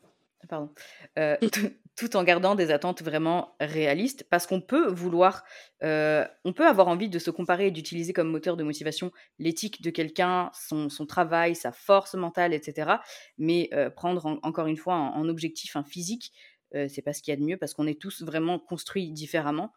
pardon. 0.48 0.70
tout 1.98 2.16
en 2.16 2.22
gardant 2.22 2.54
des 2.54 2.70
attentes 2.70 3.02
vraiment 3.02 3.56
réalistes, 3.58 4.24
parce 4.30 4.46
qu'on 4.46 4.60
peut 4.60 4.86
vouloir, 4.86 5.42
euh, 5.82 6.24
on 6.44 6.52
peut 6.52 6.66
avoir 6.66 6.86
envie 6.86 7.08
de 7.08 7.18
se 7.18 7.32
comparer 7.32 7.66
et 7.66 7.70
d'utiliser 7.72 8.12
comme 8.12 8.30
moteur 8.30 8.56
de 8.56 8.62
motivation 8.62 9.10
l'éthique 9.40 9.82
de 9.82 9.90
quelqu'un, 9.90 10.50
son, 10.54 10.88
travail, 11.06 11.56
sa 11.56 11.72
force 11.72 12.14
mentale, 12.14 12.54
etc. 12.54 12.92
Mais 13.36 13.68
euh, 13.72 13.90
prendre 13.90 14.38
encore 14.44 14.68
une 14.68 14.76
fois 14.76 14.94
en, 14.94 15.28
objectif 15.28 15.74
un 15.74 15.82
physique, 15.82 16.32
euh, 16.76 16.86
c'est 16.88 17.02
pas 17.02 17.12
ce 17.12 17.20
qu'il 17.20 17.32
y 17.32 17.36
a 17.36 17.40
de 17.40 17.44
mieux, 17.44 17.56
parce 17.56 17.74
qu'on 17.74 17.88
est 17.88 18.00
tous 18.00 18.22
vraiment 18.22 18.60
construits 18.60 19.10
différemment. 19.10 19.72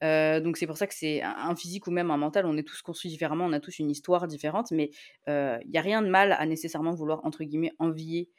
donc 0.00 0.58
c'est 0.58 0.68
pour 0.68 0.76
ça 0.76 0.86
que 0.86 0.94
c'est 0.94 1.22
un 1.22 1.56
physique 1.56 1.88
ou 1.88 1.90
même 1.90 2.12
un 2.12 2.18
mental, 2.18 2.46
on 2.46 2.56
est 2.56 2.62
tous 2.62 2.82
construits 2.82 3.10
différemment, 3.10 3.46
on 3.46 3.52
a 3.52 3.58
tous 3.58 3.80
une 3.80 3.90
histoire 3.90 4.28
différente, 4.28 4.70
mais 4.70 4.90
il 5.26 5.70
n'y 5.70 5.78
a 5.78 5.82
rien 5.82 6.02
de 6.02 6.08
mal 6.08 6.30
à 6.30 6.46
nécessairement 6.46 6.94
vouloir, 6.94 7.24
entre 7.24 7.42
guillemets, 7.42 7.72
envier 7.80 8.30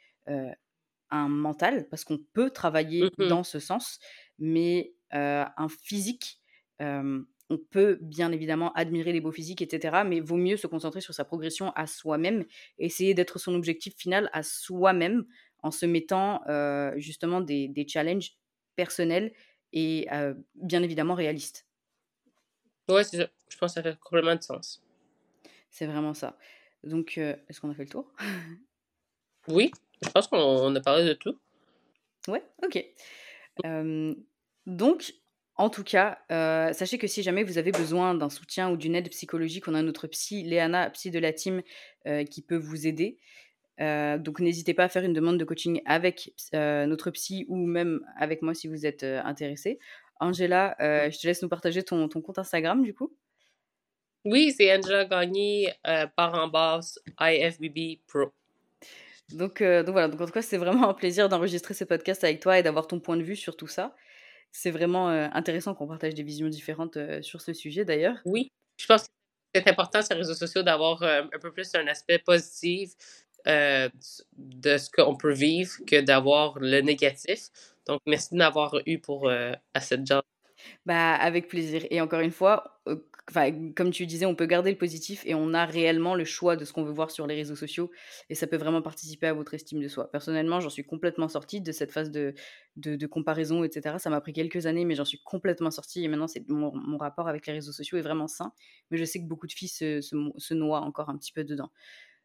un 1.10 1.28
mental, 1.28 1.88
parce 1.88 2.04
qu'on 2.04 2.18
peut 2.18 2.50
travailler 2.50 3.04
mmh 3.18 3.28
dans 3.28 3.44
ce 3.44 3.58
sens, 3.58 3.98
mais 4.38 4.94
un 5.12 5.68
physique, 5.68 6.40
on 6.80 7.58
peut 7.70 7.98
bien 8.00 8.30
évidemment 8.32 8.72
admirer 8.74 9.12
les 9.12 9.20
beaux 9.20 9.32
physiques, 9.32 9.62
etc., 9.62 10.02
mais 10.06 10.20
vaut 10.20 10.36
mieux 10.36 10.56
se 10.56 10.66
concentrer 10.66 11.00
sur 11.00 11.14
sa 11.14 11.24
progression 11.24 11.72
à 11.72 11.86
soi-même, 11.86 12.44
essayer 12.78 13.12
d'être 13.14 13.38
son 13.38 13.54
objectif 13.54 13.96
final 13.96 14.30
à 14.32 14.42
soi-même, 14.42 15.24
en 15.62 15.70
se 15.70 15.84
mettant 15.86 16.42
justement 16.96 17.40
des, 17.40 17.68
des, 17.68 17.86
challenges 17.86 18.36
personnels 18.76 19.32
et 19.72 20.06
bien 20.54 20.82
évidemment 20.82 21.14
réalistes. 21.14 21.66
Ouais, 22.88 23.02
je 23.12 23.56
pense 23.58 23.74
que 23.74 23.82
ça 23.82 23.82
fait 23.82 23.98
complètement 23.98 24.36
de 24.36 24.42
sens. 24.42 24.82
C'est 25.70 25.86
vraiment 25.86 26.14
ça. 26.14 26.36
Donc, 26.82 27.18
est-ce 27.18 27.60
qu'on 27.60 27.70
a 27.70 27.74
fait 27.74 27.84
le 27.84 27.90
tour? 27.90 28.12
Oui. 29.48 29.70
Je 30.02 30.10
pense 30.10 30.28
qu'on 30.28 30.74
a 30.74 30.80
parlé 30.80 31.04
de 31.04 31.12
tout. 31.14 31.38
Ouais, 32.28 32.42
ok. 32.62 32.84
donc, 34.66 35.12
en 35.60 35.68
tout 35.68 35.84
cas, 35.84 36.18
euh, 36.32 36.72
sachez 36.72 36.96
que 36.96 37.06
si 37.06 37.22
jamais 37.22 37.44
vous 37.44 37.58
avez 37.58 37.70
besoin 37.70 38.14
d'un 38.14 38.30
soutien 38.30 38.70
ou 38.70 38.78
d'une 38.78 38.94
aide 38.94 39.10
psychologique, 39.10 39.68
on 39.68 39.74
a 39.74 39.82
notre 39.82 40.06
psy, 40.06 40.42
Léana, 40.42 40.88
psy 40.88 41.10
de 41.10 41.18
la 41.18 41.34
team, 41.34 41.60
euh, 42.06 42.24
qui 42.24 42.40
peut 42.40 42.56
vous 42.56 42.86
aider. 42.86 43.18
Euh, 43.78 44.16
donc 44.16 44.40
n'hésitez 44.40 44.72
pas 44.72 44.84
à 44.84 44.88
faire 44.88 45.04
une 45.04 45.12
demande 45.12 45.36
de 45.36 45.44
coaching 45.44 45.82
avec 45.84 46.32
notre 46.54 47.10
psy 47.10 47.44
ou 47.48 47.56
même 47.58 48.00
avec 48.16 48.40
moi 48.40 48.54
si 48.54 48.68
vous 48.68 48.86
êtes 48.86 49.04
intéressé. 49.04 49.78
Angela, 50.18 50.76
je 50.80 51.18
te 51.18 51.26
laisse 51.26 51.42
nous 51.42 51.50
partager 51.50 51.82
ton, 51.82 52.08
ton 52.08 52.22
compte 52.22 52.38
Instagram 52.38 52.82
du 52.82 52.94
coup. 52.94 53.14
Oui, 54.24 54.54
c'est 54.56 54.74
Angela 54.74 55.04
Gagné 55.04 55.74
par 56.16 56.34
en 56.34 56.48
bas 56.48 56.80
IFBB 57.20 58.00
Pro. 58.06 58.32
Donc, 59.32 59.60
euh, 59.60 59.82
donc 59.82 59.92
voilà, 59.92 60.08
donc 60.08 60.20
en 60.20 60.26
tout 60.26 60.32
cas, 60.32 60.42
c'est 60.42 60.56
vraiment 60.56 60.88
un 60.88 60.94
plaisir 60.94 61.28
d'enregistrer 61.28 61.74
ce 61.74 61.84
podcast 61.84 62.24
avec 62.24 62.40
toi 62.40 62.58
et 62.58 62.62
d'avoir 62.62 62.86
ton 62.86 63.00
point 63.00 63.16
de 63.16 63.22
vue 63.22 63.36
sur 63.36 63.56
tout 63.56 63.66
ça. 63.66 63.94
C'est 64.52 64.70
vraiment 64.70 65.10
euh, 65.10 65.28
intéressant 65.32 65.74
qu'on 65.74 65.86
partage 65.86 66.14
des 66.14 66.22
visions 66.22 66.48
différentes 66.48 66.96
euh, 66.96 67.22
sur 67.22 67.40
ce 67.40 67.52
sujet 67.52 67.84
d'ailleurs. 67.84 68.16
Oui, 68.24 68.50
je 68.78 68.86
pense 68.86 69.02
que 69.02 69.08
c'est 69.54 69.68
important 69.68 70.02
sur 70.02 70.14
les 70.14 70.20
réseaux 70.20 70.34
sociaux 70.34 70.62
d'avoir 70.62 71.02
un 71.02 71.38
peu 71.40 71.52
plus 71.52 71.74
un 71.74 71.86
aspect 71.86 72.18
positif 72.18 72.92
de 73.46 73.90
ce 74.78 74.90
qu'on 74.90 75.16
peut 75.16 75.32
vivre 75.32 75.72
que 75.86 76.00
d'avoir 76.00 76.58
le 76.58 76.80
négatif. 76.80 77.48
Donc, 77.86 78.00
merci 78.06 78.28
de 78.32 78.38
m'avoir 78.38 78.76
eu 78.86 78.98
pour 78.98 79.28
à 79.28 79.80
cette 79.80 80.06
genre. 80.06 80.22
Bah, 80.86 81.14
avec 81.14 81.48
plaisir. 81.48 81.84
Et 81.90 82.00
encore 82.00 82.20
une 82.20 82.30
fois, 82.30 82.80
comme 83.76 83.90
tu 83.90 84.06
disais, 84.06 84.26
on 84.26 84.34
peut 84.34 84.46
garder 84.46 84.70
le 84.70 84.78
positif 84.78 85.22
et 85.26 85.34
on 85.34 85.54
a 85.54 85.64
réellement 85.64 86.14
le 86.14 86.24
choix 86.24 86.56
de 86.56 86.64
ce 86.64 86.72
qu'on 86.72 86.84
veut 86.84 86.92
voir 86.92 87.10
sur 87.10 87.26
les 87.26 87.34
réseaux 87.34 87.56
sociaux 87.56 87.90
et 88.28 88.34
ça 88.34 88.46
peut 88.46 88.56
vraiment 88.56 88.82
participer 88.82 89.26
à 89.26 89.32
votre 89.32 89.54
estime 89.54 89.80
de 89.80 89.88
soi. 89.88 90.10
Personnellement, 90.10 90.60
j'en 90.60 90.70
suis 90.70 90.84
complètement 90.84 91.28
sortie 91.28 91.60
de 91.60 91.72
cette 91.72 91.92
phase 91.92 92.10
de, 92.10 92.34
de, 92.76 93.06
comparaison, 93.06 93.64
etc. 93.64 93.96
Ça 93.98 94.10
m'a 94.10 94.20
pris 94.20 94.32
quelques 94.32 94.66
années, 94.66 94.84
mais 94.84 94.94
j'en 94.94 95.04
suis 95.04 95.20
complètement 95.22 95.70
sortie 95.70 96.04
et 96.04 96.08
maintenant, 96.08 96.28
c'est 96.28 96.48
mon, 96.48 96.74
mon, 96.74 96.98
rapport 96.98 97.28
avec 97.28 97.46
les 97.46 97.52
réseaux 97.54 97.72
sociaux 97.72 97.98
est 97.98 98.02
vraiment 98.02 98.28
sain. 98.28 98.52
Mais 98.90 98.98
je 98.98 99.04
sais 99.04 99.20
que 99.20 99.26
beaucoup 99.26 99.46
de 99.46 99.52
filles 99.52 99.68
se, 99.68 100.00
se 100.00 100.54
noient 100.54 100.80
encore 100.80 101.08
un 101.08 101.16
petit 101.16 101.32
peu 101.32 101.44
dedans. 101.44 101.70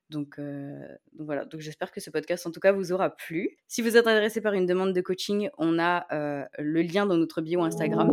Donc, 0.09 0.37
euh, 0.37 0.79
donc, 1.13 1.25
voilà, 1.25 1.45
donc 1.45 1.61
j'espère 1.61 1.91
que 1.91 1.99
ce 1.99 2.09
podcast 2.09 2.45
en 2.45 2.51
tout 2.51 2.59
cas 2.59 2.71
vous 2.71 2.91
aura 2.91 3.09
plu. 3.09 3.57
Si 3.67 3.81
vous 3.81 3.97
êtes 3.97 4.07
intéressé 4.07 4.41
par 4.41 4.53
une 4.53 4.65
demande 4.65 4.93
de 4.93 5.01
coaching, 5.01 5.49
on 5.57 5.79
a 5.79 6.05
euh, 6.11 6.45
le 6.59 6.81
lien 6.81 7.05
dans 7.05 7.17
notre 7.17 7.41
bio 7.41 7.63
Instagram. 7.63 8.11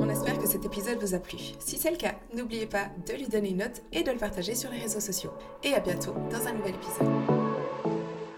On 0.00 0.08
espère 0.08 0.38
que 0.38 0.46
cet 0.46 0.64
épisode 0.64 0.98
vous 1.00 1.14
a 1.14 1.18
plu. 1.18 1.38
Si 1.58 1.76
c'est 1.76 1.90
le 1.90 1.96
cas, 1.96 2.14
n'oubliez 2.34 2.66
pas 2.66 2.88
de 3.06 3.14
lui 3.14 3.28
donner 3.28 3.50
une 3.50 3.58
note 3.58 3.82
et 3.92 4.02
de 4.02 4.10
le 4.10 4.18
partager 4.18 4.54
sur 4.54 4.70
les 4.70 4.78
réseaux 4.78 5.00
sociaux. 5.00 5.32
Et 5.62 5.74
à 5.74 5.80
bientôt 5.80 6.14
dans 6.30 6.46
un 6.46 6.52
nouvel 6.52 6.74
épisode. 6.74 7.47